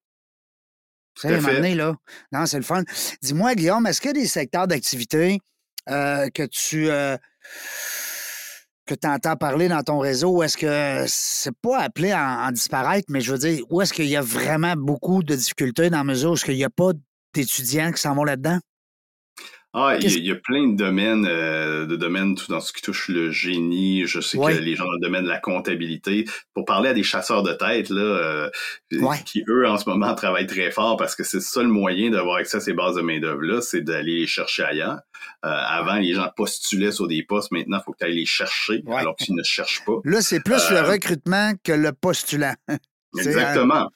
Tu 1.16 1.30
sais, 1.30 1.76
là. 1.76 1.96
Non, 2.32 2.46
c'est 2.46 2.58
le 2.58 2.64
fun. 2.64 2.84
Dis-moi, 3.22 3.56
Guillaume, 3.56 3.88
est-ce 3.88 4.02
qu'il 4.02 4.10
y 4.10 4.20
a 4.20 4.22
des 4.22 4.28
secteurs 4.28 4.68
d'activité 4.68 5.40
euh, 5.90 6.28
que 6.34 6.44
tu 6.44 6.90
euh, 6.90 7.16
que 8.86 8.96
tu 8.96 9.08
entends 9.08 9.36
parler 9.36 9.68
dans 9.68 9.82
ton 9.82 10.00
réseau 10.00 10.38
ou 10.38 10.44
est-ce 10.44 10.58
que 10.58 11.06
c'est 11.08 11.56
pas 11.62 11.80
appelé 11.80 12.12
à 12.12 12.46
en 12.48 12.52
disparaître, 12.52 13.08
mais 13.10 13.22
je 13.22 13.32
veux 13.32 13.38
dire, 13.38 13.64
où 13.70 13.82
est-ce 13.82 13.94
qu'il 13.94 14.08
y 14.08 14.16
a 14.16 14.22
vraiment 14.22 14.76
beaucoup 14.76 15.24
de 15.24 15.36
difficultés 15.36 15.90
dans 15.90 16.00
la 16.00 16.04
mesure 16.04 16.34
où 16.34 16.38
il 16.48 16.58
n'y 16.58 16.64
a 16.64 16.70
pas 16.70 16.92
d'étudiants 17.34 17.92
qui 17.92 18.02
s'en 18.02 18.14
vont 18.14 18.24
là-dedans? 18.24 18.60
Ah, 19.78 19.98
il 20.00 20.04
y, 20.04 20.08
a, 20.08 20.18
il 20.18 20.26
y 20.26 20.32
a 20.32 20.36
plein 20.36 20.68
de 20.70 20.78
domaines, 20.78 21.28
euh, 21.30 21.86
de 21.86 21.98
domaines 21.98 22.34
tout 22.36 22.50
dans 22.50 22.62
ce 22.62 22.72
qui 22.72 22.82
touche 22.82 23.10
le 23.10 23.30
génie. 23.30 24.06
Je 24.08 24.22
sais 24.22 24.38
Ouais. 24.38 24.56
que 24.56 24.62
les 24.62 24.76
gens 24.76 24.86
dans 24.86 24.94
le 24.94 25.00
domaine 25.02 25.24
de 25.26 25.28
la 25.30 25.38
comptabilité, 25.38 26.24
pour 26.54 26.64
parler 26.64 26.90
à 26.90 26.94
des 26.94 27.04
chasseurs 27.04 27.44
de 27.44 27.52
tête, 27.52 27.90
là, 27.90 28.02
euh, 28.02 28.50
Ouais. 28.94 29.18
qui 29.26 29.44
eux 29.50 29.68
en 29.68 29.78
ce 29.78 29.90
moment 29.90 30.16
travaillent 30.16 30.48
très 30.48 30.72
fort 30.72 30.96
parce 30.96 31.14
que 31.16 31.26
c'est 31.26 31.38
le 31.38 31.44
seul 31.44 31.68
moyen 31.68 32.10
d'avoir 32.10 32.38
accès 32.38 32.56
à 32.58 32.60
ces 32.62 32.72
bases 32.74 32.96
de 32.96 33.02
main 33.02 33.20
d'œuvre 33.20 33.42
là, 33.42 33.62
c'est 33.62 33.82
d'aller 33.82 34.20
les 34.22 34.28
chercher 34.28 34.64
ailleurs. 34.64 35.00
Euh, 35.44 35.50
avant, 35.50 35.96
les 35.96 36.14
gens 36.14 36.30
postulaient 36.38 36.92
sur 36.92 37.08
des 37.10 37.24
postes. 37.24 37.52
Maintenant, 37.52 37.80
il 37.80 37.84
faut 37.84 37.92
que 37.92 37.98
tu 38.00 38.06
ailles 38.06 38.16
les 38.16 38.26
chercher, 38.26 38.82
Ouais. 38.86 38.96
alors 38.96 39.16
qu'ils 39.18 39.36
ne 39.36 39.44
cherchent 39.44 39.84
pas. 39.86 40.00
Là, 40.06 40.22
c'est 40.22 40.40
plus 40.44 40.70
le 40.70 40.78
Euh, 40.78 40.84
recrutement 40.92 41.52
que 41.64 41.74
le 41.74 41.92
postulant. 41.92 42.56
Exactement. 43.18 43.90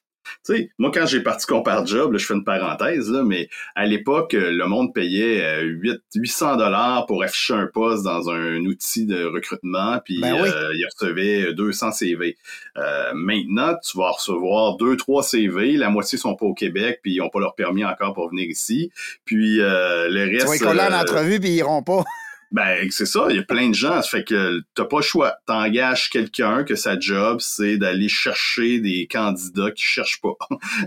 Tu 0.46 0.56
sais, 0.56 0.70
moi, 0.78 0.92
quand 0.94 1.06
j'ai 1.06 1.22
parti 1.22 1.46
Compare 1.46 1.86
Job, 1.86 2.12
là, 2.12 2.18
je 2.18 2.26
fais 2.26 2.34
une 2.34 2.44
parenthèse, 2.44 3.10
là, 3.10 3.24
mais 3.24 3.50
à 3.76 3.86
l'époque, 3.86 4.34
euh, 4.34 4.52
le 4.52 4.66
monde 4.68 4.94
payait 4.94 5.44
euh, 5.44 5.62
8, 5.64 6.02
800 6.16 6.58
dollars 6.58 7.06
pour 7.06 7.24
afficher 7.24 7.54
un 7.54 7.68
poste 7.68 8.04
dans 8.04 8.30
un 8.30 8.58
outil 8.66 9.06
de 9.06 9.26
recrutement, 9.26 10.00
puis 10.04 10.20
Ben 10.22 10.34
oui. 10.42 10.50
euh, 10.50 10.74
il 10.76 10.86
recevait 10.86 11.54
200 11.54 11.92
CV. 11.92 12.38
Euh, 12.78 13.12
maintenant, 13.14 13.76
tu 13.84 13.98
vas 13.98 14.12
recevoir 14.12 14.78
2-3 14.78 15.24
CV, 15.24 15.78
la 15.78 15.90
moitié 15.90 16.18
sont 16.18 16.36
pas 16.36 16.46
au 16.46 16.54
Québec, 16.54 17.00
puis 17.02 17.14
ils 17.14 17.22
ont 17.22 17.30
pas 17.30 17.40
leur 17.40 17.56
permis 17.56 17.84
encore 17.84 18.14
pour 18.14 18.30
venir 18.30 18.48
ici, 18.48 18.92
puis 19.26 19.62
euh, 19.62 20.08
le 20.10 20.28
tu 20.28 20.36
reste... 20.36 20.48
vas 20.48 20.54
les 20.54 20.60
coller 20.60 20.82
en 20.82 20.98
euh, 20.98 21.02
entrevue 21.02 21.40
puis 21.40 21.50
ils 21.50 21.56
iront 21.56 21.84
pas. 21.84 22.04
Ben, 22.52 22.90
c'est 22.90 23.06
ça, 23.06 23.28
il 23.30 23.36
y 23.36 23.40
a 23.40 23.44
plein 23.44 23.70
de 23.70 23.76
gens. 23.76 24.02
Ça 24.02 24.10
fait 24.10 24.24
que 24.24 24.62
t'as 24.74 24.86
pas 24.86 24.98
le 24.98 25.04
choix. 25.04 25.36
T'engages 25.46 26.10
quelqu'un 26.10 26.64
que 26.64 26.76
sa 26.76 27.00
job, 27.00 27.40
c'est 27.42 27.78
d'aller 27.78 28.10
chercher 28.10 28.80
des 28.80 29.08
candidats 29.08 29.72
qui 29.72 29.84
cherchent 29.84 30.22
pas. 30.22 30.34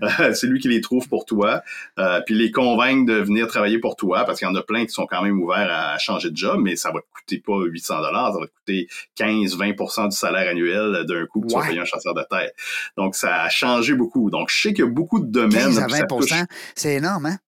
C'est 0.35 0.47
lui 0.47 0.59
qui 0.61 0.69
les 0.69 0.81
trouve 0.81 1.09
pour 1.09 1.25
toi, 1.25 1.63
euh, 1.99 2.21
puis 2.27 2.35
les 2.35 2.51
convaincre 2.51 3.07
de 3.13 3.19
venir 3.19 3.47
travailler 3.47 3.79
pour 3.79 3.97
toi, 3.97 4.25
parce 4.25 4.39
qu'il 4.39 4.49
y 4.49 4.51
en 4.51 4.55
a 4.55 4.63
plein 4.63 4.85
qui 4.85 4.93
sont 4.93 5.07
quand 5.07 5.23
même 5.23 5.41
ouverts 5.41 5.71
à 5.71 5.99
changer 5.99 6.31
de 6.31 6.37
job, 6.37 6.61
mais 6.61 6.75
ça 6.77 6.91
va 6.91 7.01
te 7.01 7.07
coûter 7.15 7.39
pas 7.45 7.61
800 7.65 8.01
dollars, 8.01 8.33
ça 8.35 8.41
va 8.41 8.47
te 8.47 8.53
coûter 8.53 8.89
15-20% 9.19 10.11
du 10.11 10.17
salaire 10.17 10.51
annuel 10.51 11.05
d'un 11.07 11.27
coup 11.27 11.41
que 11.41 11.49
tu 11.49 11.55
vas 11.55 11.67
payer 11.67 11.81
un 11.81 11.85
chasseur 11.85 12.15
de 12.15 12.25
tête. 12.29 12.55
Donc, 12.97 13.15
ça 13.15 13.43
a 13.43 13.49
changé 13.49 13.95
beaucoup. 13.95 14.31
Donc, 14.31 14.49
je 14.51 14.61
sais 14.61 14.73
qu'il 14.73 14.85
y 14.85 14.89
a 14.89 14.91
beaucoup 14.91 15.21
de 15.21 15.31
domaines. 15.31 15.75
15 15.75 15.79
à 15.79 15.83
puis 15.87 15.95
ça 15.95 16.01
20 16.01 16.07
touche- 16.07 16.31
c'est 16.75 16.95
énorme, 16.95 17.27
hein? 17.27 17.39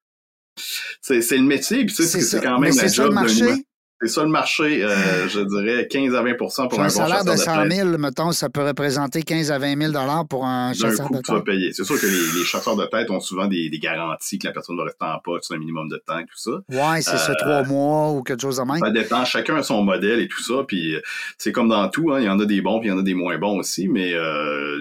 c'est 1.01 1.37
le 1.37 1.43
métier, 1.43 1.85
puis 1.85 1.95
tu 1.95 2.05
sais, 2.05 2.21
c'est 2.21 2.41
quand 2.41 2.59
même 2.61 2.71
la 2.77 2.87
job 2.93 3.13
d'un 3.15 3.57
c'est 4.01 4.09
ça 4.09 4.23
le 4.23 4.29
marché, 4.29 4.85
euh, 4.85 5.29
je 5.29 5.41
dirais 5.41 5.87
15 5.89 6.15
à 6.15 6.23
20% 6.23 6.69
pour 6.69 6.81
un, 6.81 6.85
un 6.85 6.89
salaire 6.89 7.25
de 7.25 7.37
100 7.37 7.71
000, 7.71 7.99
mettons, 7.99 8.33
ça 8.33 8.49
peut 8.49 8.65
représenter 8.65 9.23
15 9.23 9.51
à 9.51 9.59
20 9.59 9.93
000 9.93 10.05
pour 10.29 10.45
un 10.45 10.73
chasseur 10.73 11.11
de 11.11 11.19
tête. 11.19 11.45
payer. 11.45 11.73
C'est 11.73 11.85
sûr 11.85 12.01
que 12.01 12.07
les, 12.07 12.45
chasseurs 12.45 12.77
de 12.77 12.85
tête 12.87 13.11
ont 13.11 13.21
souvent 13.21 13.47
des, 13.47 13.71
garanties 13.79 14.39
que 14.39 14.47
la 14.47 14.53
personne 14.53 14.77
va 14.77 14.85
rester 14.85 15.05
en 15.05 15.19
poste 15.19 15.53
un 15.53 15.59
minimum 15.59 15.89
de 15.89 16.01
temps 16.07 16.19
et 16.19 16.25
tout 16.25 16.37
ça. 16.37 16.53
Oui, 16.69 17.03
c'est 17.03 17.19
ça, 17.19 17.35
trois 17.35 17.63
euh, 17.63 17.65
mois 17.65 18.13
ou 18.13 18.23
quelque 18.23 18.41
chose 18.41 18.59
de 18.59 18.63
même. 18.63 18.79
Ça 18.79 18.91
dépend. 18.91 19.25
Chacun 19.25 19.57
a 19.57 19.63
son 19.63 19.83
modèle 19.83 20.21
et 20.21 20.29
tout 20.29 20.43
ça. 20.43 20.65
Puis 20.67 20.95
euh, 20.95 21.01
c'est 21.39 21.53
comme 21.53 21.69
dans 21.69 21.89
tout, 21.89 22.13
hein, 22.13 22.21
il 22.21 22.25
y 22.25 22.29
en 22.29 22.39
a 22.41 22.47
des 22.47 22.61
bons 22.61 22.81
puis 22.81 22.89
il 22.89 22.93
y 22.93 22.95
en 22.95 22.99
a 22.99 23.03
des 23.03 23.15
moins 23.15 23.39
bons 23.39 23.59
aussi. 23.59 23.89
Mais 23.89 24.15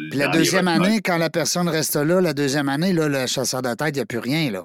puis 0.09 0.19
la 0.19 0.27
deuxième 0.27 0.67
année, 0.67 1.01
quand 1.01 1.17
la 1.17 1.29
personne 1.29 1.67
reste 1.67 1.95
là, 1.95 2.21
la 2.21 2.33
deuxième 2.33 2.69
année, 2.69 2.93
là, 2.93 3.07
le 3.07 3.27
chasseur 3.27 3.61
de 3.61 3.73
tête, 3.73 3.89
il 3.89 3.95
n'y 3.95 4.01
a 4.01 4.05
plus 4.05 4.19
rien. 4.19 4.51
là. 4.51 4.63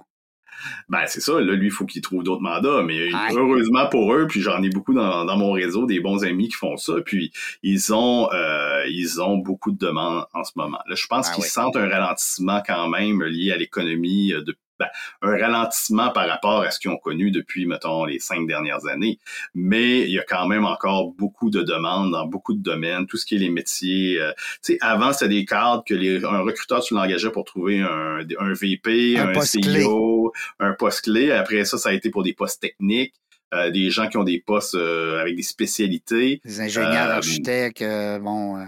Ben, 0.89 1.05
c'est 1.07 1.21
ça. 1.21 1.41
Là, 1.41 1.55
lui, 1.55 1.67
il 1.67 1.71
faut 1.71 1.87
qu'il 1.87 2.03
trouve 2.03 2.23
d'autres 2.23 2.43
mandats. 2.43 2.83
Mais 2.83 3.11
heureusement 3.33 3.87
pour 3.89 4.13
eux, 4.15 4.27
puis 4.27 4.41
j'en 4.41 4.63
ai 4.63 4.71
beaucoup 4.71 4.95
dans, 4.95 5.37
mon 5.37 5.53
réseau, 5.53 5.87
des 5.87 6.01
bons 6.01 6.25
amis 6.25 6.49
qui 6.49 6.57
font 6.57 6.77
ça. 6.77 6.95
Puis 7.05 7.33
ils 7.63 7.93
ont 7.93 8.29
euh, 8.33 8.85
ils 8.89 9.21
ont 9.21 9.37
beaucoup 9.39 9.71
de 9.71 9.79
demandes 9.79 10.25
en 10.35 10.45
ce 10.45 10.53
moment. 10.57 10.81
Là, 10.89 10.95
je 10.95 11.07
pense 11.07 11.29
ah 11.31 11.35
qu'ils 11.35 11.45
sentent 11.45 11.77
un 11.77 11.89
ralentissement 11.89 12.63
quand 12.67 12.89
même 12.89 13.23
lié 13.23 13.53
à 13.53 13.57
l'économie 13.57 14.33
euh, 14.33 14.43
de 14.43 14.57
ben, 14.79 14.89
un 15.23 15.31
ralentissement 15.31 16.11
par 16.11 16.29
rapport 16.29 16.63
à 16.63 16.71
ce 16.71 16.79
qu'ils 16.79 16.91
ont 16.91 16.99
connu 16.99 17.31
depuis, 17.31 17.67
mettons, 17.67 18.05
les 18.05 18.19
cinq 18.19 18.47
dernières 18.47 18.87
années. 18.87 19.19
Mais 19.55 20.03
il 20.03 20.11
y 20.11 20.19
a 20.19 20.25
quand 20.25 20.47
même 20.47 20.65
encore 20.65 21.13
beaucoup 21.13 21.51
de 21.51 21.63
demandes 21.63 22.13
dans 22.13 22.27
beaucoup 22.27 22.55
de 22.55 22.63
domaines, 22.63 23.07
tout 23.07 23.17
ce 23.17 23.27
qui 23.27 23.37
est 23.37 23.39
les 23.39 23.51
métiers. 23.51 24.21
Euh, 24.21 24.33
tu 24.65 24.75
sais, 24.75 24.79
avant, 24.81 25.13
c'était 25.13 25.29
des 25.29 25.45
cadres 25.45 25.85
que 25.87 25.95
les, 25.95 26.25
un 26.25 26.41
recruteur, 26.41 26.83
tu 26.83 26.95
l'engageais 26.95 27.31
pour 27.31 27.45
trouver 27.45 27.81
un, 27.81 28.21
un 28.39 28.53
VP, 28.53 29.19
un, 29.19 29.33
CEO, 29.33 30.33
un 30.59 30.73
poste 30.73 31.03
clé. 31.03 31.33
Après 31.33 31.65
ça, 31.65 31.79
ça 31.79 31.91
a 31.91 31.93
été 31.93 32.11
pour 32.11 32.23
des 32.23 32.35
postes 32.35 32.61
techniques. 32.61 33.15
Euh, 33.55 33.71
des 33.71 33.91
gens 33.91 34.09
qui 34.09 34.19
ont 34.19 34.25
des 34.25 34.43
postes 34.45 34.75
euh, 34.75 35.23
avec 35.23 35.35
des 35.35 35.43
spécialités. 35.43 36.43
Des 36.45 36.61
ingénieurs, 36.61 37.11
architectes, 37.11 37.83
bon. 38.21 38.59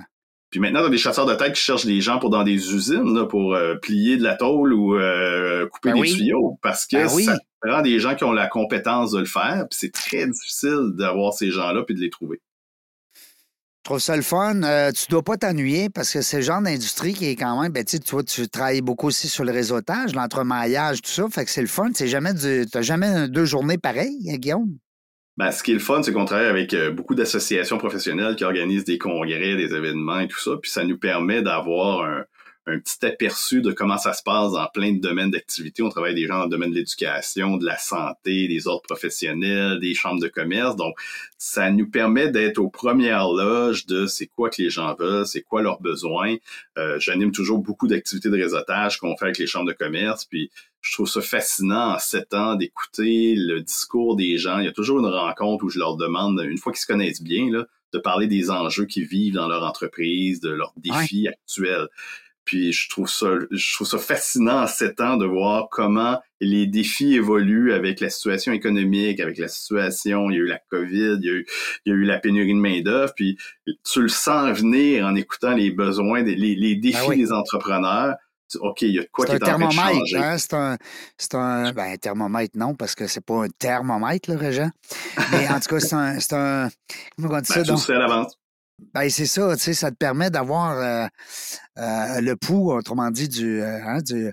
Puis 0.50 0.58
maintenant, 0.58 0.84
a 0.84 0.90
des 0.90 0.98
chasseurs 0.98 1.26
de 1.26 1.34
tête 1.34 1.54
qui 1.54 1.62
cherchent 1.62 1.86
des 1.86 2.00
gens 2.00 2.18
pour 2.18 2.30
dans 2.30 2.42
des 2.42 2.74
usines 2.74 3.14
là, 3.14 3.24
pour 3.24 3.54
euh, 3.54 3.76
plier 3.76 4.16
de 4.16 4.24
la 4.24 4.34
tôle 4.34 4.72
ou 4.72 4.96
euh, 4.96 5.66
couper 5.68 5.92
ben 5.92 6.02
des 6.02 6.10
tuyaux 6.10 6.58
parce 6.60 6.86
que 6.86 6.96
ben 6.96 7.08
ça 7.08 7.38
prend 7.60 7.82
des 7.82 8.00
gens 8.00 8.16
qui 8.16 8.24
ont 8.24 8.32
la 8.32 8.48
compétence 8.48 9.12
de 9.12 9.20
le 9.20 9.26
faire. 9.26 9.66
Puis 9.70 9.78
c'est 9.80 9.92
très 9.92 10.26
difficile 10.26 10.90
d'avoir 10.94 11.34
ces 11.34 11.50
gens-là 11.50 11.84
puis 11.84 11.94
de 11.94 12.00
les 12.00 12.10
trouver. 12.10 12.40
Je 13.80 13.84
trouve 13.84 13.98
ça 14.00 14.16
le 14.16 14.22
fun. 14.22 14.62
Euh, 14.62 14.90
tu 14.92 15.06
dois 15.08 15.22
pas 15.22 15.36
t'ennuyer 15.36 15.88
parce 15.88 16.12
que 16.12 16.20
c'est 16.20 16.38
le 16.38 16.42
genre 16.42 16.60
d'industrie 16.60 17.14
qui 17.14 17.26
est 17.26 17.36
quand 17.36 17.62
même, 17.62 17.72
ben, 17.72 17.84
tu 17.84 17.98
vois, 18.10 18.22
tu 18.24 18.48
travailles 18.48 18.82
beaucoup 18.82 19.06
aussi 19.06 19.28
sur 19.28 19.44
le 19.44 19.52
réseautage, 19.52 20.14
l'entremaillage, 20.14 21.00
tout 21.00 21.10
ça. 21.10 21.26
Fait 21.30 21.44
que 21.44 21.50
c'est 21.50 21.62
le 21.62 21.68
fun. 21.68 21.90
C'est 21.94 22.08
jamais 22.08 22.34
du, 22.34 22.66
t'as 22.70 22.82
jamais 22.82 23.28
deux 23.28 23.44
journées 23.44 23.78
pareilles, 23.78 24.30
hein, 24.30 24.36
Guillaume? 24.36 24.76
Ben, 25.36 25.50
ce 25.52 25.62
qui 25.62 25.70
est 25.70 25.74
le 25.74 25.80
fun, 25.80 26.02
c'est 26.02 26.12
qu'on 26.12 26.24
travaille 26.24 26.48
avec 26.48 26.74
euh, 26.74 26.90
beaucoup 26.90 27.14
d'associations 27.14 27.78
professionnelles 27.78 28.36
qui 28.36 28.44
organisent 28.44 28.84
des 28.84 28.98
congrès, 28.98 29.56
des 29.56 29.74
événements 29.74 30.20
et 30.20 30.28
tout 30.28 30.38
ça, 30.38 30.52
puis 30.60 30.70
ça 30.70 30.84
nous 30.84 30.98
permet 30.98 31.40
d'avoir 31.40 32.02
un, 32.02 32.24
un 32.66 32.78
petit 32.78 33.04
aperçu 33.04 33.62
de 33.62 33.72
comment 33.72 33.98
ça 33.98 34.12
se 34.12 34.22
passe 34.22 34.52
dans 34.52 34.66
plein 34.68 34.92
de 34.92 35.00
domaines 35.00 35.30
d'activité. 35.30 35.82
On 35.82 35.88
travaille 35.88 36.14
des 36.14 36.26
gens 36.26 36.38
dans 36.38 36.44
le 36.44 36.50
domaine 36.50 36.70
de 36.70 36.76
l'éducation, 36.76 37.56
de 37.56 37.64
la 37.64 37.78
santé, 37.78 38.48
des 38.48 38.66
ordres 38.66 38.82
professionnels, 38.82 39.80
des 39.80 39.94
chambres 39.94 40.20
de 40.20 40.28
commerce. 40.28 40.76
Donc, 40.76 40.94
ça 41.38 41.70
nous 41.70 41.88
permet 41.90 42.28
d'être 42.28 42.58
aux 42.58 42.68
premières 42.68 43.28
loges 43.28 43.86
de 43.86 44.06
c'est 44.06 44.26
quoi 44.26 44.50
que 44.50 44.60
les 44.62 44.70
gens 44.70 44.94
veulent, 44.94 45.26
c'est 45.26 45.42
quoi 45.42 45.62
leurs 45.62 45.80
besoins. 45.80 46.36
Euh, 46.78 46.98
J'anime 46.98 47.32
toujours 47.32 47.58
beaucoup 47.58 47.88
d'activités 47.88 48.30
de 48.30 48.36
réseautage 48.36 48.98
qu'on 48.98 49.16
fait 49.16 49.26
avec 49.26 49.38
les 49.38 49.46
chambres 49.46 49.68
de 49.68 49.76
commerce. 49.76 50.24
Puis, 50.24 50.50
je 50.80 50.92
trouve 50.92 51.08
ça 51.08 51.20
fascinant 51.20 51.94
en 51.94 51.98
sept 51.98 52.32
ans 52.34 52.54
d'écouter 52.54 53.34
le 53.36 53.60
discours 53.60 54.16
des 54.16 54.38
gens. 54.38 54.58
Il 54.58 54.64
y 54.64 54.68
a 54.68 54.72
toujours 54.72 54.98
une 55.00 55.06
rencontre 55.06 55.64
où 55.64 55.68
je 55.68 55.78
leur 55.78 55.96
demande, 55.96 56.40
une 56.48 56.58
fois 56.58 56.72
qu'ils 56.72 56.80
se 56.80 56.86
connaissent 56.86 57.22
bien, 57.22 57.50
là, 57.50 57.66
de 57.92 57.98
parler 57.98 58.26
des 58.26 58.50
enjeux 58.50 58.86
qu'ils 58.86 59.06
vivent 59.06 59.34
dans 59.34 59.48
leur 59.48 59.64
entreprise, 59.64 60.40
de 60.40 60.50
leurs 60.50 60.72
défis 60.76 61.28
actuels. 61.28 61.88
Puis 62.44 62.72
je 62.72 62.88
trouve 62.88 63.08
ça, 63.08 63.28
je 63.50 63.74
trouve 63.74 63.86
ça 63.86 63.98
fascinant 63.98 64.62
en 64.62 64.66
sept 64.66 65.00
ans 65.00 65.16
de 65.16 65.26
voir 65.26 65.68
comment 65.70 66.18
les 66.40 66.66
défis 66.66 67.14
évoluent 67.14 67.72
avec 67.72 68.00
la 68.00 68.08
situation 68.08 68.52
économique, 68.52 69.20
avec 69.20 69.38
la 69.38 69.48
situation, 69.48 70.30
il 70.30 70.34
y 70.34 70.38
a 70.38 70.40
eu 70.40 70.46
la 70.46 70.58
COVID, 70.70 71.18
il 71.20 71.24
y 71.24 71.28
a 71.28 71.32
eu, 71.32 71.46
il 71.84 71.90
y 71.90 71.92
a 71.92 71.98
eu 71.98 72.04
la 72.04 72.18
pénurie 72.18 72.54
de 72.54 72.58
main-d'œuvre, 72.58 73.12
puis 73.14 73.36
tu 73.84 74.00
le 74.00 74.08
sens 74.08 74.58
venir 74.58 75.06
en 75.06 75.14
écoutant 75.14 75.54
les 75.54 75.70
besoins, 75.70 76.22
les, 76.22 76.34
les 76.34 76.74
défis 76.76 77.08
ben 77.08 77.18
des 77.18 77.30
entrepreneurs. 77.30 78.14
OK, 78.60 78.82
il 78.82 78.94
y 78.94 78.98
a 78.98 79.04
quoi 79.12 79.26
qui 79.26 79.32
est, 79.32 79.42
en 79.42 79.58
train 79.58 79.68
de 79.68 79.72
changer. 79.72 80.16
Hein? 80.16 80.38
C'est 80.38 80.54
un, 80.54 80.76
c'est 81.18 81.34
un, 81.34 81.72
ben, 81.72 81.96
thermomètre, 81.98 82.56
non, 82.56 82.74
parce 82.74 82.94
que 82.94 83.06
c'est 83.06 83.24
pas 83.24 83.44
un 83.44 83.48
thermomètre, 83.48 84.30
là, 84.30 84.36
Régent. 84.36 84.70
Mais 85.32 85.48
en 85.48 85.60
tout 85.60 85.68
cas, 85.68 85.80
c'est 85.80 85.94
un, 85.94 86.20
c'est 86.20 86.34
un, 86.34 86.68
comment 87.16 87.34
on 87.34 87.40
dit 87.40 87.52
ben, 87.54 87.64
ça? 87.64 87.86
Tu 87.86 87.92
à 87.92 87.98
l'avance. 87.98 88.36
Ben, 88.94 89.08
c'est 89.10 89.26
ça, 89.26 89.54
tu 89.56 89.62
sais, 89.62 89.74
ça 89.74 89.90
te 89.90 89.96
permet 89.96 90.30
d'avoir 90.30 90.78
euh, 90.78 91.06
euh, 91.78 92.20
le 92.20 92.34
pouls, 92.34 92.72
autrement 92.72 93.10
dit, 93.10 93.28
du. 93.28 93.60
Euh, 93.60 93.78
hein, 93.84 94.00
du... 94.00 94.32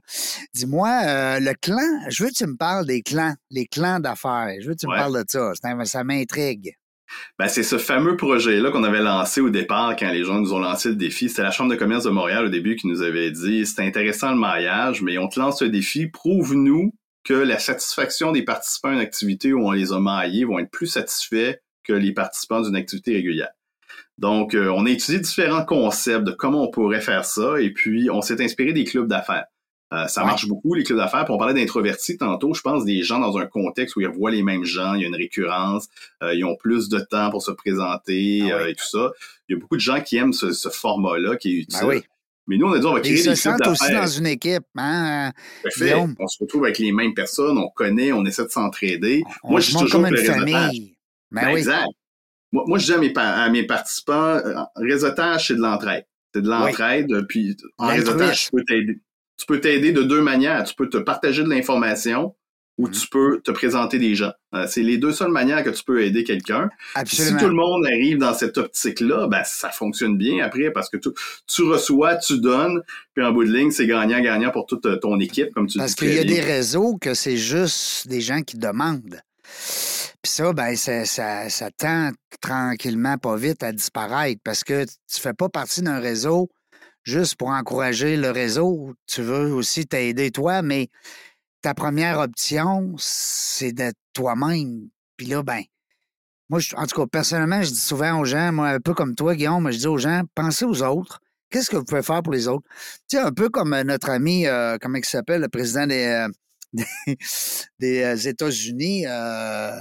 Dis-moi, 0.53 1.39
le 1.39 1.53
clan, 1.53 1.77
je 2.09 2.23
veux 2.23 2.29
que 2.29 2.35
tu 2.35 2.47
me 2.47 2.55
parles 2.55 2.85
des 2.85 3.01
clans, 3.01 3.35
les 3.51 3.67
clans 3.67 3.99
d'affaires. 3.99 4.53
Je 4.61 4.67
veux 4.67 4.73
que 4.73 4.79
tu 4.79 4.87
me 4.87 4.95
parles 4.95 5.23
de 5.23 5.25
ça. 5.27 5.51
Ça 5.85 6.03
m'intrigue. 6.03 6.76
Ben, 7.39 7.47
c'est 7.47 7.63
ce 7.63 7.77
fameux 7.77 8.17
projet-là 8.17 8.71
qu'on 8.71 8.83
avait 8.83 9.01
lancé 9.01 9.41
au 9.41 9.49
départ 9.49 9.95
quand 9.95 10.11
les 10.11 10.23
gens 10.23 10.39
nous 10.39 10.53
ont 10.53 10.59
lancé 10.59 10.89
le 10.89 10.95
défi. 10.95 11.29
C'était 11.29 11.43
la 11.43 11.51
Chambre 11.51 11.71
de 11.71 11.75
commerce 11.75 12.03
de 12.03 12.09
Montréal 12.09 12.45
au 12.45 12.49
début 12.49 12.75
qui 12.75 12.87
nous 12.87 13.01
avait 13.01 13.31
dit 13.31 13.65
c'est 13.65 13.81
intéressant 13.81 14.31
le 14.31 14.39
maillage, 14.39 15.01
mais 15.01 15.17
on 15.17 15.27
te 15.27 15.39
lance 15.39 15.59
ce 15.59 15.65
défi, 15.65 16.07
prouve-nous 16.07 16.93
que 17.23 17.33
la 17.33 17.59
satisfaction 17.59 18.31
des 18.31 18.43
participants 18.43 18.89
à 18.89 18.93
une 18.93 18.99
activité 18.99 19.53
où 19.53 19.67
on 19.67 19.71
les 19.71 19.91
a 19.91 19.99
maillés 19.99 20.45
vont 20.45 20.59
être 20.59 20.71
plus 20.71 20.87
satisfaits 20.87 21.55
que 21.83 21.93
les 21.93 22.13
participants 22.13 22.61
d'une 22.61 22.75
activité 22.75 23.13
régulière. 23.13 23.51
Donc, 24.17 24.55
euh, 24.55 24.69
on 24.69 24.85
a 24.85 24.89
étudié 24.89 25.19
différents 25.19 25.65
concepts 25.65 26.23
de 26.23 26.31
comment 26.31 26.63
on 26.63 26.71
pourrait 26.71 27.01
faire 27.01 27.25
ça, 27.25 27.59
et 27.59 27.71
puis 27.71 28.09
on 28.09 28.21
s'est 28.21 28.41
inspiré 28.41 28.73
des 28.73 28.83
clubs 28.83 29.07
d'affaires. 29.07 29.45
Euh, 29.93 30.07
ça 30.07 30.25
marche 30.25 30.47
beaucoup, 30.47 30.73
les 30.73 30.83
clubs 30.83 30.97
d'affaires. 30.97 31.23
Puis 31.23 31.33
on 31.33 31.37
parlait 31.37 31.53
d'introvertis 31.53 32.17
tantôt. 32.17 32.53
Je 32.53 32.61
pense 32.61 32.83
des 32.83 33.03
gens 33.03 33.19
dans 33.19 33.37
un 33.37 33.45
contexte 33.45 33.95
où 33.95 34.01
ils 34.01 34.07
voient 34.07 34.31
les 34.31 34.43
mêmes 34.43 34.65
gens, 34.65 34.95
il 34.95 35.01
y 35.01 35.05
a 35.05 35.07
une 35.07 35.15
récurrence, 35.15 35.87
euh, 36.23 36.33
ils 36.33 36.43
ont 36.43 36.57
plus 36.57 36.89
de 36.89 36.99
temps 36.99 37.29
pour 37.29 37.41
se 37.41 37.51
présenter 37.51 38.51
ah 38.51 38.67
et 38.67 38.75
tout 38.75 38.85
ça. 38.85 39.11
Il 39.47 39.53
y 39.53 39.55
a 39.55 39.59
beaucoup 39.59 39.77
de 39.77 39.81
gens 39.81 40.01
qui 40.01 40.17
aiment 40.17 40.33
ce, 40.33 40.69
format-là 40.69 41.37
qui 41.37 41.59
est 41.59 41.71
ben 41.71 41.89
utile. 41.89 42.09
Mais 42.49 42.57
nous, 42.57 42.67
on 42.67 42.73
a 42.73 42.79
dit, 42.79 42.85
on 42.85 42.93
va 42.93 43.01
créer 43.01 43.15
des 43.15 43.33
clubs 43.33 43.57
d'affaires. 43.57 43.71
aussi 43.71 43.91
dans 43.91 44.07
une 44.07 44.27
équipe, 44.27 44.63
hein? 44.75 45.31
On 45.65 46.27
se 46.27 46.37
retrouve 46.39 46.63
avec 46.65 46.79
les 46.79 46.91
mêmes 46.91 47.13
personnes, 47.13 47.57
on 47.57 47.69
connaît, 47.69 48.11
on 48.11 48.25
essaie 48.25 48.43
de 48.43 48.49
s'entraider. 48.49 49.23
Moi, 49.43 49.59
je 49.59 49.67
suis 49.67 49.75
toujours 49.75 50.01
comme 50.01 50.13
une 50.13 50.17
famille. 50.17 50.95
Ben, 51.31 51.49
exact. 51.49 51.87
Moi, 52.51 52.77
je 52.77 52.85
dis 52.85 52.93
à 52.93 52.97
mes, 52.97 53.13
à 53.17 53.49
mes 53.49 53.63
participants, 53.63 54.13
euh, 54.13 54.63
réseautage, 54.75 55.47
c'est 55.47 55.55
de 55.55 55.61
l'entraide. 55.61 56.05
C'est 56.33 56.41
de 56.41 56.49
l'entraide, 56.49 57.25
puis 57.27 57.57
en 57.77 57.87
réseautage, 57.87 58.49
peux 58.51 58.63
t'aider. 58.65 59.01
Tu 59.37 59.45
peux 59.45 59.59
t'aider 59.61 59.91
de 59.91 60.03
deux 60.03 60.21
manières. 60.21 60.63
Tu 60.63 60.73
peux 60.75 60.89
te 60.89 60.97
partager 60.97 61.43
de 61.43 61.49
l'information 61.49 62.35
ou 62.77 62.87
mm-hmm. 62.87 63.01
tu 63.01 63.07
peux 63.07 63.41
te 63.43 63.51
présenter 63.51 63.97
des 63.97 64.15
gens. 64.15 64.31
Euh, 64.53 64.65
c'est 64.67 64.83
les 64.83 64.97
deux 64.97 65.11
seules 65.11 65.31
manières 65.31 65.63
que 65.63 65.69
tu 65.69 65.83
peux 65.83 66.03
aider 66.03 66.23
quelqu'un. 66.23 66.69
Si 67.05 67.35
tout 67.37 67.47
le 67.47 67.53
monde 67.53 67.85
arrive 67.85 68.19
dans 68.19 68.33
cette 68.33 68.57
optique-là, 68.57 69.27
ben, 69.27 69.41
ça 69.45 69.69
fonctionne 69.69 70.17
bien 70.17 70.43
après 70.45 70.71
parce 70.71 70.89
que 70.89 70.97
tu, 70.97 71.09
tu 71.47 71.63
reçois, 71.63 72.15
tu 72.17 72.39
donnes, 72.39 72.81
puis 73.15 73.25
en 73.25 73.31
bout 73.31 73.45
de 73.45 73.51
ligne, 73.51 73.71
c'est 73.71 73.87
gagnant-gagnant 73.87 74.51
pour 74.51 74.67
toute 74.67 74.85
euh, 74.85 74.97
ton 74.97 75.19
équipe, 75.19 75.53
comme 75.53 75.67
tu 75.67 75.79
Parce 75.79 75.95
qu'il 75.95 76.13
y 76.13 76.19
a 76.19 76.23
des 76.23 76.41
réseaux 76.41 76.97
que 76.97 77.13
c'est 77.13 77.37
juste 77.37 78.07
des 78.07 78.21
gens 78.21 78.41
qui 78.41 78.57
demandent. 78.57 79.21
Puis 80.21 80.31
ça, 80.31 80.53
ben, 80.53 80.75
ça, 80.75 81.05
ça, 81.05 81.71
tend 81.77 82.11
tranquillement, 82.41 83.17
pas 83.17 83.35
vite, 83.35 83.63
à 83.63 83.71
disparaître 83.71 84.41
parce 84.43 84.63
que 84.63 84.83
tu 84.85 85.21
fais 85.21 85.33
pas 85.33 85.49
partie 85.49 85.81
d'un 85.81 85.99
réseau 85.99 86.49
juste 87.07 87.37
pour 87.37 87.49
encourager 87.49 88.17
le 88.17 88.31
réseau. 88.31 88.93
Tu 89.07 89.21
veux 89.21 89.53
aussi 89.53 89.87
t'aider 89.87 90.29
toi, 90.29 90.61
mais 90.61 90.89
ta 91.61 91.73
première 91.73 92.19
option, 92.19 92.95
c'est 92.97 93.71
d'être 93.71 93.97
toi-même. 94.13 94.89
Puis 95.15 95.27
là, 95.27 95.41
ben, 95.41 95.61
moi, 96.49 96.59
en 96.75 96.85
tout 96.85 97.01
cas, 97.01 97.07
personnellement, 97.07 97.61
je 97.61 97.69
dis 97.69 97.79
souvent 97.79 98.19
aux 98.19 98.25
gens, 98.25 98.51
moi, 98.51 98.69
un 98.69 98.79
peu 98.81 98.93
comme 98.93 99.15
toi, 99.15 99.35
Guillaume, 99.35 99.71
je 99.71 99.77
dis 99.77 99.87
aux 99.87 99.97
gens, 99.97 100.23
pensez 100.35 100.65
aux 100.65 100.83
autres. 100.83 101.21
Qu'est-ce 101.49 101.69
que 101.69 101.77
vous 101.77 101.85
pouvez 101.85 102.03
faire 102.03 102.21
pour 102.21 102.33
les 102.33 102.49
autres? 102.49 102.65
Tu 103.09 103.15
sais, 103.15 103.23
un 103.23 103.31
peu 103.31 103.47
comme 103.49 103.73
euh, 103.73 103.83
notre 103.85 104.09
ami, 104.09 104.45
euh, 104.45 104.77
comment 104.81 104.97
il 104.97 105.05
s'appelle, 105.05 105.41
le 105.41 105.47
président 105.47 105.87
des, 105.87 106.27
euh, 106.73 108.15
États-Unis 108.25 109.05
euh, 109.07 109.71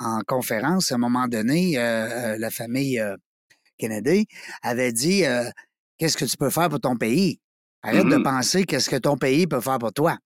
en, 0.00 0.20
conférence, 0.26 0.90
à 0.90 0.96
un 0.96 0.98
moment 0.98 1.28
donné, 1.28 1.74
la 1.76 2.50
famille 2.50 3.00
Kennedy 3.80 4.26
avait 4.62 4.92
dit 4.92 5.24
Qu'est-ce 5.98 6.16
que 6.16 6.24
tu 6.24 6.36
peux 6.36 6.50
faire 6.50 6.68
pour 6.68 6.80
ton 6.80 6.96
pays? 6.96 7.40
Arrête 7.82 8.04
de 8.04 8.16
mm-hmm. 8.16 8.22
penser 8.22 8.64
qu'est-ce 8.64 8.90
que 8.90 8.96
ton 8.96 9.16
pays 9.16 9.46
peut 9.46 9.60
faire 9.60 9.78
pour 9.78 9.92
toi. 9.92 10.16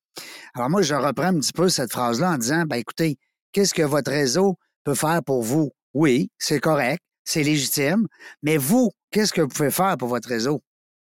Alors 0.55 0.71
moi, 0.71 0.83
je 0.83 0.95
reprends 0.95 1.27
un 1.27 1.39
petit 1.39 1.53
peu 1.53 1.69
cette 1.69 1.93
phrase-là 1.93 2.33
en 2.33 2.39
disant, 2.39 2.65
ben 2.67 2.77
écoutez, 2.77 3.17
qu'est-ce 3.53 3.75
que 3.75 3.83
votre 3.83 4.11
réseau 4.11 4.57
peut 4.85 4.95
faire 4.95 5.23
pour 5.25 5.43
vous? 5.43 5.71
Oui, 5.93 6.31
c'est 6.39 6.61
correct, 6.61 7.03
c'est 7.25 7.43
légitime, 7.43 8.07
mais 8.43 8.57
vous, 8.57 8.91
qu'est-ce 9.11 9.33
que 9.33 9.41
vous 9.41 9.49
pouvez 9.49 9.71
faire 9.71 9.97
pour 9.97 10.09
votre 10.09 10.29
réseau? 10.29 10.63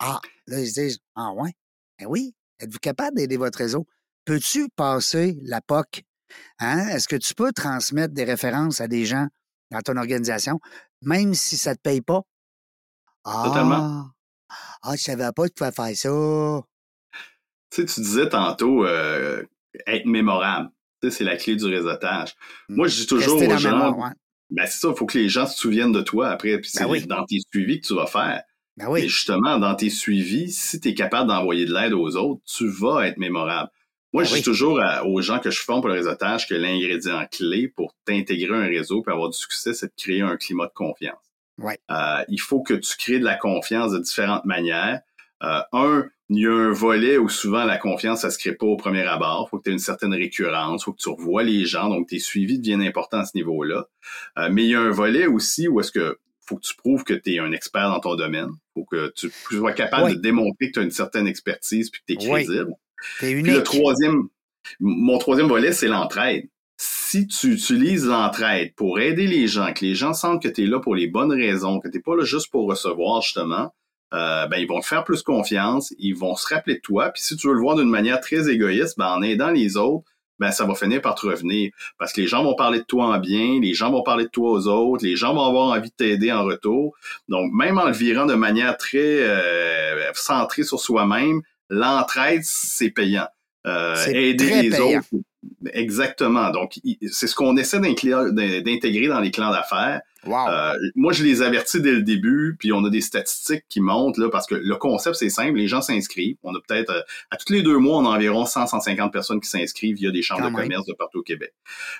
Ah, 0.01 0.21
là, 0.47 0.61
ils 0.61 0.69
se 0.69 0.81
disent, 0.81 0.99
ah 1.17 1.33
ouais, 1.33 1.53
ben 1.99 2.07
oui, 2.09 2.35
Êtes-vous 2.61 2.79
capable 2.79 3.17
d'aider 3.17 3.37
votre 3.37 3.59
réseau? 3.59 3.87
peux-tu 4.25 4.69
passer 4.71 5.39
la 5.43 5.61
POC? 5.61 6.03
Hein? 6.59 6.89
Est-ce 6.89 7.09
que 7.09 7.17
tu 7.17 7.35
peux 7.35 7.53
transmettre 7.53 8.15
des 8.15 8.25
références 8.25 8.81
à 8.81 8.89
des 8.89 9.05
gens 9.05 9.27
dans 9.71 9.81
ton 9.81 9.97
organisation, 9.97 10.61
même 11.03 11.35
si 11.35 11.57
ça 11.57 11.71
ne 11.71 11.77
te 11.77 11.81
paye 11.81 12.01
pas? 12.01 12.23
Totalement. 13.25 14.11
Ah, 14.49 14.55
ah 14.83 14.97
je 14.97 15.03
savais 15.03 15.31
pas 15.35 15.45
que 15.45 15.49
tu 15.49 15.55
pouvais 15.55 15.73
faire 15.73 15.97
ça. 15.97 16.63
Tu 17.71 17.81
sais, 17.81 17.87
tu 17.87 18.01
disais 18.01 18.29
tantôt 18.29 18.85
euh, 18.85 19.43
être 19.87 20.07
mémorable. 20.07 20.71
Tu 21.03 21.11
sais, 21.11 21.19
c'est 21.19 21.25
la 21.25 21.37
clé 21.37 21.57
du 21.57 21.67
réseautage. 21.67 22.35
Moi, 22.69 22.89
je 22.89 23.01
dis 23.01 23.07
toujours 23.07 23.41
aux 23.41 23.57
gens, 23.57 23.97
ben 24.51 24.67
c'est 24.67 24.79
ça, 24.79 24.89
il 24.91 24.97
faut 24.97 25.07
que 25.07 25.19
les 25.19 25.29
gens 25.29 25.47
se 25.47 25.57
souviennent 25.59 25.93
de 25.93 26.03
toi 26.03 26.29
après, 26.29 26.61
puis 26.61 26.71
ben 26.75 26.89
c'est 26.95 27.07
dans 27.07 27.25
tes 27.25 27.41
suivis 27.51 27.81
que 27.81 27.87
tu 27.87 27.95
vas 27.95 28.07
faire. 28.07 28.43
Ben 28.77 28.89
oui. 28.89 29.09
justement, 29.09 29.59
dans 29.59 29.75
tes 29.75 29.91
suivis, 29.91 30.51
si 30.51 30.81
tu 30.81 30.89
es 30.89 30.95
capable 30.95 31.29
d'envoyer 31.29 31.65
de 31.65 31.73
l'aide 31.73 31.93
aux 31.93 32.17
autres, 32.17 32.43
tu 32.45 32.69
vas 32.69 33.07
être 33.07 33.19
mémorable. 33.19 33.71
Moi, 34.15 34.23
ben 34.23 34.29
je 34.29 34.35
dis 34.37 34.43
toujours 34.43 34.81
aux 35.05 35.21
gens 35.23 35.41
que 35.41 35.51
je 35.51 35.61
forme 35.61 35.81
pour 35.81 35.89
le 35.89 35.97
réseautage 35.97 36.49
que 36.49 36.55
l'ingrédient 36.55 37.27
clé 37.27 37.67
pour 37.67 37.97
t'intégrer 38.05 38.55
un 38.55 38.67
réseau 38.69 39.03
et 39.05 39.11
avoir 39.11 39.29
du 39.29 39.37
succès, 39.37 39.75
c'est 39.75 39.89
de 39.89 39.93
créer 39.97 40.21
un 40.21 40.37
climat 40.37 40.67
de 40.67 40.73
confiance. 40.73 41.19
Ouais. 41.59 41.79
Euh, 41.91 42.25
il 42.29 42.41
faut 42.41 42.63
que 42.63 42.75
tu 42.75 42.97
crées 42.97 43.19
de 43.19 43.25
la 43.25 43.35
confiance 43.35 43.91
de 43.91 43.99
différentes 43.99 44.45
manières. 44.45 45.01
Euh, 45.43 45.61
un, 45.73 46.07
il 46.29 46.39
y 46.39 46.47
a 46.47 46.53
un 46.53 46.71
volet 46.71 47.19
où 47.19 47.29
souvent 47.29 47.65
la 47.65 47.77
confiance, 47.77 48.21
ça 48.21 48.31
se 48.31 48.39
crée 48.39 48.53
pas 48.53 48.67
au 48.67 48.77
premier 48.77 49.03
abord. 49.03 49.47
Il 49.49 49.51
faut 49.51 49.59
que 49.59 49.65
tu 49.65 49.71
aies 49.71 49.73
une 49.73 49.81
certaine 49.81 50.15
récurrence, 50.15 50.83
il 50.83 50.85
faut 50.85 50.93
que 50.93 51.03
tu 51.03 51.09
revoies 51.09 51.43
les 51.43 51.65
gens, 51.65 51.89
donc 51.89 52.09
tes 52.09 52.21
suivis 52.21 52.61
deviennent 52.61 52.83
importants 52.83 53.19
à 53.19 53.25
ce 53.25 53.37
niveau-là. 53.37 53.89
Euh, 54.39 54.49
mais 54.49 54.63
il 54.63 54.71
y 54.71 54.75
a 54.77 54.81
un 54.81 54.91
volet 54.91 55.27
aussi 55.27 55.67
où 55.67 55.81
est-ce 55.81 55.91
que 55.91 56.19
faut 56.47 56.57
que 56.57 56.67
tu 56.67 56.77
prouves 56.77 57.03
que 57.03 57.15
tu 57.15 57.35
es 57.35 57.39
un 57.41 57.51
expert 57.51 57.89
dans 57.89 58.01
ton 58.01 58.15
domaine. 58.15 58.51
faut 58.75 58.85
que 58.85 59.13
tu 59.17 59.31
sois 59.51 59.73
capable 59.73 60.11
de 60.11 60.21
démontrer 60.21 60.69
que 60.69 60.73
tu 60.75 60.79
as 60.79 60.83
une 60.83 60.91
certaine 60.91 61.27
expertise 61.27 61.91
puis 61.91 62.01
que 62.03 62.13
tu 62.13 62.13
es 62.13 62.29
crédible. 62.29 62.75
Puis 63.19 63.43
le 63.43 63.63
troisième, 63.63 64.29
mon 64.81 65.19
troisième 65.19 65.49
volet, 65.49 65.73
c'est 65.73 65.89
l'entraide. 65.89 66.49
Si 66.77 67.27
tu 67.29 67.53
utilises 67.53 68.07
l'entraide 68.07 68.75
pour 68.75 68.99
aider 68.99 69.27
les 69.27 69.47
gens, 69.47 69.73
que 69.73 69.85
les 69.85 69.95
gens 69.95 70.13
sentent 70.13 70.43
que 70.43 70.49
tu 70.49 70.65
es 70.65 70.67
là 70.67 70.81
pour 70.81 70.95
les 70.95 71.07
bonnes 71.07 71.33
raisons, 71.33 71.79
que 71.79 71.89
tu 71.89 71.97
n'es 71.97 72.03
pas 72.03 72.17
là 72.17 72.25
juste 72.25 72.51
pour 72.51 72.69
recevoir, 72.69 73.23
justement, 73.23 73.73
euh, 74.13 74.47
ben, 74.47 74.59
ils 74.59 74.69
vont 74.69 74.81
te 74.81 74.87
faire 74.87 75.05
plus 75.05 75.23
confiance, 75.23 75.93
ils 75.99 76.15
vont 76.15 76.37
se 76.37 76.53
rappeler 76.53 76.77
de 76.77 76.81
toi. 76.81 77.11
Puis 77.11 77.23
si 77.23 77.37
tu 77.37 77.49
veux 77.49 77.55
le 77.55 77.61
voir 77.61 77.77
d'une 77.77 77.89
manière 77.89 78.21
très 78.21 78.49
égoïste, 78.49 78.97
ben, 78.99 79.09
en 79.09 79.23
aidant 79.23 79.51
les 79.51 79.77
autres, 79.77 80.05
ben, 80.39 80.51
ça 80.51 80.65
va 80.65 80.75
finir 80.75 81.01
par 81.01 81.15
te 81.15 81.27
revenir. 81.27 81.73
Parce 81.99 82.13
que 82.13 82.21
les 82.21 82.27
gens 82.27 82.43
vont 82.45 82.55
parler 82.55 82.81
de 82.81 82.85
toi 82.85 83.07
en 83.07 83.19
bien, 83.19 83.61
les 83.61 83.75
gens 83.75 83.91
vont 83.91 84.03
parler 84.03 84.25
de 84.25 84.31
toi 84.31 84.51
aux 84.51 84.67
autres, 84.69 85.05
les 85.05 85.17
gens 85.17 85.35
vont 85.35 85.45
avoir 85.45 85.69
envie 85.69 85.91
de 85.91 85.95
t'aider 85.95 86.33
en 86.33 86.45
retour. 86.45 86.95
Donc, 87.29 87.53
même 87.53 87.79
en 87.79 87.87
le 87.87 87.93
virant 87.93 88.27
de 88.27 88.35
manière 88.35 88.77
très 88.77 88.99
euh, 89.23 90.13
centrée 90.15 90.65
sur 90.65 90.81
soi-même, 90.81 91.43
l'entraide, 91.75 92.43
c'est 92.45 92.91
payant. 92.91 93.29
Euh, 93.67 93.97
aider 94.09 94.63
les 94.63 94.81
autres. 94.81 95.07
Exactement. 95.73 96.51
Donc, 96.51 96.79
c'est 97.11 97.27
ce 97.27 97.35
qu'on 97.35 97.57
essaie 97.57 97.81
d'intégrer 97.81 99.09
dans 99.09 99.21
les 99.21 99.31
clans 99.31 99.51
d'affaires. 99.51 100.01
Euh, 100.27 100.75
moi, 100.95 101.13
je 101.13 101.25
les 101.25 101.43
avertis 101.43 101.81
dès 101.81 101.93
le 101.93 102.03
début, 102.03 102.57
puis 102.59 102.73
on 102.73 102.85
a 102.85 102.91
des 102.91 103.01
statistiques 103.01 103.65
qui 103.69 103.81
montent, 103.81 104.19
là, 104.19 104.29
parce 104.31 104.47
que 104.47 104.55
le 104.55 104.77
concept, 104.77 105.17
c'est 105.17 105.29
simple, 105.29 105.59
les 105.59 105.69
gens 105.69 105.83
s'inscrivent. 105.83 106.37
On 106.43 106.55
a 106.55 106.61
peut-être, 106.67 106.91
euh, 106.91 107.03
à 107.31 107.37
tous 107.37 107.53
les 107.53 107.63
deux 107.63 107.79
mois, 107.79 107.99
on 107.99 108.07
a 108.07 108.11
environ 108.11 108.45
100-150 108.45 109.11
personnes 109.11 109.41
qui 109.41 109.49
s'inscrivent 109.49 109.97
via 109.97 110.11
des 110.11 110.23
chambres 110.23 110.49
de 110.49 110.55
commerce 110.55 110.87
de 110.87 110.95
partout 110.95 111.19
au 111.19 111.23
Québec. 111.23 111.53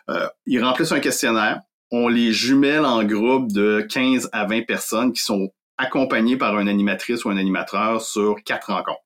Euh, 0.09 0.27
ils 0.47 0.63
remplissent 0.63 0.93
un 0.93 1.01
questionnaire, 1.01 1.61
on 1.91 2.09
les 2.09 2.33
jumelle 2.33 2.85
en 2.85 3.05
groupe 3.05 3.53
de 3.53 3.87
15 3.89 4.31
à 4.33 4.47
20 4.47 4.67
personnes 4.67 5.13
qui 5.13 5.23
sont 5.23 5.51
accompagnées 5.77 6.37
par 6.37 6.59
une 6.59 6.69
animatrice 6.69 7.25
ou 7.25 7.31
un 7.31 7.37
animateur 7.37 8.01
sur 8.01 8.37
quatre 8.45 8.73
rencontres. 8.73 9.01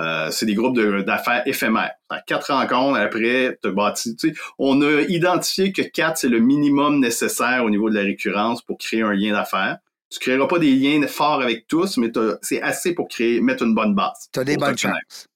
Euh, 0.00 0.30
c'est 0.30 0.46
des 0.46 0.54
groupes 0.54 0.78
d'affaires 0.78 1.42
éphémères. 1.46 1.92
quatre 2.26 2.52
rencontres 2.52 2.98
après, 2.98 3.58
te 3.62 3.68
bâti. 3.68 4.16
on 4.58 4.80
a 4.82 5.02
identifié 5.02 5.72
que 5.72 5.82
quatre, 5.82 6.18
c'est 6.18 6.28
le 6.28 6.38
minimum 6.38 7.00
nécessaire 7.00 7.64
au 7.64 7.70
niveau 7.70 7.90
de 7.90 7.94
la 7.94 8.02
récurrence 8.02 8.62
pour 8.62 8.78
créer 8.78 9.02
un 9.02 9.12
lien 9.12 9.32
d'affaires. 9.32 9.78
Tu 10.10 10.18
ne 10.18 10.20
créeras 10.20 10.48
pas 10.48 10.58
des 10.58 10.74
liens 10.74 11.06
forts 11.06 11.42
avec 11.42 11.66
tous, 11.68 11.96
mais 11.98 12.10
c'est 12.42 12.62
assez 12.62 12.94
pour 12.94 13.08
créer, 13.08 13.40
mettre 13.40 13.62
une 13.62 13.74
bonne 13.74 13.94
base. 13.94 14.28
Tu 14.32 14.40
as 14.40 14.44
des 14.44 14.56
bonnes 14.56 14.78
chances. 14.78 15.28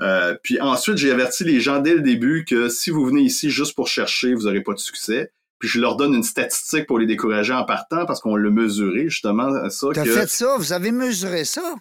Euh, 0.00 0.36
puis 0.42 0.60
ensuite, 0.60 0.96
j'ai 0.96 1.10
averti 1.10 1.44
les 1.44 1.60
gens 1.60 1.80
dès 1.80 1.94
le 1.94 2.00
début 2.00 2.44
que 2.44 2.68
si 2.68 2.90
vous 2.90 3.04
venez 3.04 3.22
ici 3.22 3.50
juste 3.50 3.74
pour 3.74 3.88
chercher, 3.88 4.32
vous 4.34 4.42
n'aurez 4.42 4.62
pas 4.62 4.72
de 4.72 4.78
succès. 4.78 5.32
Puis 5.58 5.68
je 5.68 5.80
leur 5.80 5.96
donne 5.96 6.14
une 6.14 6.22
statistique 6.22 6.86
pour 6.86 7.00
les 7.00 7.06
décourager 7.06 7.52
en 7.52 7.64
partant 7.64 8.06
parce 8.06 8.20
qu'on 8.20 8.36
l'a 8.36 8.48
mesuré 8.48 9.08
justement 9.08 9.68
ça. 9.68 9.88
Tu 9.92 10.00
as 10.00 10.04
fait 10.04 10.28
ça, 10.28 10.56
vous 10.56 10.72
avez 10.72 10.92
mesuré 10.92 11.44
ça? 11.44 11.74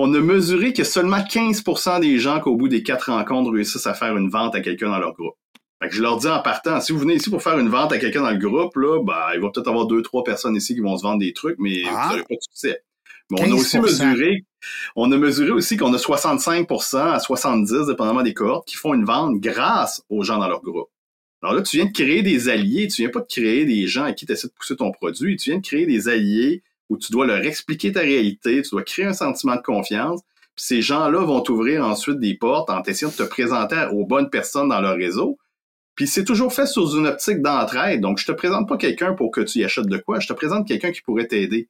On 0.00 0.14
a 0.14 0.20
mesuré 0.20 0.72
que 0.72 0.84
seulement 0.84 1.18
15% 1.18 2.00
des 2.00 2.18
gens 2.18 2.38
qu'au 2.38 2.54
bout 2.54 2.68
des 2.68 2.84
quatre 2.84 3.10
rencontres 3.10 3.50
réussissent 3.50 3.88
à 3.88 3.94
faire 3.94 4.16
une 4.16 4.30
vente 4.30 4.54
à 4.54 4.60
quelqu'un 4.60 4.90
dans 4.90 5.00
leur 5.00 5.12
groupe. 5.12 5.34
Fait 5.82 5.88
que 5.88 5.94
je 5.94 6.02
leur 6.02 6.18
dis 6.18 6.28
en 6.28 6.40
partant, 6.40 6.80
si 6.80 6.92
vous 6.92 7.00
venez 7.00 7.14
ici 7.14 7.30
pour 7.30 7.42
faire 7.42 7.58
une 7.58 7.68
vente 7.68 7.92
à 7.92 7.98
quelqu'un 7.98 8.22
dans 8.22 8.30
le 8.30 8.38
groupe, 8.38 8.76
là, 8.76 9.02
bah, 9.02 9.30
il 9.34 9.40
va 9.40 9.50
peut-être 9.50 9.66
avoir 9.66 9.86
deux, 9.86 10.00
trois 10.02 10.22
personnes 10.22 10.54
ici 10.54 10.76
qui 10.76 10.80
vont 10.80 10.96
se 10.96 11.02
vendre 11.02 11.18
des 11.18 11.32
trucs, 11.32 11.56
mais 11.58 11.82
vous 11.82 11.90
n'aurez 11.90 12.20
ah. 12.20 12.28
pas 12.28 12.34
de 12.36 12.40
succès. 12.40 12.82
Mais 13.30 13.42
on 13.42 13.52
a 13.52 13.54
aussi 13.56 13.80
mesuré, 13.80 14.44
on 14.94 15.10
a 15.10 15.16
mesuré 15.16 15.50
aussi 15.50 15.76
qu'on 15.76 15.92
a 15.92 15.96
65% 15.96 16.98
à 16.98 17.18
70, 17.18 17.88
dépendamment 17.88 18.22
des 18.22 18.34
cohortes, 18.34 18.68
qui 18.68 18.76
font 18.76 18.94
une 18.94 19.04
vente 19.04 19.40
grâce 19.40 20.04
aux 20.10 20.22
gens 20.22 20.38
dans 20.38 20.48
leur 20.48 20.62
groupe. 20.62 20.88
Alors 21.42 21.54
là, 21.56 21.62
tu 21.62 21.76
viens 21.76 21.86
de 21.86 21.92
créer 21.92 22.22
des 22.22 22.48
alliés, 22.48 22.86
tu 22.86 23.02
viens 23.02 23.10
pas 23.10 23.20
de 23.20 23.26
créer 23.26 23.64
des 23.64 23.88
gens 23.88 24.04
à 24.04 24.12
qui 24.12 24.26
tu 24.26 24.32
essaies 24.32 24.48
de 24.48 24.52
pousser 24.52 24.76
ton 24.76 24.92
produit, 24.92 25.36
tu 25.36 25.50
viens 25.50 25.58
de 25.58 25.66
créer 25.66 25.86
des 25.86 26.08
alliés 26.08 26.62
où 26.88 26.96
tu 26.96 27.12
dois 27.12 27.26
leur 27.26 27.44
expliquer 27.44 27.92
ta 27.92 28.00
réalité, 28.00 28.62
tu 28.62 28.70
dois 28.70 28.82
créer 28.82 29.04
un 29.04 29.12
sentiment 29.12 29.56
de 29.56 29.62
confiance. 29.62 30.20
Puis 30.56 30.64
ces 30.64 30.82
gens-là 30.82 31.24
vont 31.24 31.40
t'ouvrir 31.40 31.84
ensuite 31.84 32.18
des 32.18 32.34
portes 32.34 32.70
en 32.70 32.82
essayant 32.82 33.10
de 33.10 33.16
te 33.16 33.22
présenter 33.22 33.86
aux 33.92 34.04
bonnes 34.04 34.30
personnes 34.30 34.68
dans 34.68 34.80
leur 34.80 34.96
réseau. 34.96 35.38
Puis 35.94 36.06
c'est 36.06 36.24
toujours 36.24 36.52
fait 36.52 36.66
sous 36.66 36.96
une 36.96 37.06
optique 37.06 37.42
d'entraide. 37.42 38.00
Donc, 38.00 38.18
je 38.18 38.26
te 38.26 38.32
présente 38.32 38.68
pas 38.68 38.76
quelqu'un 38.76 39.14
pour 39.14 39.30
que 39.32 39.40
tu 39.40 39.58
y 39.58 39.64
achètes 39.64 39.86
de 39.86 39.98
quoi. 39.98 40.20
Je 40.20 40.28
te 40.28 40.32
présente 40.32 40.66
quelqu'un 40.66 40.92
qui 40.92 41.02
pourrait 41.02 41.26
t'aider. 41.26 41.68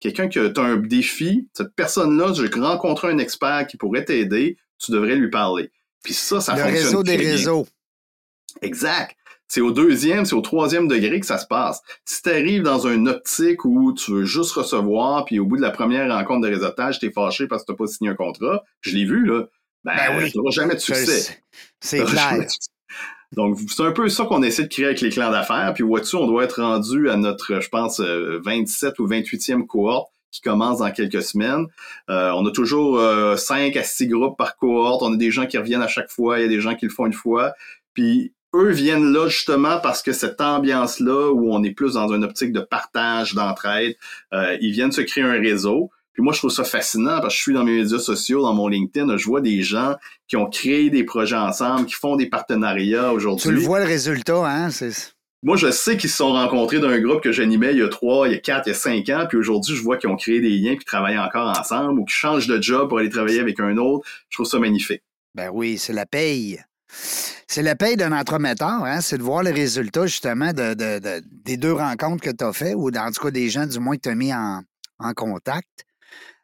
Quelqu'un 0.00 0.28
qui 0.28 0.38
a 0.38 0.50
un 0.56 0.76
défi. 0.76 1.48
Cette 1.54 1.74
personne-là, 1.74 2.32
j'ai 2.34 2.48
rencontré 2.60 3.08
un 3.08 3.18
expert 3.18 3.66
qui 3.66 3.76
pourrait 3.76 4.04
t'aider. 4.04 4.58
Tu 4.78 4.92
devrais 4.92 5.16
lui 5.16 5.30
parler. 5.30 5.70
Puis 6.02 6.14
ça, 6.14 6.40
ça 6.40 6.54
Le 6.54 6.60
fonctionne. 6.60 6.80
Le 6.80 6.86
réseau 6.86 7.02
des 7.02 7.16
réseaux. 7.16 7.66
Exact. 8.62 9.16
C'est 9.50 9.60
au 9.60 9.72
deuxième, 9.72 10.24
c'est 10.26 10.36
au 10.36 10.42
troisième 10.42 10.86
degré 10.86 11.18
que 11.18 11.26
ça 11.26 11.36
se 11.36 11.46
passe. 11.46 11.82
Si 12.04 12.22
tu 12.22 12.30
arrives 12.30 12.62
dans 12.62 12.86
une 12.86 13.08
optique 13.08 13.64
où 13.64 13.92
tu 13.92 14.12
veux 14.12 14.24
juste 14.24 14.52
recevoir, 14.52 15.24
puis 15.24 15.40
au 15.40 15.44
bout 15.44 15.56
de 15.56 15.60
la 15.62 15.72
première 15.72 16.08
rencontre 16.08 16.46
de 16.46 16.54
réseautage, 16.54 17.00
t'es 17.00 17.10
fâché 17.10 17.48
parce 17.48 17.64
que 17.64 17.72
t'as 17.72 17.76
pas 17.76 17.88
signé 17.88 18.10
un 18.10 18.14
contrat, 18.14 18.62
je 18.80 18.94
l'ai 18.94 19.04
vu, 19.04 19.26
là, 19.26 19.46
ben, 19.82 19.96
ben 19.96 20.18
oui. 20.18 20.30
tu 20.30 20.38
jamais 20.52 20.76
de 20.76 20.80
succès. 20.80 21.42
C'est 21.80 22.04
clair. 22.04 22.46
Donc, 23.32 23.58
c'est 23.66 23.82
un 23.82 23.90
peu 23.90 24.08
ça 24.08 24.24
qu'on 24.24 24.44
essaie 24.44 24.62
de 24.62 24.68
créer 24.68 24.84
avec 24.84 25.00
les 25.00 25.10
clans 25.10 25.32
d'affaires. 25.32 25.72
Puis, 25.74 25.82
vois-tu, 25.82 26.14
on 26.14 26.28
doit 26.28 26.44
être 26.44 26.62
rendu 26.62 27.10
à 27.10 27.16
notre, 27.16 27.60
je 27.60 27.68
pense, 27.70 27.98
27 27.98 28.88
euh, 29.00 29.02
ou 29.02 29.08
28e 29.08 29.66
cohorte 29.66 30.12
qui 30.30 30.42
commence 30.42 30.78
dans 30.78 30.92
quelques 30.92 31.22
semaines. 31.22 31.66
Euh, 32.08 32.30
on 32.36 32.46
a 32.46 32.52
toujours 32.52 33.00
euh, 33.00 33.34
5 33.34 33.76
à 33.76 33.82
6 33.82 34.06
groupes 34.06 34.38
par 34.38 34.56
cohorte. 34.56 35.02
On 35.02 35.12
a 35.12 35.16
des 35.16 35.32
gens 35.32 35.46
qui 35.46 35.58
reviennent 35.58 35.82
à 35.82 35.88
chaque 35.88 36.08
fois. 36.08 36.38
Il 36.38 36.42
y 36.42 36.44
a 36.44 36.48
des 36.48 36.60
gens 36.60 36.76
qui 36.76 36.86
le 36.86 36.92
font 36.92 37.06
une 37.06 37.12
fois. 37.12 37.52
Puis, 37.94 38.32
eux 38.54 38.70
viennent 38.70 39.12
là 39.12 39.28
justement 39.28 39.78
parce 39.80 40.02
que 40.02 40.12
cette 40.12 40.40
ambiance-là, 40.40 41.32
où 41.32 41.52
on 41.52 41.62
est 41.62 41.72
plus 41.72 41.94
dans 41.94 42.12
une 42.12 42.24
optique 42.24 42.52
de 42.52 42.60
partage, 42.60 43.34
d'entraide, 43.34 43.96
euh, 44.32 44.56
ils 44.60 44.72
viennent 44.72 44.92
se 44.92 45.00
créer 45.00 45.24
un 45.24 45.40
réseau. 45.40 45.90
Puis 46.12 46.22
moi, 46.22 46.32
je 46.32 46.38
trouve 46.38 46.50
ça 46.50 46.64
fascinant 46.64 47.20
parce 47.20 47.34
que 47.34 47.38
je 47.38 47.42
suis 47.42 47.52
dans 47.52 47.64
mes 47.64 47.76
médias 47.76 47.98
sociaux, 47.98 48.42
dans 48.42 48.54
mon 48.54 48.68
LinkedIn, 48.68 49.16
je 49.16 49.24
vois 49.24 49.40
des 49.40 49.62
gens 49.62 49.94
qui 50.26 50.36
ont 50.36 50.46
créé 50.46 50.90
des 50.90 51.04
projets 51.04 51.36
ensemble, 51.36 51.86
qui 51.86 51.94
font 51.94 52.16
des 52.16 52.26
partenariats 52.26 53.12
aujourd'hui. 53.12 53.48
Tu 53.48 53.54
le 53.54 53.60
vois 53.60 53.78
le 53.78 53.86
résultat, 53.86 54.44
hein? 54.44 54.68
Moi, 55.42 55.56
je 55.56 55.70
sais 55.70 55.96
qu'ils 55.96 56.10
se 56.10 56.16
sont 56.16 56.32
rencontrés 56.32 56.80
d'un 56.80 56.98
groupe 57.00 57.22
que 57.22 57.32
j'animais 57.32 57.70
il 57.70 57.78
y 57.78 57.82
a 57.82 57.88
trois, 57.88 58.28
il 58.28 58.32
y 58.32 58.34
a 58.34 58.38
quatre, 58.38 58.66
il 58.66 58.70
y 58.70 58.72
a 58.72 58.74
cinq 58.74 59.08
ans, 59.08 59.24
puis 59.26 59.38
aujourd'hui, 59.38 59.74
je 59.74 59.82
vois 59.82 59.96
qu'ils 59.96 60.10
ont 60.10 60.16
créé 60.16 60.40
des 60.40 60.50
liens, 60.50 60.76
qui 60.76 60.84
travaillent 60.84 61.18
encore 61.18 61.56
ensemble, 61.58 62.00
ou 62.00 62.04
qui 62.04 62.14
changent 62.14 62.46
de 62.46 62.60
job 62.60 62.88
pour 62.88 62.98
aller 62.98 63.08
travailler 63.08 63.40
avec 63.40 63.58
un 63.58 63.76
autre. 63.78 64.06
Je 64.28 64.36
trouve 64.36 64.46
ça 64.46 64.58
magnifique. 64.58 65.02
Ben 65.34 65.48
oui, 65.50 65.78
c'est 65.78 65.94
la 65.94 66.04
paye. 66.04 66.60
C'est 66.92 67.62
la 67.62 67.74
paye 67.74 67.96
d'un 67.96 68.12
entremetteur, 68.12 68.84
hein? 68.84 69.00
c'est 69.00 69.18
de 69.18 69.22
voir 69.22 69.42
les 69.42 69.50
résultats 69.50 70.06
justement 70.06 70.52
de, 70.52 70.74
des 71.44 71.56
deux 71.56 71.72
rencontres 71.72 72.22
que 72.22 72.30
tu 72.30 72.44
as 72.44 72.52
fait, 72.52 72.74
ou 72.74 72.88
en 72.88 73.10
tout 73.10 73.22
cas 73.22 73.30
des 73.30 73.50
gens 73.50 73.66
du 73.66 73.78
moins 73.78 73.96
que 73.96 74.02
tu 74.02 74.08
as 74.08 74.14
mis 74.14 74.32
en, 74.32 74.62
contact. 75.14 75.66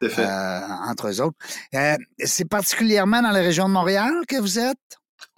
Euh, 0.03 0.59
entre 0.87 1.07
eux 1.09 1.21
autres. 1.21 1.37
Euh, 1.73 1.97
c'est 2.23 2.47
particulièrement 2.47 3.21
dans 3.21 3.31
la 3.31 3.39
région 3.39 3.67
de 3.67 3.73
Montréal 3.73 4.13
que 4.27 4.39
vous 4.39 4.59
êtes? 4.59 4.77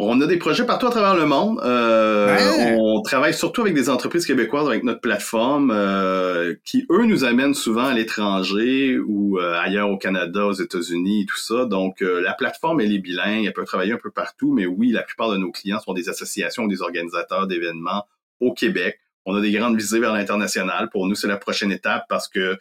On 0.02 0.22
a 0.22 0.28
des 0.28 0.38
projets 0.38 0.66
partout 0.66 0.88
à 0.88 0.92
travers 0.92 1.14
le 1.14 1.26
monde. 1.26 1.60
Euh, 1.62 2.78
on 2.78 3.02
travaille 3.02 3.34
surtout 3.34 3.60
avec 3.60 3.74
des 3.74 3.90
entreprises 3.90 4.26
québécoises 4.26 4.66
avec 4.66 4.86
notre 4.86 5.02
plateforme 5.02 5.72
euh, 5.72 6.56
qui, 6.64 6.88
eux, 6.90 7.06
nous 7.06 7.26
amènent 7.26 7.54
souvent 7.54 7.84
à 7.84 7.94
l'étranger 7.94 8.98
ou 8.98 9.40
euh, 9.40 9.60
ailleurs 9.60 9.90
au 9.90 9.98
Canada, 9.98 10.46
aux 10.46 10.54
États-Unis, 10.54 11.26
tout 11.26 11.38
ça. 11.38 11.66
Donc, 11.66 12.00
la 12.00 12.34
plateforme, 12.34 12.80
elle 12.80 12.94
est 12.94 13.00
bilingue, 13.00 13.44
elle 13.44 13.52
peut 13.52 13.66
travailler 13.66 13.92
un 13.92 13.98
peu 13.98 14.10
partout, 14.10 14.54
mais 14.54 14.66
oui, 14.66 14.92
la 14.92 15.04
plupart 15.04 15.32
de 15.32 15.38
nos 15.38 15.52
clients 15.52 15.82
sont 15.82 15.94
des 15.94 16.08
associations, 16.08 16.66
des 16.66 16.82
organisateurs 16.82 17.46
d'événements 17.46 18.06
au 18.40 18.54
Québec. 18.54 19.02
On 19.26 19.36
a 19.36 19.42
des 19.42 19.52
grandes 19.52 19.76
visées 19.76 20.00
vers 20.00 20.14
l'international. 20.14 20.90
Pour 20.90 21.08
nous, 21.08 21.16
c'est 21.16 21.28
la 21.28 21.36
prochaine 21.36 21.74
étape 21.74 22.06
parce 22.08 22.30
que 22.30 22.58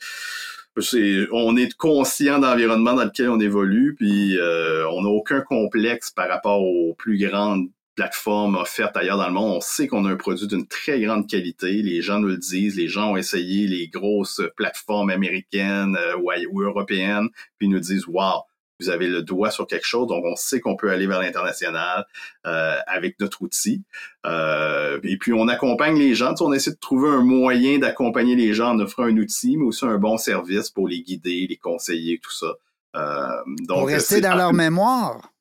on 1.33 1.57
est 1.57 1.75
conscient 1.77 2.39
de 2.39 2.47
l'environnement 2.47 2.95
dans 2.95 3.05
lequel 3.05 3.31
on 3.31 3.41
évolue, 3.41 3.95
puis 3.95 4.39
euh, 4.39 4.89
on 4.91 5.03
n'a 5.03 5.09
aucun 5.09 5.41
complexe 5.41 6.11
par 6.11 6.29
rapport 6.29 6.63
aux 6.63 6.95
plus 6.95 7.19
grandes 7.19 7.69
plateformes 7.99 8.55
offertes 8.55 8.97
ailleurs 8.97 9.19
dans 9.19 9.27
le 9.27 9.33
monde. 9.33 9.57
On 9.57 9.61
sait 9.61 9.89
qu'on 9.89 10.05
a 10.05 10.11
un 10.11 10.17
produit 10.17 10.47
d'une 10.47 10.69
très 10.69 11.01
grande 11.01 11.29
qualité. 11.29 11.83
Les 11.83 12.01
gens 12.01 12.21
nous 12.21 12.29
le 12.29 12.37
disent. 12.37 12.77
Les 12.77 12.87
gens 12.87 13.13
ont 13.13 13.17
essayé 13.17 13.67
les 13.67 13.89
grosses 13.89 14.41
plateformes 14.57 15.11
américaines 15.11 15.97
euh, 15.99 16.17
ou, 16.17 16.63
européennes, 16.63 17.29
puis 17.59 17.69
nous 17.69 17.81
disent, 17.81 18.07
wow, 18.07 18.45
vous 18.81 18.89
avez 18.89 19.09
le 19.09 19.23
doigt 19.23 19.51
sur 19.51 19.67
quelque 19.67 19.87
chose, 19.87 20.07
donc 20.07 20.25
on 20.25 20.37
sait 20.37 20.61
qu'on 20.61 20.77
peut 20.77 20.91
aller 20.91 21.07
vers 21.07 21.21
l'international 21.21 22.07
euh, 22.47 22.77
avec 22.87 23.19
notre 23.21 23.43
outil. 23.43 23.83
Euh, 24.27 25.01
et 25.03 25.17
puis 25.17 25.33
on 25.33 25.49
accompagne 25.49 25.99
les 25.99 26.15
gens, 26.15 26.35
on 26.41 26.53
essaie 26.53 26.73
de 26.73 26.79
trouver 26.79 27.09
un 27.09 27.23
moyen 27.23 27.79
d'accompagner 27.79 28.37
les 28.37 28.55
gens 28.55 28.71
en 28.71 28.81
offrant 28.81 29.05
un 29.05 29.17
outil, 29.17 29.57
mais 29.57 29.65
aussi 29.65 29.85
un 29.85 29.99
bon 29.99 30.17
service 30.17 30.71
pour 30.71 30.89
les 30.89 31.03
guider, 31.03 31.47
les 31.49 31.57
conseiller, 31.57 32.21
tout 32.23 32.33
ça. 32.33 32.55
Euh, 32.97 33.29
donc, 33.67 33.81
pour 33.81 33.89
rester 33.89 34.21
dans 34.21 34.35
leur 34.35 34.53
mémoire. 34.53 35.33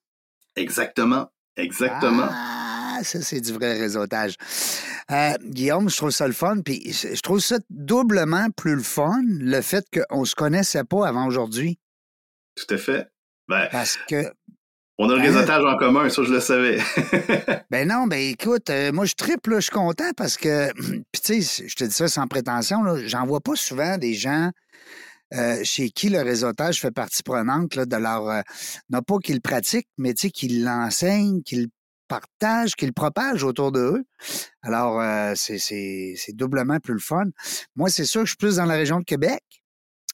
Exactement, 0.55 1.31
exactement. 1.55 2.27
Ah, 2.29 2.99
ça 3.03 3.21
c'est 3.21 3.41
du 3.41 3.53
vrai 3.53 3.77
réseautage. 3.77 4.35
Guillaume, 5.43 5.89
je 5.89 5.95
trouve 5.95 6.09
ça 6.09 6.27
le 6.27 6.33
fun, 6.33 6.61
puis 6.61 6.91
je 6.91 7.21
trouve 7.21 7.39
ça 7.39 7.59
doublement 7.69 8.49
plus 8.49 8.75
le 8.75 8.83
fun, 8.83 9.21
le 9.23 9.61
fait 9.61 9.85
qu'on 9.93 10.21
ne 10.21 10.25
se 10.25 10.35
connaissait 10.35 10.83
pas 10.83 11.07
avant 11.07 11.27
aujourd'hui. 11.27 11.79
Tout 12.55 12.73
à 12.73 12.77
fait. 12.77 13.07
Ben, 13.48 13.68
Parce 13.72 13.98
que. 14.08 14.32
On 15.00 15.10
a 15.10 15.16
le 15.16 15.22
réseautage 15.22 15.64
en 15.64 15.78
commun, 15.78 16.10
ça, 16.10 16.24
je 16.24 16.34
le 16.34 16.39
savais. 16.39 16.80
ben 17.70 17.88
non, 17.88 18.08
ben 18.08 18.18
écoute, 18.18 18.72
euh, 18.72 18.91
moi, 18.91 19.06
je 19.06 19.14
triple, 19.14 19.56
je 19.56 19.62
suis 19.62 19.72
content 19.72 20.12
parce 20.18 20.38
que, 20.38 20.74
puis 21.12 21.22
tu 21.24 21.41
sais, 21.43 21.68
je 21.68 21.76
te 21.76 21.84
dis 21.84 21.91
ça 21.91 22.08
sans 22.08 22.28
prétention, 22.28 22.80
j'en 23.06 23.28
vois 23.28 23.39
pas 23.39 23.56
souvent 23.56 24.00
des 24.00 24.16
gens 24.16 24.50
euh, 25.36 25.60
chez 25.64 25.91
qui 25.91 26.10
le 26.10 26.22
réseautage 26.22 26.82
fait 26.82 26.89
partie 26.89 27.22
prenante 27.22 27.76
là, 27.76 27.86
de 27.86 27.95
leur. 27.95 28.28
Euh, 28.28 28.41
non 28.89 29.02
pas 29.04 29.20
qu'ils 29.20 29.36
le 29.36 29.41
pratiquent, 29.41 29.89
mais 30.00 30.16
tu 30.16 30.22
sais, 30.22 30.32
qu'ils 30.32 30.64
l'enseignent, 30.64 31.43
qu'ils 31.43 31.64
le 31.64 31.70
partagent, 32.08 32.74
qu'ils 32.74 32.88
le 32.88 32.93
propagent 32.93 33.43
autour 33.43 33.72
d'eux. 33.72 34.04
Alors, 34.64 35.00
c'est 35.36 36.16
doublement 36.34 36.80
plus 36.80 36.93
le 36.93 37.00
fun. 37.00 37.26
Moi, 37.76 37.89
c'est 37.89 38.06
sûr 38.06 38.22
que 38.22 38.26
je 38.26 38.32
suis 38.32 38.38
plus 38.38 38.56
dans 38.56 38.66
la 38.66 38.76
région 38.76 39.00
de 39.00 39.04
Québec. 39.04 39.43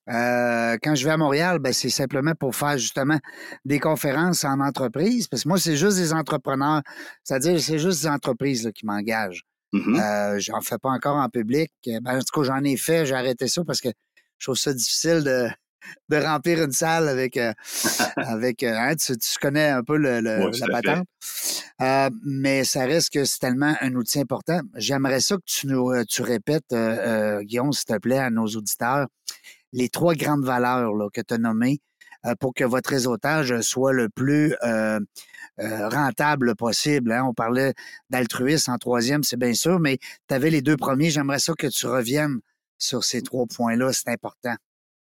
Euh, 0.09 0.77
quand 0.81 0.95
je 0.95 1.05
vais 1.05 1.11
à 1.11 1.17
Montréal, 1.17 1.59
ben, 1.59 1.71
c'est 1.71 1.89
simplement 1.89 2.35
pour 2.35 2.55
faire 2.55 2.77
justement 2.77 3.19
des 3.63 3.79
conférences 3.79 4.43
en 4.43 4.59
entreprise, 4.59 5.27
parce 5.27 5.43
que 5.43 5.49
moi, 5.49 5.57
c'est 5.57 5.77
juste 5.77 5.97
des 5.97 6.13
entrepreneurs, 6.13 6.81
c'est-à-dire 7.23 7.59
c'est 7.61 7.79
juste 7.79 8.01
des 8.01 8.07
entreprises 8.07 8.69
qui 8.75 8.85
m'engagent. 8.85 9.43
Mm-hmm. 9.73 9.99
euh, 9.99 10.39
j'en 10.39 10.61
fais 10.61 10.77
pas 10.77 10.89
encore 10.89 11.15
en 11.15 11.29
public. 11.29 11.71
Ben, 11.85 12.17
en 12.17 12.19
tout 12.19 12.41
cas, 12.41 12.43
j'en 12.43 12.63
ai 12.63 12.77
fait, 12.77 13.07
j'ai 13.07 13.15
arrêté 13.15 13.47
ça 13.47 13.63
parce 13.65 13.81
que 13.81 13.89
je 14.37 14.45
trouve 14.45 14.57
ça 14.57 14.71
difficile 14.71 15.23
de, 15.23 15.47
de 16.09 16.17
remplir 16.17 16.63
une 16.63 16.71
salle 16.71 17.07
avec 17.09 17.37
euh, 17.37 17.53
avec 18.17 18.63
euh, 18.63 18.75
hein, 18.75 18.95
tu, 18.95 19.15
connais 19.41 19.69
un 19.69 19.83
peu 19.83 19.97
le, 19.97 20.19
la 20.19 20.67
patente. 20.67 21.07
Euh, 21.81 22.09
mais 22.25 22.63
ça 22.63 22.85
reste 22.85 23.11
que 23.11 23.25
c'est 23.25 23.39
tellement 23.39 23.75
un 23.81 23.95
outil 23.95 24.19
important. 24.19 24.61
J'aimerais 24.75 25.19
ça 25.19 25.35
que 25.35 25.43
tu 25.45 25.67
nous 25.67 25.91
tu 26.05 26.21
répètes, 26.21 26.73
Guillaume, 27.41 27.73
s'il 27.73 27.85
te 27.85 27.97
plaît, 27.97 28.19
à 28.19 28.29
nos 28.29 28.47
auditeurs 28.47 29.07
les 29.73 29.89
trois 29.89 30.13
grandes 30.13 30.45
valeurs 30.45 30.93
là, 30.93 31.09
que 31.11 31.21
tu 31.21 31.33
as 31.33 31.37
nommées 31.37 31.81
euh, 32.25 32.35
pour 32.39 32.53
que 32.53 32.63
votre 32.63 32.91
réseautage 32.91 33.59
soit 33.61 33.91
le 33.91 34.07
plus 34.07 34.55
euh, 34.63 34.99
euh, 35.59 35.89
rentable 35.89 36.55
possible. 36.55 37.11
Hein? 37.11 37.25
On 37.27 37.33
parlait 37.33 37.73
d'altruisme 38.09 38.71
en 38.71 38.77
troisième, 38.77 39.23
c'est 39.23 39.37
bien 39.37 39.53
sûr, 39.53 39.79
mais 39.79 39.97
tu 40.29 40.33
avais 40.33 40.49
les 40.49 40.61
deux 40.61 40.77
premiers. 40.77 41.09
J'aimerais 41.09 41.39
ça 41.39 41.53
que 41.53 41.67
tu 41.67 41.85
reviennes 41.85 42.39
sur 42.77 43.03
ces 43.03 43.21
trois 43.21 43.45
points-là, 43.45 43.91
c'est 43.91 44.09
important. 44.09 44.55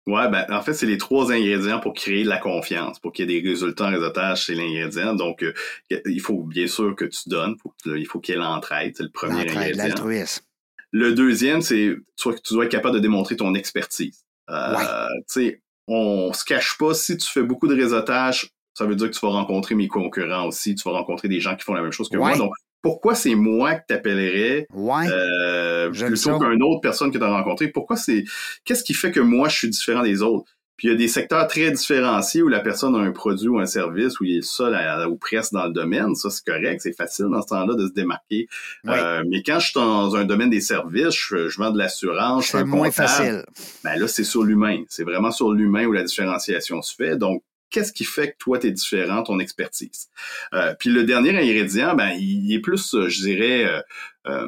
Oui, 0.07 0.23
ben, 0.31 0.47
en 0.49 0.63
fait, 0.63 0.73
c'est 0.73 0.87
les 0.87 0.97
trois 0.97 1.31
ingrédients 1.31 1.79
pour 1.79 1.93
créer 1.93 2.25
de 2.25 2.29
la 2.29 2.39
confiance, 2.39 2.99
pour 2.99 3.13
qu'il 3.13 3.31
y 3.31 3.37
ait 3.37 3.43
des 3.43 3.49
résultats 3.49 3.85
en 3.85 3.91
réseautage, 3.91 4.47
c'est 4.47 4.55
l'ingrédient. 4.55 5.15
Donc, 5.15 5.45
il 5.91 6.21
faut 6.21 6.43
bien 6.43 6.67
sûr 6.67 6.97
que 6.97 7.05
tu 7.05 7.29
donnes, 7.29 7.55
il 7.85 8.07
faut 8.07 8.19
qu'il 8.19 8.35
y 8.35 8.39
ait 8.39 8.41
l'entraide, 8.41 8.95
c'est 8.97 9.03
le 9.03 9.11
premier 9.11 9.43
ingrédient. 9.43 9.85
L'altruisme. 9.85 10.43
Le 10.91 11.13
deuxième, 11.13 11.61
c'est 11.61 11.97
que 12.17 12.41
tu 12.43 12.55
dois 12.55 12.65
être 12.65 12.71
capable 12.71 12.95
de 12.95 13.01
démontrer 13.01 13.37
ton 13.37 13.55
expertise. 13.55 14.25
Euh, 14.51 15.07
tu 15.19 15.25
sais, 15.29 15.63
on 15.87 16.33
se 16.33 16.45
cache 16.45 16.77
pas, 16.79 16.95
si 16.95 17.17
tu 17.17 17.27
fais 17.31 17.43
beaucoup 17.43 17.69
de 17.69 17.75
réseautage, 17.75 18.51
ça 18.75 18.87
veut 18.87 18.97
dire 18.97 19.11
que 19.11 19.15
tu 19.15 19.25
vas 19.25 19.33
rencontrer 19.33 19.75
mes 19.75 19.89
concurrents 19.89 20.47
aussi, 20.47 20.75
tu 20.75 20.89
vas 20.89 20.97
rencontrer 20.97 21.29
des 21.29 21.41
gens 21.41 21.57
qui 21.57 21.65
font 21.65 21.75
la 21.75 21.83
même 21.83 21.93
chose 21.93 22.09
que 22.09 22.17
moi. 22.17 22.37
Donc, 22.37 22.53
pourquoi 22.83 23.15
c'est 23.15 23.35
moi 23.35 23.75
que 23.75 23.83
t'appellerais 23.89 24.67
euh, 24.75 25.91
plutôt 25.91 26.39
qu'une 26.39 26.63
autre 26.63 26.81
personne 26.81 27.11
que 27.11 27.19
tu 27.19 27.25
as 27.25 27.31
rencontrée? 27.31 27.69
Pourquoi 27.69 27.97
c'est. 27.97 28.25
Qu'est-ce 28.65 28.85
qui 28.85 28.95
fait 28.95 29.11
que 29.11 29.21
moi, 29.21 29.49
je 29.49 29.57
suis 29.57 29.69
différent 29.69 30.03
des 30.03 30.23
autres? 30.23 30.51
Puis 30.81 30.89
il 30.89 30.93
y 30.93 30.95
a 30.95 30.97
des 30.97 31.09
secteurs 31.09 31.47
très 31.47 31.71
différenciés 31.71 32.41
où 32.41 32.49
la 32.49 32.61
personne 32.61 32.97
a 32.97 33.01
un 33.01 33.13
produit 33.13 33.49
ou 33.49 33.59
un 33.59 33.67
service 33.67 34.19
où 34.19 34.25
il 34.25 34.39
est 34.39 34.43
seul 34.43 34.75
ou 35.11 35.17
presque 35.17 35.53
dans 35.53 35.67
le 35.67 35.75
domaine. 35.75 36.15
Ça, 36.15 36.31
c'est 36.31 36.43
correct. 36.43 36.81
C'est 36.81 36.97
facile 36.97 37.27
dans 37.27 37.43
ce 37.43 37.49
temps-là 37.49 37.75
de 37.75 37.87
se 37.87 37.93
démarquer. 37.93 38.49
Euh, 38.89 39.23
mais 39.29 39.43
quand 39.43 39.59
je 39.59 39.67
suis 39.67 39.75
dans 39.75 40.17
un 40.17 40.25
domaine 40.25 40.49
des 40.49 40.63
services, 40.63 41.15
je, 41.15 41.55
vends 41.59 41.71
de 41.71 41.77
l'assurance, 41.77 42.47
c'est 42.47 42.65
moins 42.65 42.91
facile. 42.91 43.45
Ben 43.85 43.97
là, 43.97 44.09
c'est 44.09 44.25
sur 44.25 44.43
l'humain. 44.43 44.83
C'est 44.89 45.05
vraiment 45.05 45.31
sur 45.31 45.53
l'humain 45.53 45.85
où 45.85 45.93
la 45.93 46.03
différenciation 46.03 46.81
se 46.81 46.95
fait. 46.95 47.19
Donc, 47.19 47.43
qu'est-ce 47.69 47.93
qui 47.93 48.05
fait 48.05 48.33
que 48.33 48.39
toi, 48.39 48.59
tu 48.59 48.69
es 48.69 48.71
différent, 48.71 49.23
ton 49.23 49.39
expertise? 49.39 50.09
Euh, 50.55 50.75
puis 50.79 50.89
le 50.89 51.05
dernier 51.05 51.37
ingrédient, 51.37 51.95
ben, 51.95 52.13
il, 52.19 52.55
est 52.55 52.61
plus, 52.61 52.97
je 53.07 53.21
dirais, 53.21 53.83
euh, 54.27 54.47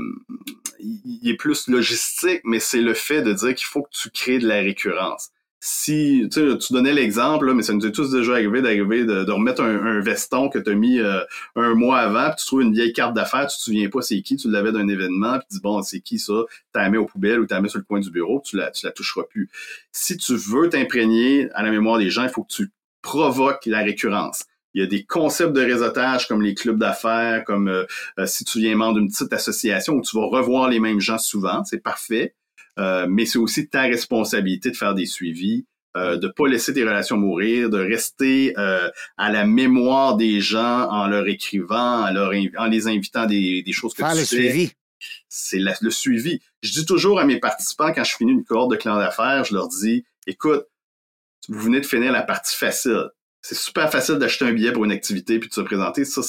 il 0.78 1.28
est 1.28 1.36
plus 1.36 1.68
logistique, 1.68 2.40
mais 2.44 2.58
c'est 2.58 2.80
le 2.80 2.94
fait 2.94 3.20
de 3.20 3.34
dire 3.34 3.54
qu'il 3.54 3.66
faut 3.66 3.82
que 3.82 3.90
tu 3.92 4.08
crées 4.08 4.38
de 4.38 4.48
la 4.48 4.60
récurrence 4.60 5.28
si 5.64 6.28
tu 6.32 6.72
donnais 6.72 6.92
l'exemple, 6.92 7.54
mais 7.54 7.62
ça 7.62 7.72
nous 7.72 7.86
est 7.86 7.92
tous 7.92 8.10
déjà 8.10 8.32
arrivé 8.32 8.62
d'arriver 8.62 9.04
de, 9.04 9.30
remettre 9.30 9.62
un, 9.62 10.00
veston 10.00 10.48
que 10.48 10.58
tu 10.58 10.68
as 10.68 10.74
mis 10.74 10.98
euh, 10.98 11.20
un 11.54 11.74
mois 11.74 11.98
avant, 11.98 12.30
puis 12.30 12.40
tu 12.40 12.46
trouves 12.46 12.62
une 12.62 12.74
vieille 12.74 12.92
carte 12.92 13.14
d'affaires, 13.14 13.46
tu 13.46 13.56
te 13.56 13.62
souviens 13.62 13.88
pas 13.88 14.02
c'est 14.02 14.20
qui, 14.22 14.34
tu 14.34 14.50
l'avais 14.50 14.72
d'un 14.72 14.88
événement, 14.88 15.38
puis 15.38 15.46
tu 15.48 15.54
dis 15.54 15.60
bon, 15.62 15.80
c'est 15.82 16.00
qui 16.00 16.18
ça, 16.18 16.32
tu 16.50 16.80
la 16.80 16.90
mets 16.90 16.98
aux 16.98 17.06
poubelles 17.06 17.38
ou 17.38 17.46
tu 17.46 17.54
la 17.54 17.60
mets 17.60 17.68
sur 17.68 17.78
le 17.78 17.84
coin 17.84 18.00
du 18.00 18.10
bureau, 18.10 18.42
tu 18.44 18.56
la, 18.56 18.72
tu 18.72 18.84
la 18.84 18.90
toucheras 18.90 19.22
plus. 19.30 19.48
Si 19.92 20.16
tu 20.16 20.34
veux 20.34 20.68
t'imprégner 20.68 21.48
à 21.52 21.62
la 21.62 21.70
mémoire 21.70 21.98
des 21.98 22.10
gens, 22.10 22.24
il 22.24 22.30
faut 22.30 22.42
que 22.42 22.52
tu 22.52 22.72
provoques 23.00 23.64
la 23.66 23.84
récurrence. 23.84 24.46
Il 24.74 24.80
y 24.80 24.84
a 24.84 24.88
des 24.88 25.04
concepts 25.04 25.52
de 25.52 25.60
réseautage 25.60 26.26
comme 26.26 26.42
les 26.42 26.54
clubs 26.54 26.78
d'affaires, 26.78 27.44
comme 27.44 27.68
euh, 27.68 27.84
euh, 28.18 28.26
si 28.26 28.44
tu 28.44 28.58
viens 28.58 28.74
membre 28.74 28.98
d'une 28.98 29.08
petite 29.08 29.32
association 29.32 29.94
où 29.94 30.02
tu 30.02 30.16
vas 30.16 30.26
revoir 30.26 30.68
les 30.68 30.80
mêmes 30.80 30.98
gens 30.98 31.18
souvent, 31.18 31.62
c'est 31.62 31.84
parfait. 31.84 32.34
Euh, 32.78 33.06
mais 33.08 33.26
c'est 33.26 33.38
aussi 33.38 33.68
ta 33.68 33.82
responsabilité 33.82 34.70
de 34.70 34.76
faire 34.76 34.94
des 34.94 35.06
suivis, 35.06 35.66
euh, 35.96 36.16
de 36.16 36.28
pas 36.28 36.48
laisser 36.48 36.72
tes 36.72 36.84
relations 36.84 37.18
mourir, 37.18 37.68
de 37.68 37.78
rester 37.78 38.54
euh, 38.58 38.88
à 39.18 39.30
la 39.30 39.44
mémoire 39.44 40.16
des 40.16 40.40
gens 40.40 40.88
en 40.90 41.06
leur 41.06 41.26
écrivant, 41.28 42.06
en, 42.06 42.12
leur 42.12 42.32
en 42.56 42.66
les 42.66 42.88
invitant 42.88 43.26
des, 43.26 43.62
des 43.62 43.72
choses 43.72 43.92
que 43.92 44.02
faire 44.02 44.12
tu 44.12 44.18
le 44.18 44.24
suivi. 44.24 44.72
C'est 45.28 45.58
le 45.58 45.90
suivi. 45.90 46.40
Je 46.62 46.72
dis 46.72 46.86
toujours 46.86 47.18
à 47.18 47.24
mes 47.24 47.38
participants 47.38 47.92
quand 47.92 48.04
je 48.04 48.14
finis 48.16 48.32
une 48.32 48.44
cohorte 48.44 48.70
de 48.70 48.76
clan 48.76 48.96
d'affaires, 48.96 49.44
je 49.44 49.54
leur 49.54 49.68
dis, 49.68 50.04
écoute, 50.26 50.64
vous 51.48 51.58
venez 51.58 51.80
de 51.80 51.86
finir 51.86 52.12
la 52.12 52.22
partie 52.22 52.56
facile. 52.56 53.08
C'est 53.42 53.56
super 53.56 53.90
facile 53.90 54.16
d'acheter 54.16 54.44
un 54.44 54.52
billet 54.52 54.72
pour 54.72 54.84
une 54.84 54.92
activité 54.92 55.38
puis 55.40 55.48
de 55.48 55.54
se 55.54 55.60
présenter. 55.60 56.04
Ça, 56.04 56.22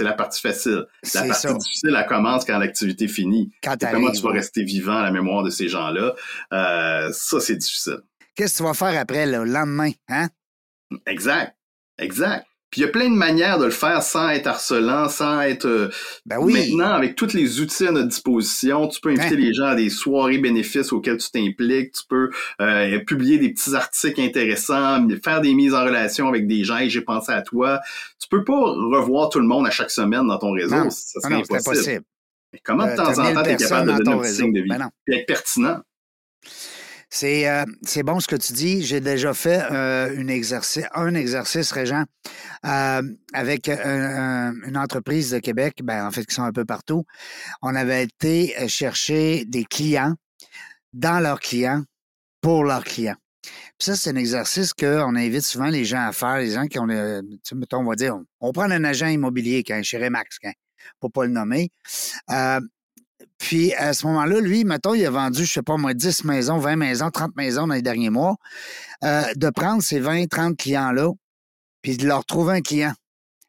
c'est 0.00 0.04
la 0.04 0.14
partie 0.14 0.40
facile. 0.40 0.86
La 1.14 1.26
partie 1.26 1.54
difficile, 1.54 1.94
elle 1.94 2.06
commence 2.06 2.46
quand 2.46 2.58
l'activité 2.58 3.06
finit. 3.06 3.52
comment 3.62 4.10
tu 4.10 4.22
vas 4.22 4.30
rester 4.30 4.64
vivant 4.64 4.96
à 4.96 5.02
la 5.02 5.10
mémoire 5.10 5.42
de 5.42 5.50
ces 5.50 5.68
gens-là? 5.68 6.14
Euh, 6.54 7.12
ça, 7.12 7.38
c'est 7.38 7.56
difficile. 7.56 7.98
Qu'est-ce 8.34 8.54
que 8.54 8.58
tu 8.58 8.62
vas 8.62 8.72
faire 8.72 8.98
après, 8.98 9.26
le 9.26 9.44
lendemain, 9.44 9.90
hein? 10.08 10.28
Exact. 11.04 11.54
Exact. 11.98 12.46
Puis 12.70 12.82
il 12.82 12.84
y 12.84 12.86
a 12.86 12.90
plein 12.90 13.10
de 13.10 13.14
manières 13.14 13.58
de 13.58 13.64
le 13.64 13.70
faire 13.70 14.02
sans 14.02 14.28
être 14.28 14.46
harcelant, 14.46 15.08
sans 15.08 15.40
être. 15.40 15.66
Euh, 15.66 15.90
ben 16.24 16.38
oui. 16.38 16.52
Maintenant, 16.52 16.92
avec 16.92 17.16
tous 17.16 17.34
les 17.34 17.60
outils 17.60 17.86
à 17.86 17.92
notre 17.92 18.08
disposition, 18.08 18.86
tu 18.86 19.00
peux 19.00 19.10
inviter 19.10 19.34
hein? 19.34 19.38
les 19.38 19.52
gens 19.52 19.66
à 19.66 19.74
des 19.74 19.90
soirées 19.90 20.38
bénéfices 20.38 20.92
auxquelles 20.92 21.16
tu 21.16 21.30
t'impliques. 21.30 21.92
Tu 21.92 22.02
peux 22.08 22.30
euh, 22.60 23.00
publier 23.00 23.38
des 23.38 23.48
petits 23.52 23.74
articles 23.74 24.20
intéressants, 24.20 25.06
faire 25.22 25.40
des 25.40 25.54
mises 25.54 25.74
en 25.74 25.84
relation 25.84 26.28
avec 26.28 26.46
des 26.46 26.62
gens. 26.62 26.78
Et 26.78 26.88
j'ai 26.88 27.00
pensé 27.00 27.32
à 27.32 27.42
toi. 27.42 27.80
Tu 28.20 28.28
peux 28.28 28.44
pas 28.44 28.54
revoir 28.54 29.30
tout 29.30 29.40
le 29.40 29.46
monde 29.46 29.66
à 29.66 29.70
chaque 29.70 29.90
semaine 29.90 30.28
dans 30.28 30.38
ton 30.38 30.52
réseau. 30.52 30.76
Non. 30.76 30.90
Ça 30.90 31.20
serait 31.20 31.34
impossible. 31.34 32.04
Mais 32.52 32.60
comment 32.64 32.86
de 32.86 32.90
euh, 32.90 32.96
temps 32.96 33.18
en 33.18 33.34
temps 33.34 33.42
tu 33.42 33.50
es 33.50 33.56
capable 33.56 33.92
de 33.92 34.02
donner 34.02 34.28
un 34.28 34.32
signe 34.32 34.52
de 34.52 34.60
vie? 34.60 34.68
Ben 34.68 34.90
Puis 35.04 35.16
être 35.16 35.26
pertinent. 35.26 35.80
Euh, 37.22 37.64
c'est 37.82 38.02
bon 38.02 38.20
ce 38.20 38.28
que 38.28 38.36
tu 38.36 38.52
dis. 38.52 38.82
J'ai 38.82 39.00
déjà 39.00 39.34
fait 39.34 39.62
euh, 39.70 40.26
exercice, 40.28 40.84
un 40.94 41.14
exercice, 41.14 41.72
Régent, 41.72 42.04
euh, 42.64 43.02
avec 43.32 43.68
une 43.68 44.76
entreprise 44.76 45.30
de 45.30 45.38
Québec, 45.38 45.80
ben, 45.82 46.06
en 46.06 46.10
fait, 46.10 46.24
qui 46.24 46.34
sont 46.34 46.44
un 46.44 46.52
peu 46.52 46.64
partout. 46.64 47.04
On 47.62 47.74
avait 47.74 48.04
été 48.04 48.54
chercher 48.68 49.44
des 49.44 49.64
clients 49.64 50.14
dans 50.92 51.20
leurs 51.20 51.40
clients 51.40 51.82
pour 52.40 52.64
leurs 52.64 52.84
clients. 52.84 53.16
Puis 53.42 53.86
ça, 53.86 53.96
c'est 53.96 54.10
un 54.10 54.16
exercice 54.16 54.72
qu'on 54.72 55.16
invite 55.16 55.42
souvent 55.42 55.68
les 55.68 55.84
gens 55.84 56.06
à 56.06 56.12
faire, 56.12 56.36
les 56.38 56.52
gens 56.52 56.66
qui 56.66 56.78
ont, 56.78 56.86
mettons, 56.86 57.78
on 57.78 57.84
va 57.84 57.96
dire, 57.96 58.18
on, 58.40 58.52
prend 58.52 58.70
un 58.70 58.84
agent 58.84 59.08
immobilier, 59.08 59.64
quand, 59.64 59.82
chez 59.82 59.98
Remax, 59.98 60.38
quand, 60.38 60.52
pour 61.00 61.10
pas 61.10 61.24
le 61.24 61.32
nommer. 61.32 61.70
Puis 63.40 63.72
à 63.74 63.94
ce 63.94 64.06
moment-là, 64.06 64.38
lui, 64.40 64.64
mettons, 64.64 64.94
il 64.94 65.04
a 65.06 65.10
vendu, 65.10 65.44
je 65.44 65.50
sais 65.50 65.62
pas 65.62 65.78
moi, 65.78 65.94
10 65.94 66.24
maisons, 66.24 66.58
20 66.58 66.76
maisons, 66.76 67.10
30 67.10 67.34
maisons 67.36 67.66
dans 67.66 67.74
les 67.74 67.82
derniers 67.82 68.10
mois, 68.10 68.36
euh, 69.02 69.22
de 69.34 69.48
prendre 69.48 69.82
ces 69.82 69.98
20, 69.98 70.28
30 70.28 70.56
clients-là, 70.56 71.10
puis 71.80 71.96
de 71.96 72.06
leur 72.06 72.24
trouver 72.26 72.58
un 72.58 72.60
client 72.60 72.92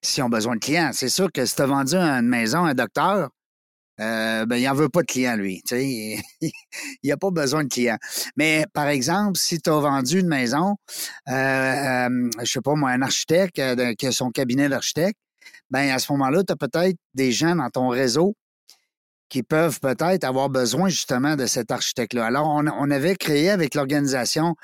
s'ils 0.02 0.24
ont 0.24 0.30
besoin 0.30 0.56
de 0.56 0.62
clients. 0.62 0.92
C'est 0.94 1.10
sûr 1.10 1.30
que 1.32 1.46
si 1.46 1.56
tu 1.56 1.62
as 1.62 1.66
vendu 1.68 1.96
une 1.96 2.28
maison 2.28 2.64
à 2.64 2.70
un 2.70 2.74
docteur, 2.74 3.30
euh, 4.00 4.46
ben, 4.46 4.56
il 4.56 4.64
n'en 4.64 4.74
veut 4.74 4.90
pas 4.90 5.02
de 5.02 5.08
clients, 5.08 5.36
lui. 5.36 5.62
il 5.72 6.22
n'y 7.04 7.12
a 7.12 7.18
pas 7.18 7.30
besoin 7.30 7.66
de 7.66 7.70
clients. 7.70 8.00
Mais 8.38 8.66
par 8.74 8.88
exemple, 8.88 9.38
si 9.38 9.60
tu 9.60 9.70
as 9.70 9.80
vendu 9.80 10.22
une 10.22 10.28
maison, 10.28 10.76
euh, 11.30 11.34
euh, 11.34 12.30
je 12.40 12.52
sais 12.52 12.62
pas 12.62 12.76
moi, 12.76 12.92
un 12.92 13.02
architecte 13.02 13.60
euh, 13.60 13.94
qui 13.94 14.08
a 14.08 14.12
son 14.12 14.32
cabinet 14.32 14.70
d'architecte, 14.70 15.20
ben 15.70 15.92
à 15.92 16.00
ce 16.00 16.12
moment-là, 16.14 16.44
tu 16.44 16.54
as 16.54 16.56
peut-être 16.56 16.98
des 17.14 17.32
gens 17.32 17.56
dans 17.56 17.70
ton 17.70 17.90
réseau 17.90 18.36
qui 19.32 19.44
peuvent 19.44 19.80
peut-être 19.80 20.26
avoir 20.26 20.50
besoin 20.50 20.90
justement 20.90 21.38
de 21.38 21.46
cet 21.46 21.72
architecte-là. 21.72 22.26
Alors, 22.26 22.48
on, 22.48 22.68
on, 22.68 22.92
avait 22.92 23.16
créé 23.16 23.50
avec 23.50 23.76
l'organisation 23.76 24.56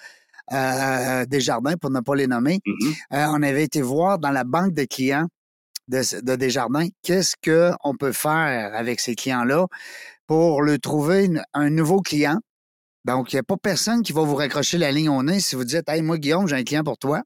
euh, 0.52 1.26
des 1.26 1.40
jardins, 1.40 1.76
pour 1.78 1.90
ne 1.90 2.02
pas 2.02 2.16
les 2.16 2.28
nommer, 2.28 2.60
Mhm. 2.66 2.94
euh, 3.14 3.26
on 3.30 3.42
avait 3.44 3.64
été 3.64 3.82
voir 3.82 4.20
dans 4.20 4.32
la 4.32 4.44
banque 4.44 4.74
de 4.74 4.84
clients 4.84 5.28
de, 5.88 6.02
de 6.22 6.36
Desjardins, 6.36 6.88
qu'est-ce 7.02 7.36
qu'on 7.44 7.96
peut 7.96 8.12
faire 8.12 8.76
avec 8.76 9.00
ces 9.00 9.16
clients-là 9.16 9.68
pour 10.26 10.62
leur 10.62 10.80
trouver 10.80 11.26
une- 11.26 11.44
un 11.54 11.70
nouveau 11.70 12.02
client. 12.02 12.40
Donc, 13.06 13.32
il 13.32 13.38
n'y 13.38 13.40
a 13.40 13.44
pas 13.44 13.56
personne 13.56 14.04
qui 14.04 14.12
va 14.12 14.24
vous 14.24 14.36
raccrocher 14.36 14.78
la 14.78 14.92
ligne 14.92 15.08
au 15.10 15.24
nez 15.24 15.40
si 15.40 15.56
vous 15.56 15.64
dites 15.64 15.88
Hey, 15.88 16.02
moi, 16.02 16.18
Guillaume, 16.18 16.46
j'ai 16.48 16.58
un 16.58 16.64
client 16.66 16.84
pour 16.84 16.98
toi. 16.98 17.22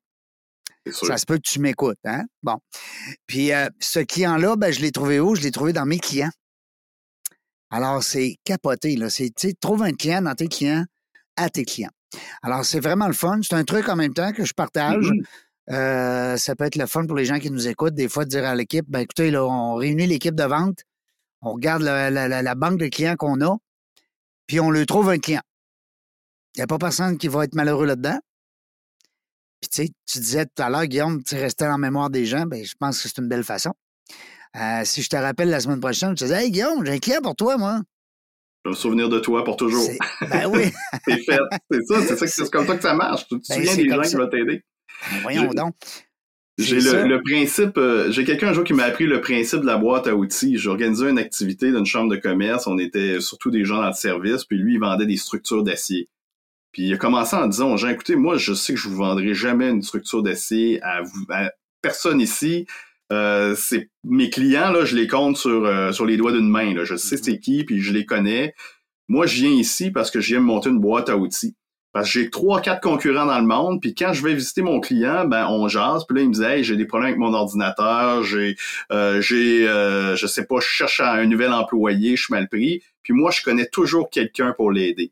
Ça 0.92 1.18
se 1.18 1.26
peut 1.26 1.38
que 1.38 1.48
tu 1.48 1.60
m'écoutes. 1.60 1.98
Hein? 2.06 2.24
Bon. 2.44 2.58
Puis, 3.26 3.52
euh, 3.52 3.68
ce 3.80 4.00
client-là, 4.00 4.56
ben, 4.58 4.72
je 4.72 4.82
l'ai 4.82 4.92
trouvé 4.92 5.20
où? 5.20 5.36
Je 5.36 5.42
l'ai 5.42 5.52
trouvé 5.52 5.74
dans 5.74 5.86
mes 5.88 6.00
clients. 6.00 6.30
Alors, 7.72 8.04
c'est 8.04 8.38
capoté. 8.44 8.96
Là. 8.96 9.10
C'est, 9.10 9.32
trouve 9.60 9.84
un 9.84 9.94
client 9.94 10.22
dans 10.22 10.36
tes 10.36 10.48
clients 10.48 10.86
à 11.38 11.50
tes 11.50 11.64
clients. 11.66 11.92
Alors, 12.44 12.66
c'est 12.66 12.80
vraiment 12.82 13.08
le 13.08 13.14
fun. 13.14 13.40
C'est 13.42 13.56
un 13.56 13.64
truc 13.64 13.88
en 13.90 13.96
même 13.96 14.14
temps 14.14 14.34
que 14.34 14.44
je 14.46 14.54
partage. 14.54 15.06
Mhm. 15.12 15.24
Euh, 15.70 16.38
ça 16.38 16.56
peut 16.56 16.66
être 16.66 16.76
le 16.76 16.86
fun 16.86 17.06
pour 17.06 17.16
les 17.16 17.24
gens 17.26 17.40
qui 17.40 17.50
nous 17.50 17.68
écoutent, 17.68 17.94
des 17.94 18.10
fois, 18.10 18.26
de 18.26 18.30
dire 18.30 18.46
à 18.46 18.54
l'équipe, 18.56 18.86
ben 18.90 19.00
écoutez, 19.00 19.32
là, 19.32 19.46
on 19.46 19.76
réunit 19.76 20.06
l'équipe 20.08 20.36
de 20.36 20.44
vente, 20.44 20.80
on 21.42 21.54
regarde 21.54 21.82
la, 21.84 22.10
la- 22.10 22.28
la- 22.28 22.42
la 22.42 22.56
banque 22.56 22.78
de 22.78 22.88
clients 22.88 23.16
qu'on 23.16 23.40
a, 23.42 23.56
puis 24.48 24.60
on 24.60 24.70
lui 24.72 24.86
trouve 24.86 25.10
un 25.10 25.20
client. 25.20 25.42
Il 26.56 26.60
n'y 26.60 26.64
a 26.64 26.68
pas 26.68 26.78
personne 26.80 27.18
qui 27.18 27.30
va 27.30 27.46
être 27.46 27.56
malheureux 27.56 27.86
là-dedans. 27.86 28.20
Puis 29.62 29.70
tu 29.70 29.84
sais, 29.86 29.90
tu 30.08 30.20
disais 30.20 30.46
tout 30.46 30.62
à 30.62 30.70
l'heure, 30.70 30.86
Guillaume, 30.88 31.24
tu 31.24 31.36
restais 31.36 31.68
en 31.68 31.78
mémoire 31.78 32.10
des 32.10 32.26
gens, 32.26 32.46
ben 32.48 32.66
je 32.66 32.74
pense 32.78 33.02
que 33.02 33.08
c'est 33.08 33.20
une 33.20 33.30
belle 33.30 33.44
façon. 33.46 33.72
Euh, 34.58 34.82
si 34.84 35.02
je 35.02 35.10
te 35.10 35.16
rappelle 35.16 35.49
la 35.49 35.60
semaine 35.62 35.80
prochaine, 35.80 36.10
je 36.12 36.16
te 36.16 36.24
disais, 36.26 36.43
Hey 36.45 36.52
Guillaume, 36.52 36.86
j'ai 36.86 36.91
un 36.93 36.99
client 36.99 37.22
pour 37.22 37.36
toi, 37.36 37.58
moi. 37.58 37.82
Je 38.64 38.70
vais 38.70 38.76
me 38.76 38.76
souvenir 38.80 39.10
de 39.10 39.20
toi 39.20 39.43
pour 39.43 39.58
toujours. 39.58 39.89
Ben 40.30 40.45
oui, 40.47 40.72
C'est 41.08 41.18
fait. 41.24 41.39
C'est 41.72 41.86
ça, 41.88 42.02
c'est 42.02 42.16
ça, 42.18 42.26
que- 42.26 42.32
c'est 42.32 42.52
comme 42.52 42.68
ça 42.68 42.76
que 42.76 42.84
ça 42.84 42.93
marche. 42.93 43.28
Tu 43.28 43.39
te 43.39 43.47
Ben, 43.49 43.56
souviens 43.66 43.76
des 43.76 43.89
gens 43.89 44.04
ça. 44.04 44.10
qui 44.10 44.16
vont 44.16 44.28
t'aider. 44.30 44.64
Ben, 45.12 45.20
voyons 45.24 45.49
Je- 45.52 45.56
donc. 45.56 45.76
J'ai 46.58 46.80
le, 46.80 47.08
le 47.08 47.24
principe, 47.24 47.78
euh, 47.78 48.12
j'ai 48.12 48.24
quelqu'un 48.24 48.49
un 48.49 48.54
jour 48.54 48.64
qui 48.64 48.74
m'a 48.74 48.84
appris 48.84 49.08
le 49.08 49.20
principe 49.22 49.62
de 49.62 49.66
la 49.66 49.78
boîte 49.78 50.06
à 50.06 50.14
outils. 50.16 50.58
J'organisais 50.58 51.10
une 51.10 51.18
activité 51.18 51.72
d'une 51.72 51.86
chambre 51.88 52.12
de 52.14 52.18
commerce. 52.18 52.68
On 52.68 52.78
était 52.78 53.20
surtout 53.20 53.49
des 53.49 53.64
gens 53.66 53.78
dans 53.82 53.88
le 53.88 53.93
service, 53.93 54.43
puis 54.45 54.58
lui, 54.58 54.74
il 54.76 54.80
vendait 54.80 55.08
des 55.08 55.18
structures 55.18 55.64
d'acier. 55.64 56.10
Puis 56.72 56.84
il 56.84 56.93
a 56.93 56.97
commencé 56.97 57.36
en 57.36 57.47
disant 57.47 57.78
gens, 57.78 57.88
écoutez, 57.88 58.16
moi, 58.16 58.38
je 58.38 58.54
sais 58.54 58.74
que 58.74 58.80
je 58.80 58.89
vous 58.89 58.97
vendrai 58.97 59.34
jamais 59.34 59.70
une 59.70 59.82
structure 59.82 60.22
d'acier 60.22 60.80
à, 60.84 61.02
vous, 61.02 61.26
à 61.30 61.52
personne 61.82 62.22
ici. 62.22 62.68
Euh, 63.12 63.55
c'est 63.57 63.89
mes 64.03 64.30
clients 64.30 64.72
là, 64.72 64.86
je 64.86 64.95
les 64.95 65.07
compte 65.07 65.38
sur 65.38 65.66
euh, 65.66 65.91
sur 65.91 66.05
les 66.05 66.18
doigts 66.18 66.32
d'une 66.32 66.49
main. 66.49 66.74
Là. 66.74 66.86
Je 66.86 66.95
sais 66.95 67.18
c'est 67.18 67.39
qui, 67.39 67.64
puis 67.64 67.82
je 67.82 67.91
les 67.91 68.05
connais. 68.05 68.53
Moi, 69.07 69.26
je 69.26 69.41
viens 69.41 69.51
ici 69.51 69.91
parce 69.91 70.09
que 70.09 70.22
je 70.22 70.30
viens 70.30 70.39
me 70.39 70.45
monter 70.45 70.70
une 70.70 70.80
boîte 70.80 71.09
à 71.09 71.18
outils. 71.18 71.55
Parce 71.91 72.07
que 72.07 72.20
j'ai 72.22 72.30
trois, 72.30 72.62
quatre 72.62 72.82
concurrents 72.82 73.26
dans 73.26 73.39
le 73.39 73.45
monde, 73.45 73.82
puis 73.82 73.93
quand 73.93 74.14
je 74.14 74.24
vais 74.24 74.34
visiter 74.34 74.62
mon 74.62 74.80
client, 74.80 75.26
ben 75.26 75.47
on 75.49 75.68
jase, 75.68 76.05
puis 76.07 76.16
là 76.16 76.24
il 76.24 76.30
me 76.30 76.34
dit 76.34 76.43
hey, 76.43 76.64
j'ai 76.64 76.78
des 76.78 76.86
problèmes 76.86 77.09
avec 77.09 77.20
mon 77.20 77.34
ordinateur, 77.34 78.24
j'ai 78.24 78.55
euh, 78.93 79.20
j'ai 79.20 79.68
euh, 79.68 80.16
je 80.16 80.26
sais 80.28 80.45
pas, 80.45 80.62
je 80.62 80.68
cherche 80.68 81.01
un 81.01 81.26
nouvel 81.26 81.51
employé, 81.51 82.16
je 82.16 82.24
suis 82.24 82.34
mal 82.34 82.47
pris, 82.47 82.82
puis 83.03 83.12
moi 83.14 83.32
je 83.32 83.41
connais 83.41 83.66
toujours 83.66 84.09
quelqu'un 84.09 84.53
pour 84.55 84.72
l'aider. 84.72 85.12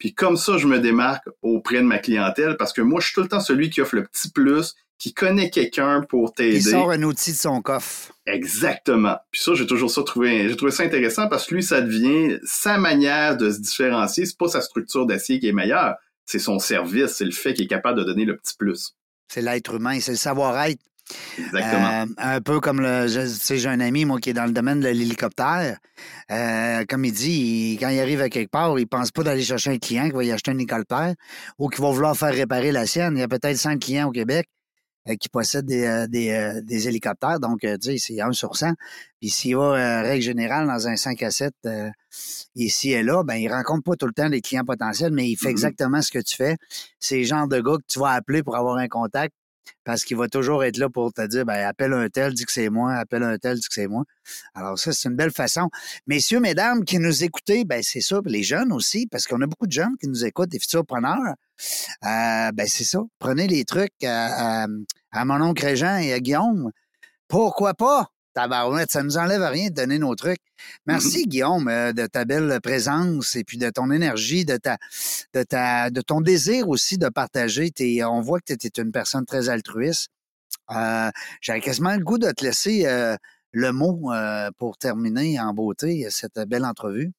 Puis 0.00 0.14
comme 0.14 0.36
ça, 0.36 0.58
je 0.58 0.66
me 0.66 0.80
démarque 0.80 1.28
auprès 1.42 1.76
de 1.76 1.82
ma 1.86 1.98
clientèle 1.98 2.56
parce 2.56 2.72
que 2.72 2.80
moi 2.80 3.00
je 3.00 3.06
suis 3.06 3.14
tout 3.14 3.22
le 3.22 3.28
temps 3.28 3.38
celui 3.38 3.70
qui 3.70 3.80
offre 3.80 3.94
le 3.94 4.02
petit 4.04 4.30
plus, 4.30 4.74
qui 4.98 5.14
connaît 5.14 5.50
quelqu'un 5.50 6.00
pour 6.02 6.30
Il 6.30 6.34
t'aider. 6.34 6.60
sort 6.60 6.90
un 6.90 7.02
outil 7.04 7.30
de 7.32 7.36
son 7.36 7.62
coffre. 7.62 8.12
Exactement. 8.26 9.16
Puis 9.30 9.40
ça, 9.40 9.54
j'ai 9.54 9.66
toujours 9.66 9.90
ça 9.90 10.02
trouvé, 10.02 10.48
j'ai 10.48 10.56
trouvé 10.56 10.72
ça 10.72 10.82
intéressant 10.82 11.28
parce 11.28 11.46
que 11.46 11.54
lui, 11.54 11.62
ça 11.62 11.80
devient 11.80 12.38
sa 12.44 12.78
manière 12.78 13.36
de 13.36 13.50
se 13.50 13.60
différencier. 13.60 14.26
C'est 14.26 14.36
pas 14.38 14.48
sa 14.48 14.60
structure 14.60 15.06
d'acier 15.06 15.38
qui 15.38 15.48
est 15.48 15.52
meilleure, 15.52 15.94
c'est 16.26 16.38
son 16.38 16.58
service, 16.58 17.12
c'est 17.12 17.24
le 17.24 17.30
fait 17.30 17.54
qu'il 17.54 17.66
est 17.66 17.68
capable 17.68 17.98
de 17.98 18.04
donner 18.04 18.24
le 18.24 18.36
petit 18.36 18.56
plus. 18.58 18.94
C'est 19.28 19.42
l'être 19.42 19.74
humain, 19.74 20.00
c'est 20.00 20.12
le 20.12 20.16
savoir-être. 20.16 20.80
Exactement. 21.38 22.02
Euh, 22.02 22.06
un 22.18 22.40
peu 22.40 22.60
comme 22.60 22.80
le. 22.80 23.06
Tu 23.06 23.28
sais, 23.28 23.58
j'ai 23.58 23.68
un 23.68 23.80
ami, 23.80 24.04
moi, 24.04 24.18
qui 24.20 24.30
est 24.30 24.34
dans 24.34 24.46
le 24.46 24.52
domaine 24.52 24.80
de 24.80 24.88
l'hélicoptère. 24.88 25.78
Euh, 26.30 26.84
comme 26.88 27.04
il 27.04 27.12
dit, 27.12 27.72
il- 27.74 27.78
quand 27.78 27.88
il 27.88 28.00
arrive 28.00 28.20
à 28.20 28.28
quelque 28.28 28.50
part, 28.50 28.78
il 28.78 28.86
pense 28.86 29.10
pas 29.10 29.22
d'aller 29.22 29.42
chercher 29.42 29.70
un 29.70 29.78
client 29.78 30.06
qui 30.06 30.12
va 30.14 30.24
y 30.24 30.32
acheter 30.32 30.50
un 30.50 30.54
hélicoptère 30.54 31.14
ou 31.58 31.68
qui 31.68 31.80
va 31.80 31.90
vouloir 31.90 32.16
faire 32.16 32.32
réparer 32.34 32.72
la 32.72 32.86
sienne. 32.86 33.16
Il 33.16 33.20
y 33.20 33.22
a 33.22 33.28
peut-être 33.28 33.56
100 33.56 33.78
clients 33.78 34.08
au 34.08 34.12
Québec 34.12 34.46
euh, 35.08 35.14
qui 35.16 35.28
possèdent 35.28 35.66
des, 35.66 36.06
des, 36.08 36.60
des 36.62 36.88
hélicoptères. 36.88 37.40
Donc, 37.40 37.60
tu 37.60 37.68
sais, 37.80 37.96
c'est 37.98 38.20
1 38.20 38.32
sur 38.32 38.56
100. 38.56 38.72
Puis 39.20 39.30
s'il 39.30 39.56
va, 39.56 40.02
règle 40.02 40.22
générale, 40.22 40.66
dans 40.66 40.88
un 40.88 40.96
5 40.96 41.22
à 41.22 41.30
7 41.30 41.52
euh, 41.66 41.90
ici 42.54 42.92
et 42.92 43.02
là, 43.02 43.22
ben 43.24 43.34
il 43.36 43.48
rencontre 43.52 43.82
pas 43.84 43.96
tout 43.96 44.06
le 44.06 44.12
temps 44.12 44.28
des 44.30 44.40
clients 44.40 44.64
potentiels, 44.64 45.12
mais 45.12 45.28
il 45.28 45.36
fait 45.36 45.46
Mhm. 45.48 45.52
exactement 45.52 46.02
ce 46.02 46.10
que 46.10 46.18
tu 46.20 46.36
fais. 46.36 46.56
C'est 46.98 47.18
le 47.18 47.24
genre 47.24 47.48
de 47.48 47.60
gars 47.60 47.76
que 47.76 47.84
tu 47.88 47.98
vas 47.98 48.10
appeler 48.12 48.42
pour 48.42 48.56
avoir 48.56 48.76
un 48.76 48.88
contact 48.88 49.34
parce 49.84 50.04
qu'il 50.04 50.16
va 50.16 50.28
toujours 50.28 50.64
être 50.64 50.76
là 50.76 50.88
pour 50.88 51.12
te 51.12 51.26
dire, 51.26 51.44
ben, 51.44 51.66
appelle 51.66 51.92
un 51.92 52.08
tel, 52.08 52.34
dis 52.34 52.44
que 52.44 52.52
c'est 52.52 52.68
moi, 52.68 52.94
appelle 52.94 53.22
un 53.22 53.38
tel, 53.38 53.56
dis 53.58 53.66
que 53.66 53.74
c'est 53.74 53.88
moi. 53.88 54.04
Alors 54.54 54.78
ça, 54.78 54.92
c'est 54.92 55.08
une 55.08 55.16
belle 55.16 55.32
façon. 55.32 55.68
Messieurs, 56.06 56.40
mesdames 56.40 56.84
qui 56.84 56.98
nous 56.98 57.24
écoutez, 57.24 57.64
ben, 57.64 57.82
c'est 57.82 58.00
ça, 58.00 58.20
les 58.24 58.42
jeunes 58.42 58.72
aussi, 58.72 59.06
parce 59.06 59.26
qu'on 59.26 59.40
a 59.42 59.46
beaucoup 59.46 59.66
de 59.66 59.72
jeunes 59.72 59.96
qui 60.00 60.08
nous 60.08 60.24
écoutent, 60.24 60.50
des 60.50 60.58
futurs 60.58 60.84
preneurs. 60.84 61.34
Euh, 62.04 62.52
ben, 62.52 62.66
c'est 62.66 62.84
ça. 62.84 63.00
Prenez 63.18 63.46
les 63.48 63.64
trucs 63.64 64.04
à, 64.04 64.64
à, 64.64 64.66
à 65.12 65.24
mon 65.24 65.40
oncle 65.42 65.64
Régent 65.64 65.98
et 65.98 66.12
à 66.12 66.20
Guillaume. 66.20 66.70
Pourquoi 67.28 67.74
pas? 67.74 68.10
Tabarouette, 68.34 68.90
ça 68.90 69.02
nous 69.02 69.16
enlève 69.16 69.42
à 69.42 69.48
rien 69.50 69.68
de 69.70 69.74
donner 69.74 69.98
nos 69.98 70.14
trucs. 70.14 70.40
Merci, 70.86 71.24
Guillaume, 71.26 71.68
euh, 71.68 71.92
de 71.92 72.06
ta 72.06 72.24
belle 72.24 72.58
présence 72.62 73.36
et 73.36 73.44
puis 73.44 73.58
de 73.58 73.70
ton 73.70 73.90
énergie, 73.90 74.44
de 74.44 74.56
ta, 74.56 74.78
de 75.34 75.42
ta, 75.42 75.90
de 75.90 76.00
ton 76.00 76.20
désir 76.20 76.68
aussi 76.68 76.98
de 76.98 77.08
partager. 77.08 77.70
T'es- 77.70 78.02
on 78.04 78.20
voit 78.20 78.40
que 78.40 78.54
tu 78.54 78.66
es 78.66 78.80
une 78.82 78.92
personne 78.92 79.24
très 79.26 79.48
altruiste. 79.48 80.08
Euh, 80.70 81.10
J'avais 81.40 81.60
quasiment 81.60 81.94
le 81.96 82.04
goût 82.04 82.18
de 82.18 82.30
te 82.30 82.44
laisser 82.44 82.86
euh, 82.86 83.16
le 83.52 83.72
mot 83.72 84.12
euh, 84.12 84.50
pour 84.58 84.76
terminer 84.78 85.40
en 85.40 85.52
beauté 85.52 86.06
cette 86.10 86.38
belle 86.48 86.64
entrevue. 86.64 87.12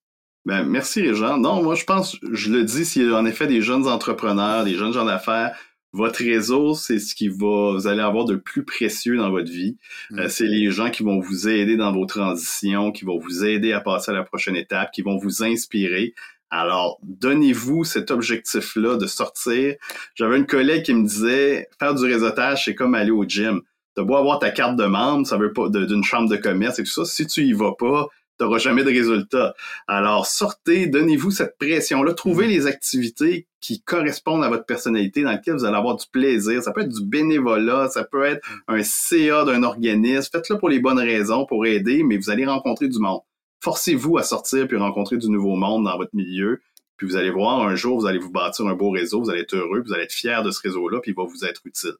Ben, 0.45 0.64
merci, 0.64 1.01
Régent. 1.01 1.38
Non, 1.38 1.62
moi, 1.62 1.76
je 1.76 1.84
pense, 1.84 2.18
je 2.32 2.49
le 2.51 2.64
dis, 2.64 2.84
s'il 2.86 3.07
y 3.07 3.14
a 3.14 3.18
en 3.18 3.26
effet 3.26 3.45
des 3.47 3.62
jeunes 3.62 3.88
entrepreneurs, 3.88 4.64
des 4.64 4.76
jeunes 4.76 4.91
gens 4.93 5.05
d'affaires, 5.05 5.55
votre 5.94 6.24
réseau, 6.24 6.74
c'est 6.74 7.00
ce 7.00 7.16
qui 7.16 7.28
va, 7.28 7.74
vous 7.74 7.88
allez 7.88 8.02
avoir 8.02 8.26
de 8.26 8.36
plus 8.36 8.64
précieux 8.64 9.18
dans 9.18 9.30
votre 9.30 9.52
vie. 9.52 9.78
Mm. 10.12 10.20
Euh, 10.20 10.30
c'est 10.30 10.46
les 10.46 10.72
gens 10.72 10.89
qui 10.89 11.04
vont 11.04 11.20
vous 11.20 11.48
aider 11.48 11.76
dans 11.76 11.92
vos 11.92 12.06
transitions, 12.06 12.92
qui 12.92 13.06
vont 13.06 13.20
vous 13.20 13.44
aider 13.46 13.74
à 13.74 13.82
passer 13.82 14.12
à 14.12 14.14
la 14.14 14.24
prochaine 14.24 14.56
étape, 14.56 14.92
qui 14.92 15.02
vont 15.02 15.18
vous 15.18 15.44
inspirer. 15.44 16.14
Alors, 16.50 17.00
donnez-vous 17.04 17.86
cet 17.86 18.12
objectif-là 18.12 18.98
de 18.98 19.08
sortir. 19.08 19.76
J'avais 20.16 20.38
une 20.38 20.46
collègue 20.46 20.84
qui 20.84 20.94
me 20.94 21.06
disait, 21.06 21.70
faire 21.80 21.96
du 21.96 22.06
réseautage, 22.06 22.66
c'est 22.66 22.76
comme 22.76 22.94
aller 22.94 23.12
au 23.12 23.26
gym. 23.26 23.62
T'as 23.96 24.04
beau 24.04 24.16
avoir 24.16 24.39
ta 24.39 24.52
carte 24.52 24.78
de 24.78 24.86
membre, 24.86 25.28
ça 25.28 25.38
veut 25.38 25.52
pas, 25.52 25.70
d'une 25.70 26.04
chambre 26.04 26.30
de 26.30 26.38
commerce 26.38 26.80
et 26.80 26.84
tout 26.84 26.92
ça. 26.92 27.06
Si 27.06 27.28
tu 27.28 27.44
y 27.44 27.54
vas 27.54 27.74
pas, 27.78 28.08
t'auras 28.42 28.58
jamais 28.58 28.84
de 28.84 28.89
résultat. 28.89 29.54
Alors, 29.88 30.26
sortez, 30.26 30.88
donnez-vous 30.88 31.30
cette 31.30 31.58
pression-là, 31.60 32.14
trouvez 32.14 32.48
les 32.48 32.66
activités 32.66 33.48
qui 33.60 33.82
correspondent 33.84 34.44
à 34.44 34.50
votre 34.50 34.66
personnalité, 34.66 35.22
dans 35.22 35.32
lesquelles 35.32 35.54
vous 35.54 35.66
allez 35.66 35.78
avoir 35.78 35.96
du 35.96 36.06
plaisir. 36.12 36.64
Ça 36.64 36.72
peut 36.72 36.82
être 36.82 36.89
du 36.89 37.06
bénévolat, 37.06 37.89
ça 37.89 38.04
peut 38.04 38.26
être 38.26 38.42
un 38.68 38.82
CA 38.82 39.46
d'un 39.46 39.62
organisme. 39.62 40.30
Faites-le 40.32 40.58
pour 40.58 40.70
les 40.70 40.80
bonnes 40.80 41.00
raisons, 41.00 41.46
pour 41.46 41.68
aider, 41.68 42.02
mais 42.02 42.18
vous 42.18 42.32
allez 42.32 42.46
rencontrer 42.46 42.88
du 42.88 42.98
monde. 42.98 43.22
Forcez-vous 43.64 44.18
à 44.18 44.24
sortir 44.24 44.68
puis 44.68 44.78
rencontrer 44.78 45.18
du 45.18 45.30
nouveau 45.30 45.56
monde 45.56 45.84
dans 45.84 45.98
votre 45.98 46.16
milieu. 46.16 46.62
Puis 46.98 47.06
vous 47.08 47.16
allez 47.16 47.30
voir, 47.30 47.62
un 47.62 47.76
jour, 47.76 48.00
vous 48.00 48.08
allez 48.08 48.20
vous 48.20 48.32
bâtir 48.32 48.66
un 48.66 48.74
beau 48.74 48.89
réseau, 48.89 49.22
vous 49.22 49.30
allez 49.30 49.42
être 49.42 49.56
heureux, 49.56 49.84
vous 49.86 49.94
allez 49.94 50.04
être 50.04 50.12
fier 50.12 50.42
de 50.42 50.50
ce 50.50 50.62
réseau-là, 50.62 51.00
puis 51.00 51.12
il 51.12 51.16
va 51.16 51.24
vous 51.24 51.46
être 51.46 51.62
utile. 51.66 51.94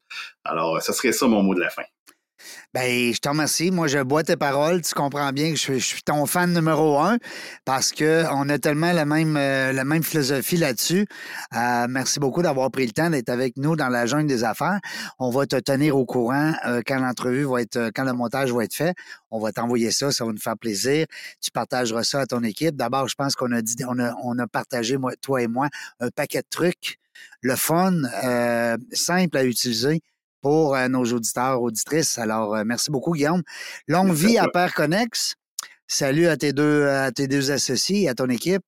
Alors, 0.44 0.82
ce 0.82 0.92
serait 0.92 1.12
ça 1.12 1.28
mon 1.28 1.44
mot 1.44 1.54
de 1.54 1.60
la 1.60 1.70
fin. 1.70 1.84
Ben, 2.74 3.14
je 3.14 3.20
te 3.20 3.28
remercie. 3.28 3.70
Moi, 3.70 3.88
je 3.88 4.00
bois 4.00 4.24
tes 4.24 4.38
paroles. 4.38 4.82
Tu 4.82 4.94
comprends 4.94 5.32
bien 5.34 5.52
que 5.52 5.58
je, 5.58 5.74
suis 5.74 6.02
ton 6.04 6.26
fan 6.26 6.54
numéro 6.54 7.00
un 7.00 7.18
parce 7.66 7.92
qu'on 7.92 8.50
a 8.50 8.60
tellement 8.60 8.94
la 8.94 9.04
même, 9.04 9.36
euh, 9.36 10.02
philosophie 10.02 10.56
là-dessus. 10.56 11.06
Euh, 11.54 11.88
merci 11.89 12.20
beaucoup 12.20 12.42
d'avoir 12.42 12.72
pris 12.72 12.86
le 12.86 12.94
temps 12.94 13.10
d'être 13.10 13.28
avec 13.28 13.58
nous 13.58 13.76
dans 13.76 13.89
la 13.89 14.06
jungle 14.06 14.28
des 14.28 14.46
affaires. 14.46 14.80
On 15.20 15.30
va 15.32 15.46
te 15.46 15.58
tenir 15.58 15.98
au 15.98 16.06
courant 16.06 16.54
euh, 16.66 16.82
quand 16.88 17.00
l'entrevue 17.00 17.44
va 17.44 17.62
être, 17.62 17.92
quand 17.94 18.06
le 18.06 18.14
montage 18.14 18.54
va 18.54 18.64
être 18.64 18.76
fait. 18.76 18.94
On 19.32 19.39
va 19.39 19.52
t'envoyer 19.52 19.92
ça. 19.92 20.12
Ça 20.12 20.24
va 20.24 20.32
nous 20.32 20.39
faire 20.39 20.58
plaisir. 20.58 21.08
Tu 21.42 21.52
partageras 21.52 22.04
ça 22.04 22.22
à 22.22 22.26
ton 22.26 22.42
équipe. 22.42 22.78
D'abord, 22.78 23.10
je 23.10 23.16
pense 23.16 23.36
qu'on 23.36 23.52
a 23.52 24.48
partagé, 24.48 24.98
toi 25.22 25.42
et 25.42 25.48
moi, 25.48 25.68
un 26.00 26.10
paquet 26.10 26.39
de 26.39 26.48
trucs. 26.50 27.00
Le 27.42 27.56
fun, 27.56 27.94
simple 28.94 29.38
à 29.38 29.44
utiliser 29.44 30.02
pour 30.42 30.76
euh, 30.76 30.88
nos 30.88 31.04
auditeurs, 31.06 31.62
auditrices. 31.62 32.18
Alors, 32.18 32.56
euh, 32.56 32.64
merci 32.66 32.92
beaucoup, 32.92 33.14
Guillaume. 33.14 33.44
Longue 33.88 34.14
vie 34.14 34.38
à 34.38 34.48
Père 34.48 34.74
Connex. 34.74 35.36
Salut 35.88 36.28
à 36.28 36.38
tes 36.38 36.54
deux, 36.54 36.88
à 36.88 37.12
tes 37.12 37.28
deux 37.28 37.52
associés, 37.52 38.10
à 38.10 38.16
ton 38.16 38.28
équipe. 38.28 38.62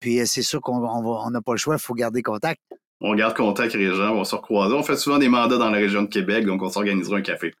Puis 0.00 0.20
euh, 0.20 0.24
c'est 0.26 0.42
sûr 0.42 0.60
qu'on 0.60 1.30
n'a 1.30 1.40
pas 1.40 1.52
le 1.52 1.58
choix, 1.58 1.76
il 1.76 1.80
faut 1.80 1.94
garder 1.94 2.22
contact. 2.22 2.60
On 3.00 3.14
garde 3.14 3.34
contact, 3.34 3.72
Régent, 3.72 4.12
on 4.14 4.18
va 4.18 4.24
se 4.24 4.34
recroiser. 4.34 4.74
On 4.74 4.82
fait 4.82 4.96
souvent 4.96 5.18
des 5.18 5.28
mandats 5.28 5.56
dans 5.56 5.70
la 5.70 5.78
région 5.78 6.02
de 6.02 6.08
Québec, 6.08 6.44
donc 6.44 6.62
on 6.62 6.68
s'organisera 6.68 7.18
un 7.18 7.22
café. 7.22 7.54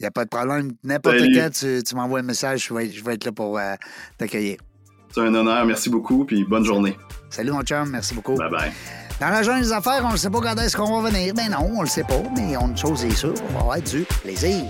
Il 0.00 0.04
n'y 0.04 0.06
a 0.06 0.10
pas 0.10 0.24
de 0.24 0.30
problème. 0.30 0.72
N'importe 0.84 1.18
quand, 1.34 1.50
tu, 1.50 1.94
m'envoies 1.94 2.20
un 2.20 2.22
message, 2.22 2.68
je 2.68 2.74
vais, 2.74 3.14
être 3.14 3.24
là 3.24 3.32
pour 3.32 3.60
t'accueillir. 4.16 4.58
C'est 5.12 5.20
un 5.20 5.34
honneur, 5.34 5.66
merci 5.66 5.90
beaucoup, 5.90 6.24
puis 6.24 6.44
bonne 6.44 6.64
journée. 6.64 6.96
Salut 7.28 7.50
mon 7.50 7.62
chum, 7.62 7.90
merci 7.90 8.14
beaucoup. 8.14 8.36
Bye 8.36 8.50
bye. 8.50 9.07
Dans 9.20 9.30
la 9.30 9.42
journée 9.42 9.62
des 9.62 9.72
affaires, 9.72 10.04
on 10.04 10.12
ne 10.12 10.16
sait 10.16 10.30
pas 10.30 10.40
quand 10.40 10.54
est-ce 10.60 10.76
qu'on 10.76 11.00
va 11.00 11.10
venir. 11.10 11.34
Ben 11.34 11.50
non, 11.50 11.70
on 11.76 11.82
le 11.82 11.88
sait 11.88 12.04
pas, 12.04 12.22
mais 12.36 12.54
une 12.54 12.76
chose 12.76 13.04
est 13.04 13.16
sûre, 13.16 13.34
on 13.50 13.54
va 13.54 13.60
avoir 13.60 13.80
du 13.80 14.06
plaisir. 14.22 14.64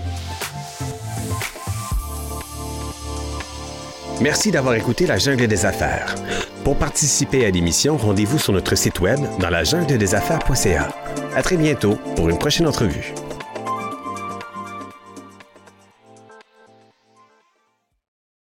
Merci 4.21 4.51
d'avoir 4.51 4.73
écouté 4.73 5.05
La 5.05 5.17
Jungle 5.17 5.47
des 5.47 5.65
Affaires. 5.65 6.15
Pour 6.63 6.77
participer 6.77 7.45
à 7.45 7.51
l'émission, 7.51 7.95
rendez-vous 7.95 8.39
sur 8.39 8.51
notre 8.51 8.75
site 8.75 8.99
web 8.99 9.19
dans 9.39 9.49
la 9.49 9.63
jungle 9.63 9.97
des 9.97 10.13
affaires.ca. 10.15 10.89
À 11.35 11.41
très 11.41 11.55
bientôt 11.55 11.95
pour 12.15 12.29
une 12.29 12.37
prochaine 12.37 12.67
entrevue. 12.67 13.13